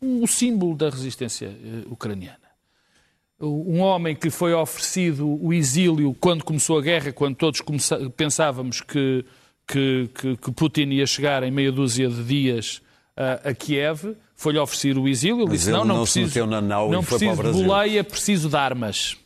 um 0.02 0.26
símbolo 0.28 0.76
da 0.76 0.90
resistência 0.90 1.48
eh, 1.48 1.84
ucraniana 1.90 2.48
um 3.40 3.82
homem 3.82 4.16
que 4.16 4.32
foi 4.32 4.52
oferecido 4.52 5.28
o 5.28 5.54
exílio 5.54 6.16
quando 6.20 6.44
começou 6.44 6.80
a 6.80 6.82
guerra, 6.82 7.12
quando 7.14 7.36
todos 7.36 7.62
pensávamos 8.16 8.82
que, 8.82 9.24
que, 9.68 10.10
que- 10.16 10.38
que 10.38 10.52
Putin 10.52 10.90
ia 10.90 11.06
chegar 11.06 11.44
em 11.44 11.52
meia 11.52 11.72
dúzia 11.72 12.10
de 12.10 12.24
dias 12.24 12.82
a, 13.16 13.54
Kiev, 13.54 14.16
foi-lhe 14.36 14.58
oferecido 14.58 15.04
o 15.04 15.08
exílio. 15.08 15.42
Ele 15.42 15.50
Mas 15.50 15.60
disse: 15.60 15.70
ele 15.70 15.78
Não, 15.78 15.86
não 15.86 15.98
não 15.98 16.06
se 16.08 16.14
preciso, 16.22 16.28
meteu 16.30 16.48
na 16.48 16.62
nau 16.62 16.88
e 16.90 16.92
não 16.92 17.04
foi 17.04 17.20
para 17.20 17.28
o 17.28 17.30
preciso 17.30 17.36
de 17.36 17.44
Brasil." 17.52 17.68
boleia, 17.68 18.04
preciso 18.04 18.50
de 18.50 18.56
armas. 18.56 19.18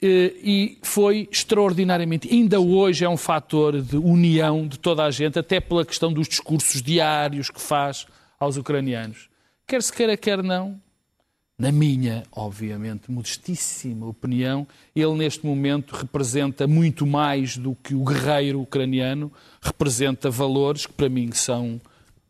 Eh, 0.00 0.34
E 0.42 0.78
foi 0.82 1.28
extraordinariamente. 1.30 2.32
Ainda 2.32 2.60
hoje 2.60 3.04
é 3.04 3.08
um 3.08 3.16
fator 3.16 3.80
de 3.82 3.96
união 3.96 4.66
de 4.66 4.78
toda 4.78 5.04
a 5.04 5.10
gente, 5.10 5.38
até 5.38 5.60
pela 5.60 5.84
questão 5.84 6.12
dos 6.12 6.28
discursos 6.28 6.80
diários 6.80 7.50
que 7.50 7.60
faz 7.60 8.06
aos 8.38 8.56
ucranianos. 8.56 9.28
Quer 9.66 9.82
se 9.82 9.92
queira, 9.92 10.16
quer 10.16 10.42
não, 10.42 10.80
na 11.58 11.72
minha, 11.72 12.22
obviamente, 12.30 13.10
modestíssima 13.10 14.06
opinião, 14.06 14.64
ele 14.94 15.14
neste 15.14 15.44
momento 15.44 15.96
representa 15.96 16.68
muito 16.68 17.04
mais 17.04 17.56
do 17.56 17.74
que 17.74 17.96
o 17.96 18.04
guerreiro 18.04 18.60
ucraniano, 18.60 19.32
representa 19.60 20.30
valores 20.30 20.86
que 20.86 20.92
para 20.92 21.08
mim 21.08 21.32
são, 21.32 21.80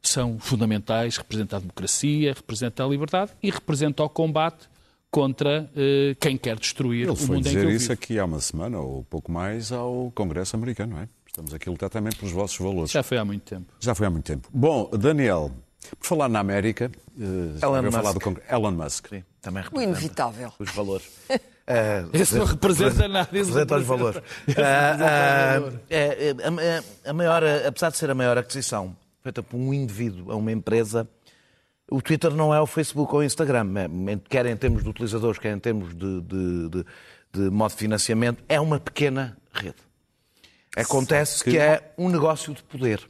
são 0.01 0.39
fundamentais, 0.39 1.19
representa 1.19 1.57
a 1.57 1.61
democracia, 1.61 2.33
representa 2.33 2.83
a 2.83 2.89
liberdade 2.89 3.33
e 3.43 3.51
representa 3.51 4.03
o 4.03 4.09
combate 4.09 4.67
contra 5.11 5.71
eh, 5.77 6.15
quem 6.21 6.37
quer 6.37 6.57
destruir 6.59 7.03
Ele 7.03 7.11
o 7.13 7.17
foi 7.17 7.27
mundo 7.37 7.39
em 7.41 7.43
que 7.43 7.49
dizer 7.57 7.65
eu 7.65 7.71
isso 7.71 7.81
vivo. 7.89 7.93
aqui 7.95 8.19
há 8.19 8.25
uma 8.25 8.41
semana 8.41 8.79
ou 8.79 9.05
pouco 9.05 9.31
mais 9.33 9.73
ao 9.73 10.13
Congresso 10.15 10.55
americano, 10.57 10.95
não 10.97 11.03
é? 11.03 11.09
Estamos 11.27 11.55
aqui 11.55 11.69
a 11.69 11.73
lutar 11.73 11.89
também 11.91 12.13
pelos 12.15 12.33
vossos 12.33 12.59
valores. 12.59 12.91
Já 12.91 13.03
foi 13.03 13.17
há 13.19 13.25
muito 13.25 13.43
tempo. 13.43 13.73
Já 13.81 13.95
foi 13.95 14.07
há 14.07 14.11
muito 14.11 14.25
tempo. 14.25 14.49
Bom, 14.53 14.91
Daniel, 14.93 15.53
por 15.99 16.07
falar 16.07 16.29
na 16.29 16.41
América, 16.41 16.91
já 17.59 17.67
Elon 17.67 17.77
ouviu 17.77 17.93
falar 17.93 18.03
Musk. 18.05 18.15
do 18.15 18.21
Congresso. 18.25 18.55
Elon 18.55 18.71
Musk. 18.73 19.07
Sim, 19.09 19.25
também 19.41 19.63
O 19.63 19.65
representa 19.65 19.91
inevitável. 19.99 20.53
os 20.59 20.71
valores. 20.73 21.07
Eh, 21.71 22.03
Esse 22.15 22.35
não 22.39 22.47
representa 22.47 23.07
nada. 23.09 23.29
esse 23.31 23.51
representa 23.51 23.77
os 23.77 23.85
valores. 23.85 24.23
A 27.05 27.13
maior, 27.13 27.43
apesar 27.67 27.91
de 27.91 27.99
ser 27.99 28.09
a 28.11 28.15
maior 28.15 28.39
aquisição 28.39 28.97
feita 29.23 29.43
por 29.43 29.59
um 29.59 29.75
indivíduo 29.75 30.33
a 30.33 30.37
uma 30.37 30.51
empresa, 30.51 31.07
O 31.91 32.03
Twitter 32.03 32.31
não 32.35 32.55
é 32.55 32.61
o 32.61 32.67
Facebook 32.67 33.13
ou 33.15 33.21
o 33.21 33.25
Instagram, 33.25 33.67
é- 33.79 34.19
quer 34.29 34.47
em 34.47 34.57
termos 34.57 34.83
de 34.83 34.89
utilizadores, 34.91 35.39
quer 35.39 35.57
em 35.57 35.59
termos 35.59 35.95
de, 35.95 36.21
de, 36.21 36.69
de, 36.69 36.85
de 37.33 37.51
modo 37.51 37.71
de 37.73 37.79
financiamento, 37.79 38.43
é 38.49 38.61
uma 38.61 38.79
pequena 38.79 39.37
rede. 39.53 39.77
Acontece 40.77 41.43
que 41.43 41.59
é 41.59 41.93
um 41.97 42.09
negócio 42.09 42.53
de 42.55 42.63
poder. 42.63 43.09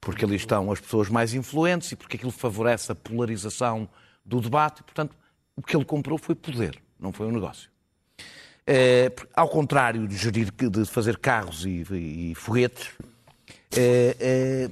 Porque 0.00 0.24
ali 0.24 0.36
estão 0.36 0.70
as 0.72 0.80
pessoas 0.80 1.08
mais 1.08 1.34
influentes 1.34 1.92
e 1.92 1.96
porque 1.96 2.16
aquilo 2.16 2.30
favorece 2.32 2.90
a 2.92 2.94
polarização 2.94 3.88
do 4.24 4.40
debate. 4.40 4.80
E, 4.80 4.84
portanto, 4.84 5.14
o 5.56 5.62
que 5.62 5.76
ele 5.76 5.84
comprou 5.84 6.16
foi 6.18 6.34
poder, 6.34 6.80
não 6.98 7.12
foi 7.12 7.26
um 7.26 7.32
negócio. 7.32 7.68
Eh, 8.66 9.10
ao 9.34 9.48
contrário 9.48 10.06
de 10.06 10.16
gerir, 10.16 10.50
de 10.52 10.84
fazer 10.84 11.18
carros 11.18 11.64
e, 11.66 11.84
e- 11.90 12.34
foguetes, 12.36 12.90
eh, 13.76 14.16
eh, 14.20 14.70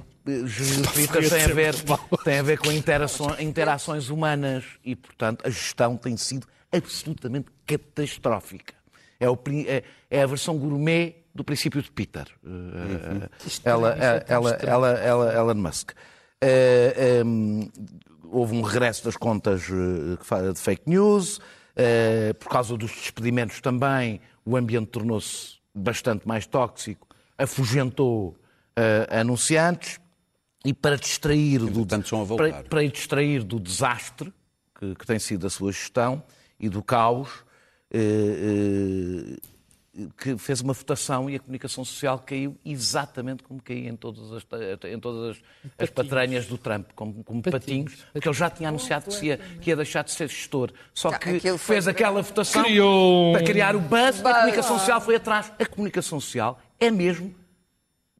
Twitter 0.93 1.29
tem 1.29 1.43
a 1.43 1.47
ver, 1.47 1.75
tem 2.23 2.39
a 2.39 2.43
ver 2.43 2.57
com 2.59 2.71
interações, 2.71 3.39
interações 3.39 4.09
humanas 4.09 4.63
e, 4.83 4.95
portanto, 4.95 5.45
a 5.45 5.49
gestão 5.49 5.95
tem 5.97 6.17
sido 6.17 6.45
absolutamente 6.71 7.47
catastrófica. 7.65 8.73
É, 9.19 9.29
o 9.29 9.37
é- 9.67 9.83
é 10.11 10.21
a 10.21 10.27
versão 10.27 10.57
gourmet 10.57 11.15
do 11.33 11.43
princípio 11.43 11.81
de 11.81 11.89
Peter. 11.91 12.27
Eh, 12.45 13.29
ela, 13.63 13.89
ela, 14.27 14.49
ela, 14.61 14.89
ela, 14.99 15.33
Elon 15.33 15.55
Musk. 15.55 15.91
Eh, 16.41 17.21
em, 17.23 17.71
houve 18.25 18.55
um 18.55 18.61
regresso 18.61 19.03
das 19.05 19.15
contas 19.17 19.63
eh, 19.69 20.51
de 20.53 20.59
fake 20.59 20.83
news. 20.89 21.39
eh, 21.75 22.33
por 22.39 22.49
causa 22.49 22.75
dos 22.75 22.91
despedimentos 22.91 23.61
também, 23.61 24.19
o 24.45 24.57
ambiente 24.57 24.87
tornou-se 24.87 25.57
bastante 25.73 26.27
mais 26.27 26.45
tóxico, 26.47 27.07
afugentou 27.37 28.35
eh, 28.75 29.07
anunciantes 29.19 29.99
e 30.65 30.73
para 30.73 30.97
distrair 30.97 31.59
do 31.59 31.85
para, 32.35 32.63
para 32.63 32.87
distrair 32.87 33.43
do 33.43 33.59
desastre 33.59 34.33
que, 34.77 34.95
que 34.95 35.05
tem 35.05 35.19
sido 35.19 35.47
a 35.47 35.49
sua 35.49 35.71
gestão 35.71 36.23
e 36.59 36.69
do 36.69 36.83
caos, 36.83 37.29
eh, 37.91 39.37
eh, 39.37 39.37
que 40.17 40.37
fez 40.37 40.61
uma 40.61 40.73
votação 40.73 41.29
e 41.29 41.35
a 41.35 41.39
comunicação 41.39 41.83
social 41.83 42.19
caiu 42.19 42.55
exatamente 42.63 43.41
como 43.43 43.61
caía 43.61 43.89
em 43.89 43.95
todas 43.95 44.31
as, 44.31 44.45
em 44.85 44.99
todas 44.99 45.37
as, 45.37 45.43
as 45.79 45.89
patranhas 45.89 46.45
do 46.45 46.57
Trump, 46.57 46.89
como, 46.95 47.23
como 47.23 47.41
patinhos, 47.41 48.05
porque 48.13 48.27
ele 48.27 48.37
já 48.37 48.49
tinha 48.49 48.69
anunciado 48.69 49.09
que, 49.09 49.25
ia, 49.25 49.37
que 49.37 49.69
ia 49.71 49.75
deixar 49.75 50.03
de 50.03 50.11
ser 50.11 50.29
gestor. 50.29 50.71
Só 50.93 51.09
Já, 51.09 51.19
que 51.19 51.29
aquilo 51.37 51.57
foi- 51.57 51.75
fez 51.75 51.87
aquela 51.87 52.21
votação 52.21 52.63
Criou 52.63 53.33
para 53.33 53.43
criar 53.43 53.75
o 53.75 53.79
buzz, 53.79 54.23
a 54.23 54.33
comunicação 54.33 54.77
social 54.77 55.01
foi 55.01 55.15
atrás. 55.15 55.51
A 55.59 55.65
comunicação 55.65 56.19
social 56.19 56.59
é 56.79 56.91
mesmo 56.91 57.33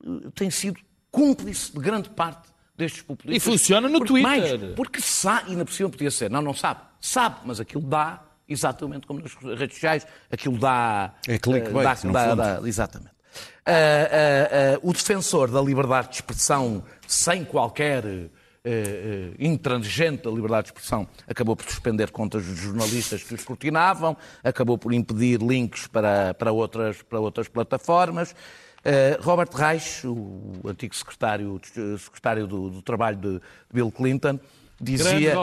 eh, 0.03 0.29
tem 0.33 0.49
sido 0.49 0.79
cúmplice 1.11 1.71
de 1.73 1.79
grande 1.79 2.09
parte 2.09 2.49
destes 2.77 3.01
populistas. 3.01 3.43
E 3.47 3.51
funciona 3.51 3.87
no 3.89 3.99
porque, 3.99 4.13
Twitter. 4.13 4.59
Mais, 4.59 4.75
porque 4.75 5.01
sabe, 5.01 5.51
ainda 5.51 5.65
por 5.65 5.73
cima 5.73 5.89
podia 5.89 6.11
ser, 6.11 6.29
não, 6.29 6.41
não 6.41 6.53
sabe, 6.53 6.81
sabe, 7.01 7.37
mas 7.45 7.59
aquilo 7.59 7.83
dá, 7.83 8.21
exatamente 8.47 9.07
como 9.07 9.19
nas 9.21 9.33
redes 9.57 9.75
sociais, 9.75 10.05
aquilo 10.31 10.57
dá... 10.57 11.13
É 11.27 11.37
clickbait, 11.39 11.99
eh, 11.99 12.01
dá, 12.01 12.07
no 12.07 12.13
dá- 12.13 12.29
fundo. 12.29 12.61
dá- 12.61 12.67
exatamente. 12.67 13.11
Ah, 13.65 13.71
ah, 13.71 14.75
ah, 14.75 14.79
o 14.83 14.93
defensor 14.93 15.51
da 15.51 15.61
liberdade 15.61 16.09
de 16.09 16.15
expressão, 16.15 16.83
sem 17.07 17.43
qualquer 17.43 18.03
eh, 18.63 19.31
intransigente 19.39 20.23
da 20.23 20.29
liberdade 20.31 20.63
de 20.65 20.69
expressão, 20.69 21.07
acabou 21.27 21.55
por 21.55 21.65
suspender 21.65 22.11
contas 22.11 22.45
dos 22.45 22.57
jornalistas 22.57 23.23
que 23.23 23.33
o 23.33 23.35
escrutinavam, 23.35 24.15
acabou 24.43 24.77
por 24.77 24.93
impedir 24.93 25.41
links 25.41 25.87
para, 25.87 26.33
para, 26.33 26.51
outras, 26.51 27.01
para 27.01 27.19
outras 27.19 27.47
plataformas. 27.47 28.33
Eh, 28.89 29.17
Robert 29.21 29.49
Reich, 29.53 30.07
o 30.07 30.61
antigo 30.65 30.95
secretário, 30.95 31.59
secretário 31.99 32.47
do, 32.47 32.69
do 32.69 32.81
Trabalho 32.81 33.17
de 33.17 33.41
Bill 33.73 33.91
Clinton, 33.91 34.39
dizia, 34.79 35.33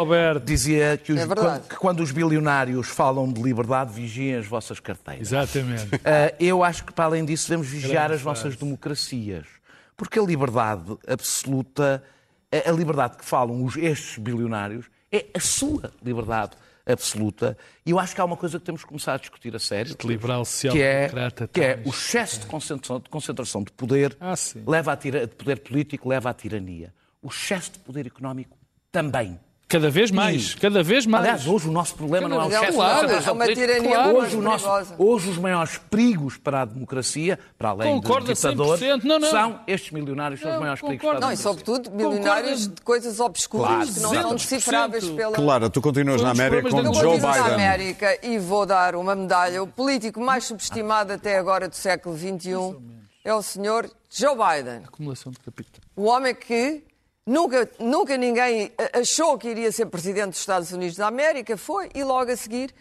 dizia 0.43 0.97
que, 0.97 1.13
os- 1.13 1.21
É 1.21 1.27
quando, 1.27 1.69
que 1.69 1.77
quando 1.77 2.01
os 2.01 2.11
bilionários 2.11 2.89
falam 2.89 3.31
de 3.31 3.43
liberdade, 3.43 3.93
vigiem 3.93 4.37
as 4.37 4.47
vossas 4.47 4.81
carteiras. 4.81 5.29
Exatamente. 5.31 5.95
Uh, 5.95 6.01
eu 6.41 6.65
acho 6.65 6.87
que, 6.87 6.93
para 6.95 7.05
além 7.05 7.23
disso, 7.23 7.47
devemos 7.49 7.69
vigiar 7.69 8.05
Grande 8.09 8.15
as 8.15 8.23
nossas 8.25 8.43
frase. 8.55 8.57
democracias. 8.65 9.47
Porque 9.95 10.19
a 10.19 10.23
liberdade 10.23 10.97
absoluta, 11.07 12.03
a 12.51 12.71
a 12.71 12.73
liberdade 12.73 13.19
que 13.19 13.25
falam 13.27 13.63
os, 13.63 13.77
estes 13.77 14.17
bilionários, 14.17 14.87
é 15.13 15.27
a 15.35 15.41
sua 15.41 15.93
liberdade 16.03 16.53
absoluta. 16.87 17.57
E 17.85 17.91
eu 17.91 17.99
acho 17.99 18.15
que 18.15 18.21
há 18.21 18.25
uma 18.25 18.37
coisa 18.37 18.59
que 18.59 18.65
temos 18.65 18.83
que 18.83 18.89
começar 18.89 19.15
a 19.15 19.17
discutir 19.17 19.55
a 19.55 19.59
sério. 19.59 19.91
Este 19.93 20.07
liberal 20.07 20.43
que 20.71 20.83
é, 20.83 21.11
que 21.53 21.61
é 21.61 21.83
o 21.85 21.91
excesso 21.91 22.41
de 22.41 22.47
concentração, 22.47 23.01
de 23.01 23.09
concentração 23.09 23.63
de 23.63 23.73
poder, 23.73 24.17
Ah, 24.21 24.35
leva 24.67 24.93
à 24.93 24.97
tira, 24.97 25.27
de 25.27 25.35
poder 25.35 25.61
político 25.61 26.09
leva 26.09 26.31
à 26.31 26.35
tirania. 26.35 26.93
O 27.23 27.29
excesso 27.29 27.73
de 27.73 27.79
poder 27.79 28.07
económico 28.07 28.57
também. 28.93 29.39
Cada 29.67 29.89
vez 29.91 30.11
mais, 30.11 30.53
E- 30.53 30.57
cada 30.59 30.83
vez 30.83 31.07
mais. 31.07 31.25
Aliás, 31.25 31.47
hoje 31.49 31.69
o 31.69 31.73
nosso 31.73 31.95
problema 31.95 32.29
não 32.29 32.41
é 32.43 32.45
o 32.45 32.49
excesso 32.49 32.73
Claro, 32.75 32.95
concentração 33.01 33.31
é 33.31 33.35
uma 33.35 33.47
tirania 33.49 33.91
Claro. 33.95 34.17
hoje, 34.19 34.37
o 34.37 34.43
nosso, 34.43 34.65
perigosa. 34.65 34.95
hoje 34.99 35.31
os 35.31 35.39
maiores 35.39 35.79
perigos 35.91 36.37
para 36.37 36.63
a 36.63 36.65
democracia, 36.67 37.39
para 37.59 37.71
além 37.71 37.95
Concordo 38.01 38.33
ditadores, 38.33 38.81
100%. 38.81 39.05
Não, 39.05 39.19
não. 39.19 39.31
são 39.31 39.61
estes 39.67 39.91
milionários, 39.91 40.41
são 40.41 40.51
os 40.51 40.55
Não, 40.55 40.61
maiores 40.61 40.81
perigos 40.83 41.01
concordo. 41.01 41.19
para 41.21 41.27
a 41.27 41.31
Não, 41.31 41.35
e 41.35 41.37
democracia. 41.39 41.65
sobretudo 41.75 41.97
milionários 41.97 42.51
Concordo. 42.61 42.75
de 42.75 42.83
coisas 42.83 43.21
obscuras 43.21 43.67
Claro, 43.69 43.87
que 43.87 44.01
não 44.01 44.11
são 44.11 44.23
200%. 44.35 44.35
decifráveis 44.51 45.11
pela. 45.11 45.33
Clara, 45.35 45.71
tu 45.71 45.81
continuas 45.81 46.21
na 46.23 46.31
América 46.31 46.69
com 46.69 46.83
da 46.83 46.89
Eu 46.89 46.95
Joe 46.95 47.03
continuo 47.05 47.21
na 47.27 47.33
Biden. 47.33 47.55
América 47.55 48.19
e 48.23 48.39
vou 48.39 48.67
dar 48.67 48.95
uma 48.95 49.15
medalha. 49.15 49.63
O 49.63 49.67
político 49.67 50.21
mais 50.21 50.45
subestimado 50.45 51.13
até 51.15 51.39
agora 51.39 51.69
do 51.71 51.75
século 51.75 52.17
XXI 52.17 52.77
é 53.25 53.33
o 53.35 53.41
senhor 53.43 53.91
Joe 54.11 54.35
Biden. 54.37 54.83
Acumulação 54.85 55.33
de 55.33 55.39
capital. 55.41 55.81
O 55.97 56.05
homem 56.05 56.35
que 56.35 56.85
nunca, 57.27 57.69
nunca 57.79 58.17
ninguém 58.17 58.73
achou 58.93 59.37
que 59.39 59.49
iria 59.49 59.71
ser 59.73 59.87
presidente 59.87 60.31
dos 60.31 60.41
Estados 60.41 60.73
Unidos 60.73 60.97
da 60.97 61.07
América, 61.07 61.57
foi, 61.57 61.91
e 61.95 62.03
logo 62.05 62.31
a 62.31 62.37
seguir, 62.37 62.75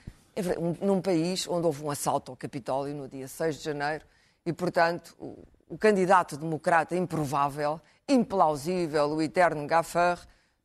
num 0.81 1.01
país 1.01 1.47
onde 1.47 1.65
houve 1.67 1.83
um 1.83 1.91
assalto 1.91 2.31
ao 2.31 2.37
Capitólio 2.37 2.95
no 2.95 3.07
dia 3.07 3.27
6 3.27 3.57
de 3.57 3.63
janeiro, 3.63 4.03
e, 4.45 4.51
portanto, 4.51 5.15
o, 5.19 5.37
o 5.69 5.77
candidato 5.77 6.35
democrata 6.37 6.95
improvável, 6.95 7.79
implausível, 8.09 9.09
o 9.11 9.21
eterno 9.21 9.65
gaffer, 9.67 10.17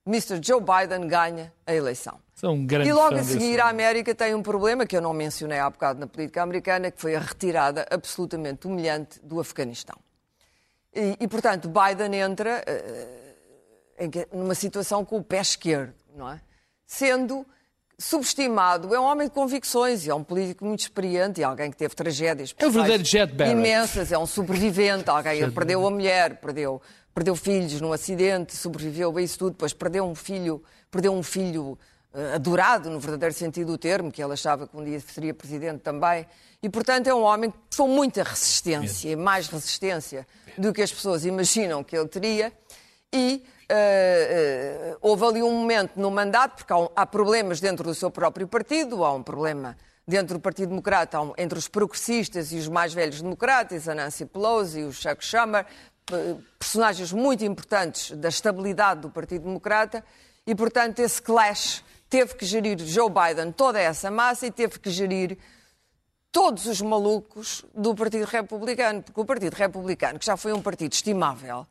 Mr. 0.07 0.41
Joe 0.43 0.61
Biden 0.61 1.07
ganha 1.07 1.53
a 1.67 1.75
eleição. 1.75 2.19
Um 2.43 2.67
E 2.89 2.93
logo 2.93 3.15
a 3.17 3.23
seguir, 3.25 3.61
a 3.61 3.69
América 3.69 4.15
tem 4.15 4.35
um 4.35 4.43
problema 4.43 4.87
que 4.87 4.97
eu 4.97 5.03
não 5.03 5.13
mencionei 5.13 5.59
há 5.59 5.69
bocado 5.69 6.01
na 6.01 6.07
política 6.07 6.43
americana, 6.43 6.91
que 6.91 6.99
foi 7.01 7.15
a 7.15 7.19
retirada 7.21 7.87
absolutamente 7.91 8.67
humilhante 8.67 9.21
do 9.23 9.39
Afeganistão. 9.39 9.97
E, 10.95 11.17
e, 11.21 11.29
portanto, 11.29 11.69
Biden 11.69 12.15
entra 12.21 12.63
que- 12.65 13.18
numa 14.33 14.55
situação 14.55 15.05
com 15.05 15.19
o 15.19 15.25
pé 15.25 15.41
esquerdo, 15.41 15.95
não 16.15 16.31
é? 16.31 16.41
Sendo 16.87 17.47
subestimado, 17.99 18.95
é 18.95 19.01
um 19.01 19.05
homem 19.05 19.27
de 19.27 19.35
convicções, 19.35 20.07
e 20.07 20.11
é 20.11 20.15
um 20.15 20.23
político 20.23 20.65
muito 20.65 20.81
experiente 20.81 21.41
e 21.41 21.45
alguém 21.45 21.71
que 21.71 21.77
teve 21.77 21.95
tragédias 21.95 22.53
É 23.01 23.05
Jet 23.05 23.33
Barrett. 23.35 23.59
imensas, 23.59 24.13
é 24.13 24.19
um 24.19 24.27
sobrevivente, 24.27 25.11
alguém 25.11 25.45
que 25.45 25.51
perdeu 25.51 25.85
a 25.85 25.91
mulher, 25.91 26.37
perdeu, 26.37 26.81
perdeu 27.13 27.35
filhos 27.35 27.81
num 27.81 27.93
acidente, 27.93 28.55
sobreviveu 28.55 29.17
a 29.17 29.21
isso 29.21 29.39
tudo, 29.39 29.51
depois 29.51 29.73
perdeu 29.73 30.05
um 30.05 30.15
filho, 30.15 30.63
perdeu 30.91 31.13
um 31.13 31.25
filho 31.25 31.77
eh, 32.15 32.35
adorado, 32.37 32.89
no 32.89 33.01
verdadeiro 33.01 33.35
sentido 33.35 33.73
do 33.73 33.79
termo, 33.79 34.13
que 34.13 34.23
ele 34.23 34.33
achava 34.33 34.69
que 34.69 34.77
um 34.77 34.85
dia 34.85 35.01
seria 35.01 35.35
presidente 35.35 35.81
também. 35.81 36.25
E, 36.63 36.69
portanto, 36.69 37.09
é 37.09 37.15
um 37.15 37.23
homem 37.23 37.53
com 37.77 37.89
muita 37.89 38.23
resistência, 38.23 39.11
e 39.11 39.17
mais 39.17 39.49
resistência 39.49 40.27
do 40.57 40.73
que 40.73 40.83
as 40.83 40.93
pessoas 40.93 41.25
imaginam 41.25 41.83
que 41.83 41.97
ele 41.97 42.09
teria. 42.09 42.53
E 43.13 43.43
eh, 43.69 44.93
eh, 44.93 44.97
houve 45.01 45.25
ali 45.25 45.43
um 45.43 45.53
momento 45.53 45.93
no 45.97 46.11
mandato, 46.11 46.57
porque 46.57 46.73
há, 46.73 46.79
um- 46.79 46.89
há 46.97 47.05
problemas 47.07 47.61
dentro 47.61 47.85
do 47.85 47.95
seu 47.95 48.11
próprio 48.11 48.47
partido, 48.49 49.05
há 49.05 49.13
um 49.13 49.23
problema 49.23 49.77
dentro 50.07 50.39
do 50.39 50.41
Partido 50.41 50.71
Democrata, 50.71 51.21
um- 51.21 51.35
entre 51.37 51.59
os 51.59 51.69
progressistas 51.69 52.51
e 52.53 52.57
os 52.57 52.69
mais 52.69 52.95
velhos 52.95 53.21
democratas, 53.21 53.89
a 53.89 53.95
Nancy 53.95 54.25
Pelosi, 54.25 54.85
o 54.85 54.93
Chuck 54.93 55.23
Schumer, 55.25 55.67
personagens 56.59 57.13
muito 57.13 57.45
importantes 57.45 58.13
da 58.13 58.29
estabilidade 58.31 59.03
do 59.03 59.11
Partido 59.11 59.45
Democrata, 59.45 60.03
e, 60.47 60.55
portanto, 60.55 61.01
esse 61.01 61.21
clash 61.21 61.85
teve 62.09 62.35
que 62.35 62.47
gerir 62.47 62.79
Joe 62.79 63.11
Biden 63.11 63.53
toda 63.53 63.79
essa 63.79 64.11
massa 64.11 64.47
e 64.47 64.51
teve 64.51 64.79
que 64.79 64.89
gerir 64.89 65.37
todos 66.33 66.65
os 66.65 66.81
malucos 66.81 67.65
do 67.75 67.95
Partido 67.95 68.25
Republicano, 68.25 69.03
porque 69.03 69.21
o 69.21 69.25
Partido 69.27 69.53
Republicano, 69.55 70.19
que 70.19 70.25
já 70.25 70.37
foi 70.39 70.55
um 70.55 70.63
partido 70.63 70.93
estimável, 70.93 71.67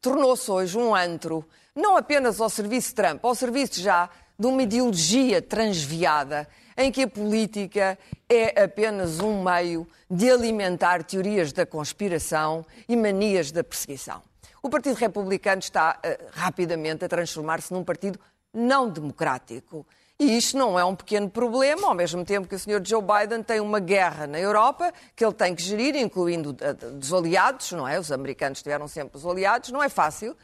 tornou-se 0.00 0.50
hoje 0.50 0.78
um 0.78 0.94
antro, 0.94 1.44
não 1.74 1.96
apenas 1.96 2.40
ao 2.40 2.48
serviço 2.48 2.88
de 2.88 2.94
Trump, 2.94 3.24
ao 3.24 3.34
serviço 3.34 3.80
já 3.80 4.08
de 4.38 4.46
uma 4.46 4.62
ideologia 4.62 5.40
transviada, 5.40 6.48
em 6.76 6.92
que 6.92 7.02
a 7.02 7.08
política 7.08 7.98
é 8.28 8.62
apenas 8.62 9.20
um 9.20 9.42
meio 9.42 9.86
de 10.10 10.30
alimentar 10.30 11.02
teorias 11.02 11.52
da 11.52 11.64
conspiração 11.64 12.64
e 12.88 12.94
manias 12.96 13.50
da 13.50 13.64
perseguição. 13.64 14.22
O 14.62 14.68
Partido 14.68 14.96
Republicano 14.96 15.60
está 15.60 15.98
eh, 16.02 16.18
rapidamente 16.32 17.04
a 17.04 17.08
transformar-se 17.08 17.72
num 17.72 17.84
partido 17.84 18.18
não 18.52 18.88
democrático. 18.88 19.86
E 20.18 20.36
isto 20.36 20.56
não 20.56 20.78
é 20.78 20.84
um 20.84 20.96
pequeno 20.96 21.28
problema, 21.28 21.88
ao 21.88 21.94
mesmo 21.94 22.24
tempo 22.24 22.48
que 22.48 22.54
o 22.54 22.58
Sr. 22.58 22.80
Joe 22.82 23.02
Biden 23.02 23.42
tem 23.42 23.60
uma 23.60 23.78
guerra 23.78 24.26
na 24.26 24.38
Europa 24.40 24.92
que 25.14 25.22
ele 25.22 25.34
tem 25.34 25.54
que 25.54 25.62
gerir, 25.62 25.94
incluindo 25.94 26.56
a- 26.64 26.72
dos 26.72 27.12
aliados, 27.12 27.72
não 27.72 27.86
é? 27.86 27.98
Os 27.98 28.10
americanos 28.10 28.62
tiveram 28.62 28.88
sempre 28.88 29.18
os 29.18 29.26
aliados, 29.26 29.70
não 29.70 29.82
é 29.82 29.90
fácil. 29.90 30.34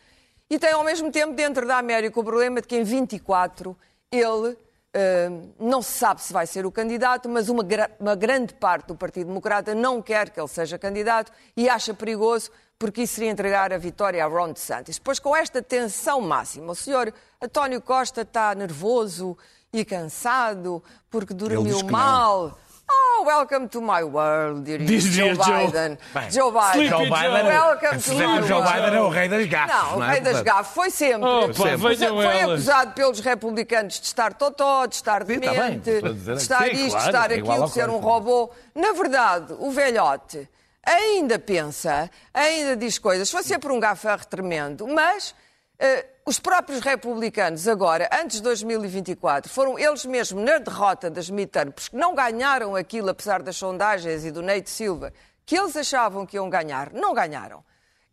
E 0.51 0.59
tem 0.59 0.73
ao 0.73 0.85
mesmo 0.85 1.11
tempo 1.11 1.33
dentro 1.33 1.67
da 1.67 1.79
América 1.79 2.21
o 2.21 2.25
problema 2.25 2.61
de 2.61 2.69
que 2.69 2.77
em 2.77 2.85
24 2.85 3.77
ele 4.11 4.57
Uh, 4.95 5.55
não 5.59 5.81
se 5.81 5.93
sabe 5.93 6.21
se 6.21 6.35
vai 6.35 6.47
ser 6.47 6.67
o 6.67 6.71
candidato, 6.71 7.27
mas 7.27 7.49
uma, 7.49 7.65
uma, 7.99 8.15
grande 8.15 8.53
parte 8.53 8.89
do 8.89 8.95
Partido 8.95 9.29
Democrata 9.29 9.75
não 9.75 10.03
quer 10.03 10.29
que 10.29 10.39
ele 10.39 10.49
seja 10.49 10.79
candidato 10.79 11.33
e 11.57 11.67
acha 11.67 11.95
perigoso 11.95 12.51
porque 12.79 13.05
isso 13.05 13.15
seria 13.15 13.31
entregar 13.31 13.73
a 13.73 13.79
vitória 13.79 14.23
a 14.23 14.29
Ron 14.29 14.53
DeSantis. 14.53 14.99
Pois 14.99 15.19
com 15.19 15.35
esta 15.35 15.63
tensão 15.63 16.21
máxima, 16.21 16.73
o 16.73 16.75
senhor 16.75 17.11
António 17.41 17.81
Costa 17.81 18.21
está 18.21 18.55
nervoso 18.55 19.39
e 19.73 19.87
cansado 19.87 20.83
porque 21.11 21.33
dormiu 21.33 21.83
mal. 21.85 22.59
Oh, 22.91 23.25
welcome 23.25 23.69
to 23.69 23.81
my 23.81 24.03
world, 24.03 24.65
diria 24.65 24.87
Diz 24.87 25.05
Joe 25.05 25.31
Biden. 25.31 25.97
Bem, 26.13 26.31
Joe 26.31 26.53
Biden. 26.53 26.89
Joe 26.89 27.05
Biden. 27.09 27.47
Welcome 27.47 28.03
to 28.03 28.15
my 28.15 28.47
Joe 28.47 28.61
world. 28.61 28.73
Biden 28.73 28.95
é 28.95 29.01
o 29.01 29.09
rei 29.09 29.29
das 29.29 29.47
gafes. 29.47 29.75
Não, 29.75 29.99
o 29.99 30.03
é? 30.03 30.11
rei 30.11 30.21
das 30.21 30.43
gafes 30.43 30.75
foi 30.75 30.91
sempre. 30.91 31.27
Opa, 31.27 31.55
foi, 31.55 31.97
venham 31.97 32.17
foi 32.17 32.41
acusado 32.43 32.93
pelos 32.93 33.21
republicanos 33.21 33.99
de 33.99 34.07
estar 34.07 34.35
totó, 34.35 34.85
de 34.85 34.97
estar 34.97 35.21
tá 35.21 35.25
bem, 35.25 35.39
demente, 35.39 36.03
de 36.03 36.33
estar 36.33 36.65
Sim, 36.65 36.87
isto, 36.87 36.99
de 36.99 37.07
estar 37.07 37.31
é 37.31 37.37
aquilo, 37.37 37.65
de 37.65 37.71
ser 37.71 37.89
um 37.89 37.99
robô. 37.99 38.51
Na 38.75 38.93
verdade, 38.93 39.55
o 39.59 39.71
velhote 39.71 40.47
ainda 40.85 41.39
pensa, 41.39 42.11
ainda 42.35 42.77
diz 42.77 42.99
coisas. 42.99 43.31
Foi 43.31 43.43
sempre 43.43 43.73
um 43.73 43.81
gafarro 43.81 44.27
tremendo, 44.27 44.87
mas 44.87 45.35
eh, 45.79 46.05
os 46.25 46.39
próprios 46.39 46.81
republicanos 46.81 47.67
agora, 47.67 48.09
antes 48.13 48.37
de 48.37 48.43
2024, 48.45 49.51
foram 49.51 49.79
eles 49.79 50.05
mesmos 50.05 50.45
na 50.45 50.59
derrota 50.59 51.11
das 51.11 51.29
midterms, 51.29 51.75
porque 51.75 51.97
não 51.97 52.15
ganharam 52.15 52.77
aquilo, 52.77 53.11
apesar 53.11 53.43
das 53.43 53.57
sondagens 53.57 54.25
e 54.25 54.31
do 54.31 54.41
Nate 54.41 54.71
Silva, 54.71 55.13
que 55.45 55.57
eles 55.57 55.77
achavam 55.77 56.25
que 56.25 56.37
iam 56.37 56.49
ganhar, 56.49 56.93
não 56.93 57.13
ganharam. 57.13 57.65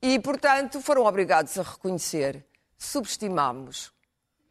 E, 0.02 0.18
portanto, 0.20 0.82
foram 0.82 1.06
obrigados 1.06 1.58
a 1.60 1.62
reconhecer, 1.62 2.44
subestimamos 2.78 3.92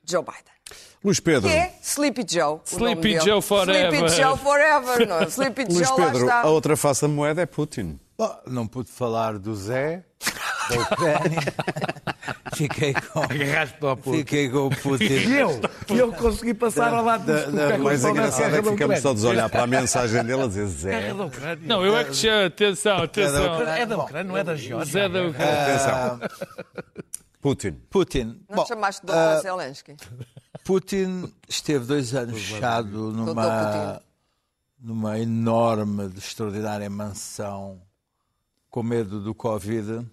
Joe 0.04 0.22
Biden. 0.22 0.58
Luís 1.02 1.18
Pedro. 1.20 1.48
Que 1.48 1.56
é 1.56 1.74
Sleepy 1.82 2.24
Joe. 2.28 2.60
Sleepy. 2.64 3.20
Joe 3.20 3.42
forever. 3.42 3.92
Sleepy 3.94 4.08
Joe 4.22 4.36
forever, 4.38 5.08
não 5.08 5.18
é? 5.20 5.24
Sleepy 5.28 5.64
Luís 5.64 5.88
Joe, 5.88 5.98
lá 5.98 6.06
Pedro, 6.06 6.26
está. 6.26 6.40
a 6.42 6.46
outra 6.46 6.76
face 6.76 7.02
da 7.02 7.08
moeda 7.08 7.42
é 7.42 7.46
Putin. 7.46 7.98
Bom, 8.16 8.40
não 8.46 8.66
pude 8.66 8.90
falar 8.90 9.38
do 9.38 9.54
Zé, 9.54 10.04
da 10.68 10.80
Ucrânia. 10.80 11.54
Fiquei 12.58 12.92
com, 13.12 13.20
Agarraste 13.22 13.76
ao 13.82 13.96
puto. 13.96 14.16
fiquei 14.18 14.48
com 14.50 14.66
o 14.66 14.70
Putin. 14.70 15.04
E 15.04 15.36
eu? 15.38 15.60
Eu 15.88 16.12
consegui 16.12 16.54
passar 16.54 16.92
ao 16.92 17.04
lado 17.04 17.24
da- 17.24 17.44
do 17.44 17.52
da- 17.52 17.76
O 17.76 17.84
mais 17.84 18.04
engraçado 18.04 18.56
é 18.56 18.62
que 18.62 18.70
ficamos 18.70 19.00
todos 19.00 19.24
a 19.24 19.28
olhar 19.28 19.48
para 19.48 19.62
a 19.62 19.66
mensagem 19.68 20.24
dele 20.24 20.42
a 20.42 20.46
dizer 20.48 20.66
Zé. 20.66 21.08
É 21.10 21.14
da 21.14 21.24
Ucrânia. 21.24 21.68
Não, 21.68 21.84
eu 21.86 21.96
é 21.96 22.04
que 22.04 22.14
já. 22.14 22.46
Atenção, 22.46 22.96
atenção. 23.02 23.62
É 23.68 23.86
da 23.86 23.96
Ucrânia, 23.98 24.24
não 24.24 24.36
é 24.36 24.42
da 24.44 24.54
Geórgia. 24.56 24.92
Zé 24.92 25.08
da 25.08 25.22
Ucrânia. 25.22 25.62
Atenção. 25.62 26.20
Putin. 27.40 27.72
Putin. 27.88 28.40
Não 28.48 28.56
Bom, 28.56 28.66
chamaste 28.66 29.06
de 29.06 29.12
ah, 29.12 29.36
Dr. 29.36 29.42
Zelensky. 29.42 29.96
Putin 30.64 31.32
esteve 31.48 31.84
dois 31.86 32.12
anos 32.14 32.36
fechado 32.42 33.12
numa, 33.12 33.34
Putin. 33.34 34.04
numa 34.80 35.18
enorme, 35.18 36.10
extraordinária 36.16 36.90
mansão 36.90 37.80
com 38.78 38.82
medo 38.84 39.20
do 39.20 39.34
Covid, 39.34 40.06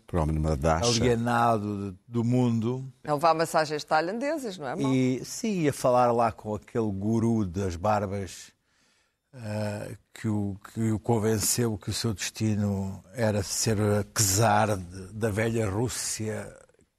alienado 1.01 1.91
de- 1.91 1.97
do 2.07 2.23
mundo. 2.23 2.91
A 3.03 3.13
levar 3.13 3.33
massagens 3.35 3.83
tailandesas, 3.83 4.57
não 4.57 4.67
é? 4.67 4.75
mau? 4.75 4.93
E 4.93 5.23
sim, 5.23 5.61
ia 5.61 5.73
falar 5.73 6.11
lá 6.11 6.31
com 6.31 6.55
aquele 6.55 6.91
guru 6.91 7.45
das 7.45 7.75
barbas 7.75 8.51
ah, 9.33 9.87
que, 10.13 10.27
o, 10.27 10.55
que 10.73 10.91
o 10.91 10.99
convenceu 10.99 11.77
que 11.77 11.89
o 11.89 11.93
seu 11.93 12.13
destino 12.13 13.03
era 13.13 13.43
ser 13.43 13.77
czar 14.17 14.77
de- 14.77 15.13
da 15.13 15.29
velha 15.29 15.69
Rússia 15.69 16.51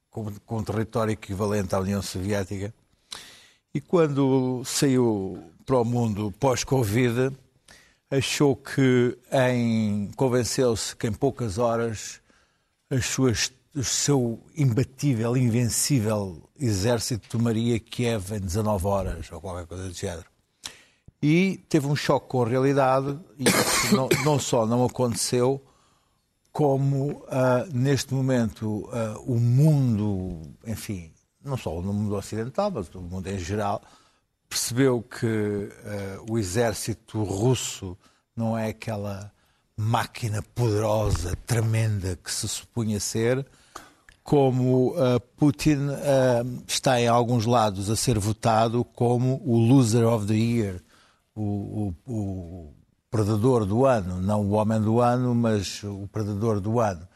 com, 0.09 0.31
com 0.45 0.57
um 0.59 0.63
território 0.63 1.11
equivalente 1.11 1.75
à 1.75 1.79
União 1.79 2.01
Soviética. 2.01 2.73
E 3.73 3.81
quando 3.81 4.63
saiu 4.65 5.43
para 5.65 5.77
o 5.79 5.83
mundo 5.85 6.31
pós-Covid, 6.39 7.35
achou 8.09 8.55
que 8.55 9.17
em 9.31 10.09
convenceu-se 10.15 10.95
que 10.95 11.07
em 11.07 11.13
poucas 11.13 11.57
horas 11.57 12.21
as 12.89 13.05
suas, 13.05 13.51
o 13.75 13.83
seu 13.83 14.39
imbatível, 14.55 15.35
invencível 15.35 16.49
exército 16.57 17.27
tomaria 17.27 17.79
Kiev 17.79 18.33
em 18.33 18.39
19 18.39 18.87
horas 18.87 19.31
ou 19.31 19.41
qualquer 19.41 19.65
coisa 19.65 19.87
do 19.87 19.93
género. 19.93 20.25
E 21.21 21.57
teve 21.67 21.87
um 21.87 21.95
choque 21.95 22.27
com 22.27 22.43
a 22.43 22.47
realidade 22.47 23.19
e 23.37 23.43
isso 23.43 23.95
não, 23.95 24.07
não 24.23 24.39
só 24.39 24.65
não 24.65 24.85
aconteceu, 24.85 25.61
como 26.51 27.23
ah, 27.27 27.65
neste 27.73 28.13
momento 28.13 28.87
ah, 28.91 29.15
o 29.25 29.39
mundo, 29.39 30.41
enfim, 30.65 31.11
não 31.43 31.57
só 31.57 31.81
no 31.81 31.93
mundo 31.93 32.15
ocidental, 32.15 32.71
mas 32.71 32.93
o 32.93 33.01
mundo 33.01 33.27
em 33.27 33.39
geral, 33.39 33.81
percebeu 34.49 35.01
que 35.01 35.69
ah, 35.85 36.23
o 36.29 36.37
exército 36.37 37.23
russo 37.23 37.97
não 38.35 38.57
é 38.57 38.69
aquela 38.69 39.31
máquina 39.75 40.41
poderosa, 40.55 41.35
tremenda 41.45 42.15
que 42.15 42.31
se 42.31 42.47
supunha 42.47 42.99
ser, 42.99 43.45
como 44.23 44.93
ah, 44.97 45.19
Putin 45.37 45.89
ah, 45.91 46.43
está 46.67 46.99
em 46.99 47.07
alguns 47.07 47.45
lados 47.45 47.89
a 47.89 47.95
ser 47.95 48.17
votado 48.19 48.83
como 48.83 49.41
o 49.45 49.57
loser 49.57 50.05
of 50.07 50.25
the 50.25 50.33
year, 50.35 50.81
o, 51.35 51.93
o- 52.07 52.11
o 52.13 52.73
predador 53.11 53.65
do 53.65 53.85
ano, 53.85 54.19
não 54.21 54.41
o 54.41 54.51
homem 54.51 54.81
do 54.81 54.99
ano, 54.99 55.33
mas 55.35 55.81
o 55.83 56.07
predador 56.11 56.59
do 56.59 56.79
ano. 56.79 57.07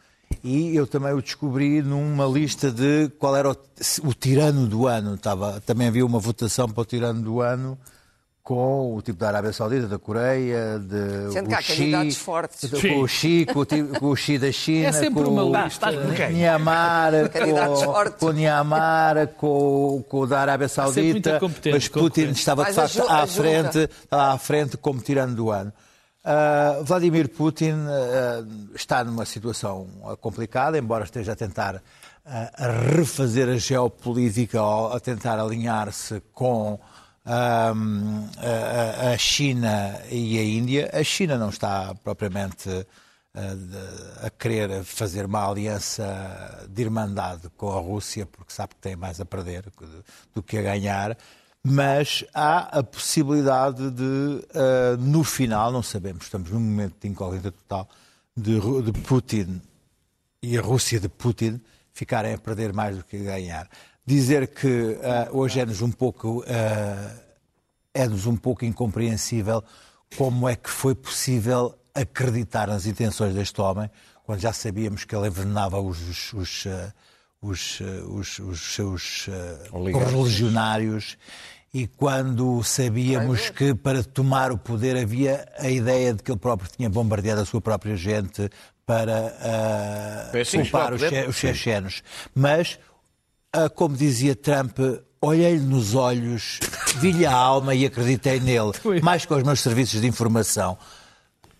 E 0.43 0.75
eu 0.75 0.87
também 0.87 1.13
o 1.13 1.21
descobri 1.21 1.81
numa 1.81 2.25
lista 2.25 2.71
de 2.71 3.09
qual 3.19 3.35
era 3.35 3.51
o, 3.51 3.55
o 4.03 4.13
tirano 4.13 4.65
do 4.67 4.87
ano. 4.87 5.15
Estava, 5.15 5.61
também 5.65 5.87
havia 5.87 6.05
uma 6.05 6.19
votação 6.19 6.67
para 6.69 6.81
o 6.81 6.85
tirano 6.85 7.21
do 7.21 7.41
ano 7.41 7.77
com 8.43 8.95
o 8.95 9.01
tipo 9.03 9.19
da 9.19 9.27
Arábia 9.27 9.53
Saudita, 9.53 9.87
da 9.87 9.99
Coreia, 9.99 10.79
de 10.79 11.31
Sendo 11.31 11.45
o 11.45 11.49
que 11.49 11.53
há 11.55 11.61
Xi, 11.61 11.75
candidatos 11.77 12.17
fortes. 12.17 12.69
de- 12.71 12.89
com 12.89 12.99
o 13.01 13.07
Xi, 13.07 13.45
com 13.45 13.59
o, 13.59 13.65
tipo- 13.65 13.99
com 13.99 14.05
o 14.07 14.15
Xi 14.15 14.39
da 14.39 14.51
China, 14.51 14.87
É 14.87 14.91
sempre 14.91 15.23
com 15.23 15.29
uma 15.29 15.43
o 15.43 15.63
lista. 15.63 15.91
Myanmar, 16.31 17.11
Candidatos 17.29 17.83
com, 17.83 17.93
com 18.19 18.25
o 18.25 18.33
Myanmar, 18.33 19.27
com, 19.37 20.03
com 20.09 20.19
o 20.21 20.27
da 20.27 20.39
Arábia 20.39 20.67
Saudita, 20.67 21.39
mas 21.71 21.87
Putin 21.87 22.29
estava 22.31 22.65
de 22.65 22.73
facto 22.73 23.03
à 23.07 23.27
frente, 23.27 23.89
à 24.09 24.37
frente 24.39 24.75
como 24.75 24.99
tirano 25.01 25.35
do 25.35 25.51
ano. 25.51 25.71
Ah, 26.23 26.79
Vladimir 26.83 27.29
Putin 27.29 27.73
ah, 27.87 28.45
está 28.75 29.03
numa 29.03 29.25
situação 29.25 29.87
ah, 30.05 30.15
complicada, 30.15 30.77
embora 30.77 31.03
esteja 31.03 31.33
a 31.33 31.35
tentar 31.35 31.81
a 32.23 32.67
refazer 32.95 33.49
a 33.49 33.57
geopolítica, 33.57 34.61
ou 34.61 34.93
a 34.93 34.99
tentar 34.99 35.39
alinhar-se 35.39 36.21
com 36.31 36.79
a, 37.25 37.73
China 39.17 39.99
e 40.09 40.37
a 40.37 40.43
Índia. 40.43 40.91
A 40.93 41.03
China 41.03 41.35
não 41.35 41.49
está 41.49 41.95
propriamente 42.03 42.69
a 44.21 44.29
querer 44.29 44.83
fazer 44.83 45.25
uma 45.25 45.49
aliança 45.49 46.67
de 46.69 46.83
irmandade 46.83 47.49
com 47.57 47.71
a 47.71 47.81
Rússia, 47.81 48.27
porque 48.27 48.53
sabe 48.53 48.75
que 48.75 48.81
tem 48.81 48.95
mais 48.95 49.19
a 49.19 49.25
perder 49.25 49.65
do 50.35 50.43
que 50.43 50.59
a 50.59 50.61
ganhar. 50.61 51.17
Mas 51.63 52.25
há 52.33 52.79
a 52.79 52.83
possibilidade 52.83 53.91
de, 53.91 54.45
ah, 54.55 54.97
no 54.97 55.23
final, 55.23 55.71
não 55.71 55.83
sabemos, 55.83 56.23
estamos 56.23 56.49
num 56.49 56.59
momento 56.59 56.95
de 56.99 57.07
incógnita 57.07 57.51
total, 57.51 57.87
de, 58.35 58.59
de 58.59 58.91
Putin 59.01 59.61
e 60.41 60.57
a 60.57 60.61
Rússia 60.61 60.99
de 60.99 61.07
Putin 61.07 61.61
ficarem 61.93 62.33
a 62.33 62.37
perder 62.37 62.73
mais 62.73 62.97
do 62.97 63.03
que 63.03 63.17
a 63.17 63.33
ganhar. 63.33 63.69
Dizer 64.03 64.47
que 64.47 64.97
ah, 65.03 65.29
hoje 65.31 65.59
é-nos 65.59 65.81
um 65.81 65.91
pouco 65.91 66.43
ah, 66.47 67.15
é-nos 67.93 68.25
um 68.25 68.35
pouco 68.35 68.65
incompreensível 68.65 69.63
como 70.17 70.49
é 70.49 70.55
que 70.55 70.69
foi 70.69 70.95
possível 70.95 71.77
acreditar 71.93 72.67
nas 72.67 72.85
intenções 72.85 73.35
deste 73.35 73.61
homem 73.61 73.89
quando 74.23 74.39
já 74.39 74.53
sabíamos 74.53 75.03
que 75.03 75.15
ele 75.15 75.27
envenenava 75.27 75.79
os, 75.79 75.99
os, 76.09 76.33
os, 76.33 76.67
os, 77.41 77.79
ah, 77.81 78.05
os- 78.07 78.39
os 78.39 78.75
seus 78.75 79.27
Oligarcas. 79.71 80.11
correligionários 80.11 81.17
e 81.73 81.87
quando 81.87 82.61
sabíamos 82.63 83.49
que 83.49 83.73
para 83.73 84.03
tomar 84.03 84.51
o 84.51 84.57
poder 84.57 84.95
havia 84.97 85.47
a 85.57 85.69
ideia 85.69 86.13
de 86.13 86.21
que 86.21 86.31
ele 86.31 86.39
próprio 86.39 86.69
tinha 86.75 86.89
bombardeado 86.89 87.41
a 87.41 87.45
sua 87.45 87.61
própria 87.61 87.95
gente 87.95 88.49
para 88.85 89.33
chegou 90.45 90.65
culpar 90.65 90.93
os, 90.93 91.01
che- 91.01 91.25
os 91.27 91.35
chechenos. 91.35 92.03
Mas 92.35 92.77
ah, 93.53 93.69
como 93.69 93.95
dizia 93.95 94.35
Trump, 94.35 94.77
olhei-lhe 95.21 95.59
nos 95.65 95.95
olhos, 95.95 96.59
vi-lhe 96.97 97.25
a 97.25 97.33
alma 97.33 97.73
e 97.73 97.85
acreditei 97.85 98.39
nele, 98.39 98.71
mais 99.01 99.25
que 99.25 99.33
aos 99.33 99.43
meus 99.43 99.61
serviços 99.61 100.01
de 100.01 100.07
informação. 100.07 100.77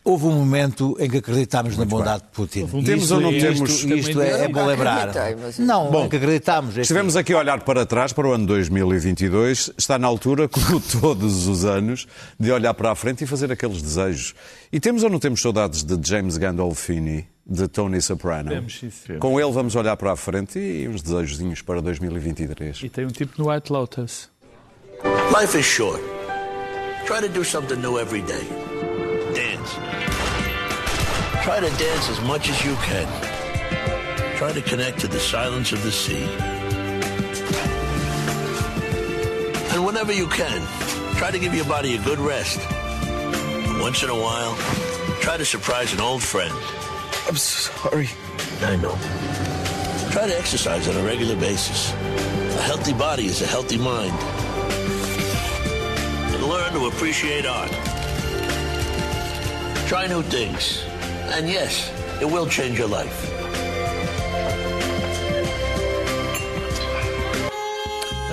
Houve 0.04 0.26
um 0.26 0.32
momento 0.32 0.98
em 1.00 1.08
que 1.08 1.18
acreditámos 1.18 1.78
na 1.78 1.86
bondade 1.86 2.24
de 2.24 2.30
Putin. 2.30 2.66
Temos 2.66 3.04
Isto- 3.04 3.14
ou 3.16 3.22
não 3.22 3.32
isto- 3.32 3.54
temos- 3.54 3.84
Isto, 3.84 4.22
é, 4.22 4.46
é 4.46 4.48
bom 4.48 4.66
lembrar. 4.66 5.14
mas- 5.40 5.60
Não, 5.60 5.92
Bom, 5.92 6.06
é 6.06 6.10
que 6.10 6.16
acreditámos. 6.16 6.76
é 6.76 6.82
Estivemos 6.82 7.16
aqui 7.16 7.34
a 7.34 7.38
olhar 7.38 7.62
para 7.64 7.86
trás, 7.86 8.12
para 8.12 8.28
o 8.28 8.32
ano 8.34 8.48
2022. 8.48 9.70
Está 9.78 10.00
na 10.00 10.08
altura, 10.08 10.48
como 10.50 10.80
todos 10.80 11.48
os 11.48 11.66
anos, 11.66 12.08
de 12.40 12.52
olhar 12.52 12.74
para 12.74 12.92
a 12.92 12.96
frente 12.96 13.24
e 13.24 13.28
fazer 13.28 13.52
aqueles 13.52 13.80
desejos. 13.80 14.34
E 14.74 14.80
temos 14.80 15.04
ou 15.04 15.10
não 15.10 15.20
temos 15.20 15.40
saudades 15.40 15.84
de 15.84 15.96
James 16.10 16.36
Gandolfini, 16.36 17.28
de 17.46 17.68
Tony 17.68 18.02
Soprano? 18.02 18.50
Temos, 18.50 18.80
sim, 18.80 18.90
sim. 18.90 19.20
Com 19.20 19.40
ele 19.40 19.52
vamos 19.52 19.76
olhar 19.76 19.96
para 19.98 20.14
a 20.14 20.16
frente 20.16 20.58
e 20.58 20.88
uns 20.88 21.04
desejozinhos 21.04 21.62
para 21.62 21.80
2023. 21.80 22.82
E 22.82 22.90
tem 22.90 23.06
um 23.06 23.10
tipo 23.10 23.34
no 23.38 23.52
White 23.52 23.72
Lotus. 23.72 24.30
Life 25.40 25.60
is 25.60 25.66
short. 25.66 26.02
Try 27.06 27.22
to 27.22 27.30
do 27.30 27.44
something 27.46 27.76
new 27.76 28.00
every 28.00 28.24
day. 28.24 28.48
Dance. 29.62 31.44
Try 31.44 31.60
to 31.60 31.70
dance 31.78 32.10
as 32.10 32.22
much 32.22 32.50
as 32.50 32.64
you 32.66 32.76
can. 32.76 33.08
Try 34.38 34.52
to 34.54 34.62
connect 34.62 35.00
to 35.00 35.08
the 35.08 35.20
silence 35.20 35.72
of 35.72 35.84
the 35.84 35.92
sea. 35.92 36.24
And 39.74 39.86
whenever 39.86 40.14
you 40.14 40.28
can, 40.28 40.66
try 41.18 41.32
to 41.32 41.40
give 41.40 41.54
your 41.54 41.66
body 41.66 41.96
a 41.96 42.02
good 42.02 42.20
rest. 42.20 42.60
And 42.60 43.82
once 43.82 44.04
in 44.04 44.10
a 44.10 44.16
while, 44.16 44.56
try 45.22 45.38
to 45.38 45.46
surprise 45.46 45.94
an 45.94 46.02
old 46.02 46.24
friend. 46.24 46.54
I'm 47.28 47.36
sorry. 47.36 48.10
I 48.64 48.76
know. 48.78 48.98
Try 50.12 50.28
to 50.28 50.38
exercise 50.38 50.88
on 50.88 50.98
a 50.98 51.04
regular 51.04 51.36
basis. 51.36 51.94
A 51.94 52.62
healthy 52.64 52.94
body 52.94 53.26
is 53.26 53.42
a 53.42 53.48
healthy 53.48 53.78
mind. 53.78 54.14
And 56.34 56.44
learn 56.44 56.74
to 56.74 56.88
appreciate 56.88 57.46
art. 57.46 57.91
Try 59.92 60.08
new 60.08 60.24
things. 60.24 60.86
And 61.36 61.50
yes, 61.50 61.92
it 62.22 62.26
will 62.26 62.48
change 62.48 62.80
your 62.80 62.88
life. 62.88 63.12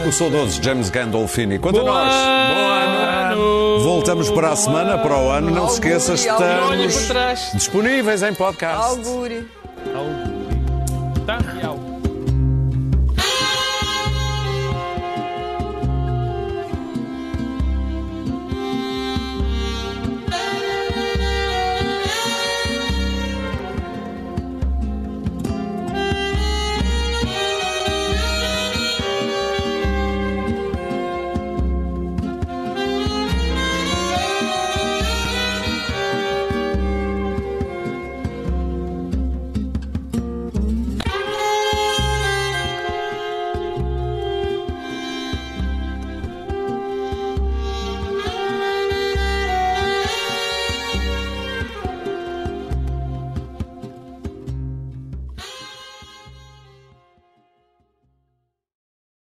O 0.07 0.13
saudoso 0.13 0.63
James 0.63 0.89
Gandolfini. 0.89 1.59
Quanto 1.59 1.81
a 1.81 1.83
Bom 1.83 1.89
nós, 1.89 2.15
ano! 2.15 3.81
voltamos 3.81 4.31
para 4.31 4.51
a 4.51 4.57
semana, 4.57 4.99
para 4.99 5.19
o 5.19 5.31
ano. 5.31 5.51
Não 5.51 5.67
se 5.67 5.75
esqueça, 5.75 6.15
estamos 6.15 7.11
disponíveis 7.55 8.23
em 8.23 8.33
podcast. 8.35 8.81
Algo. 8.81 9.27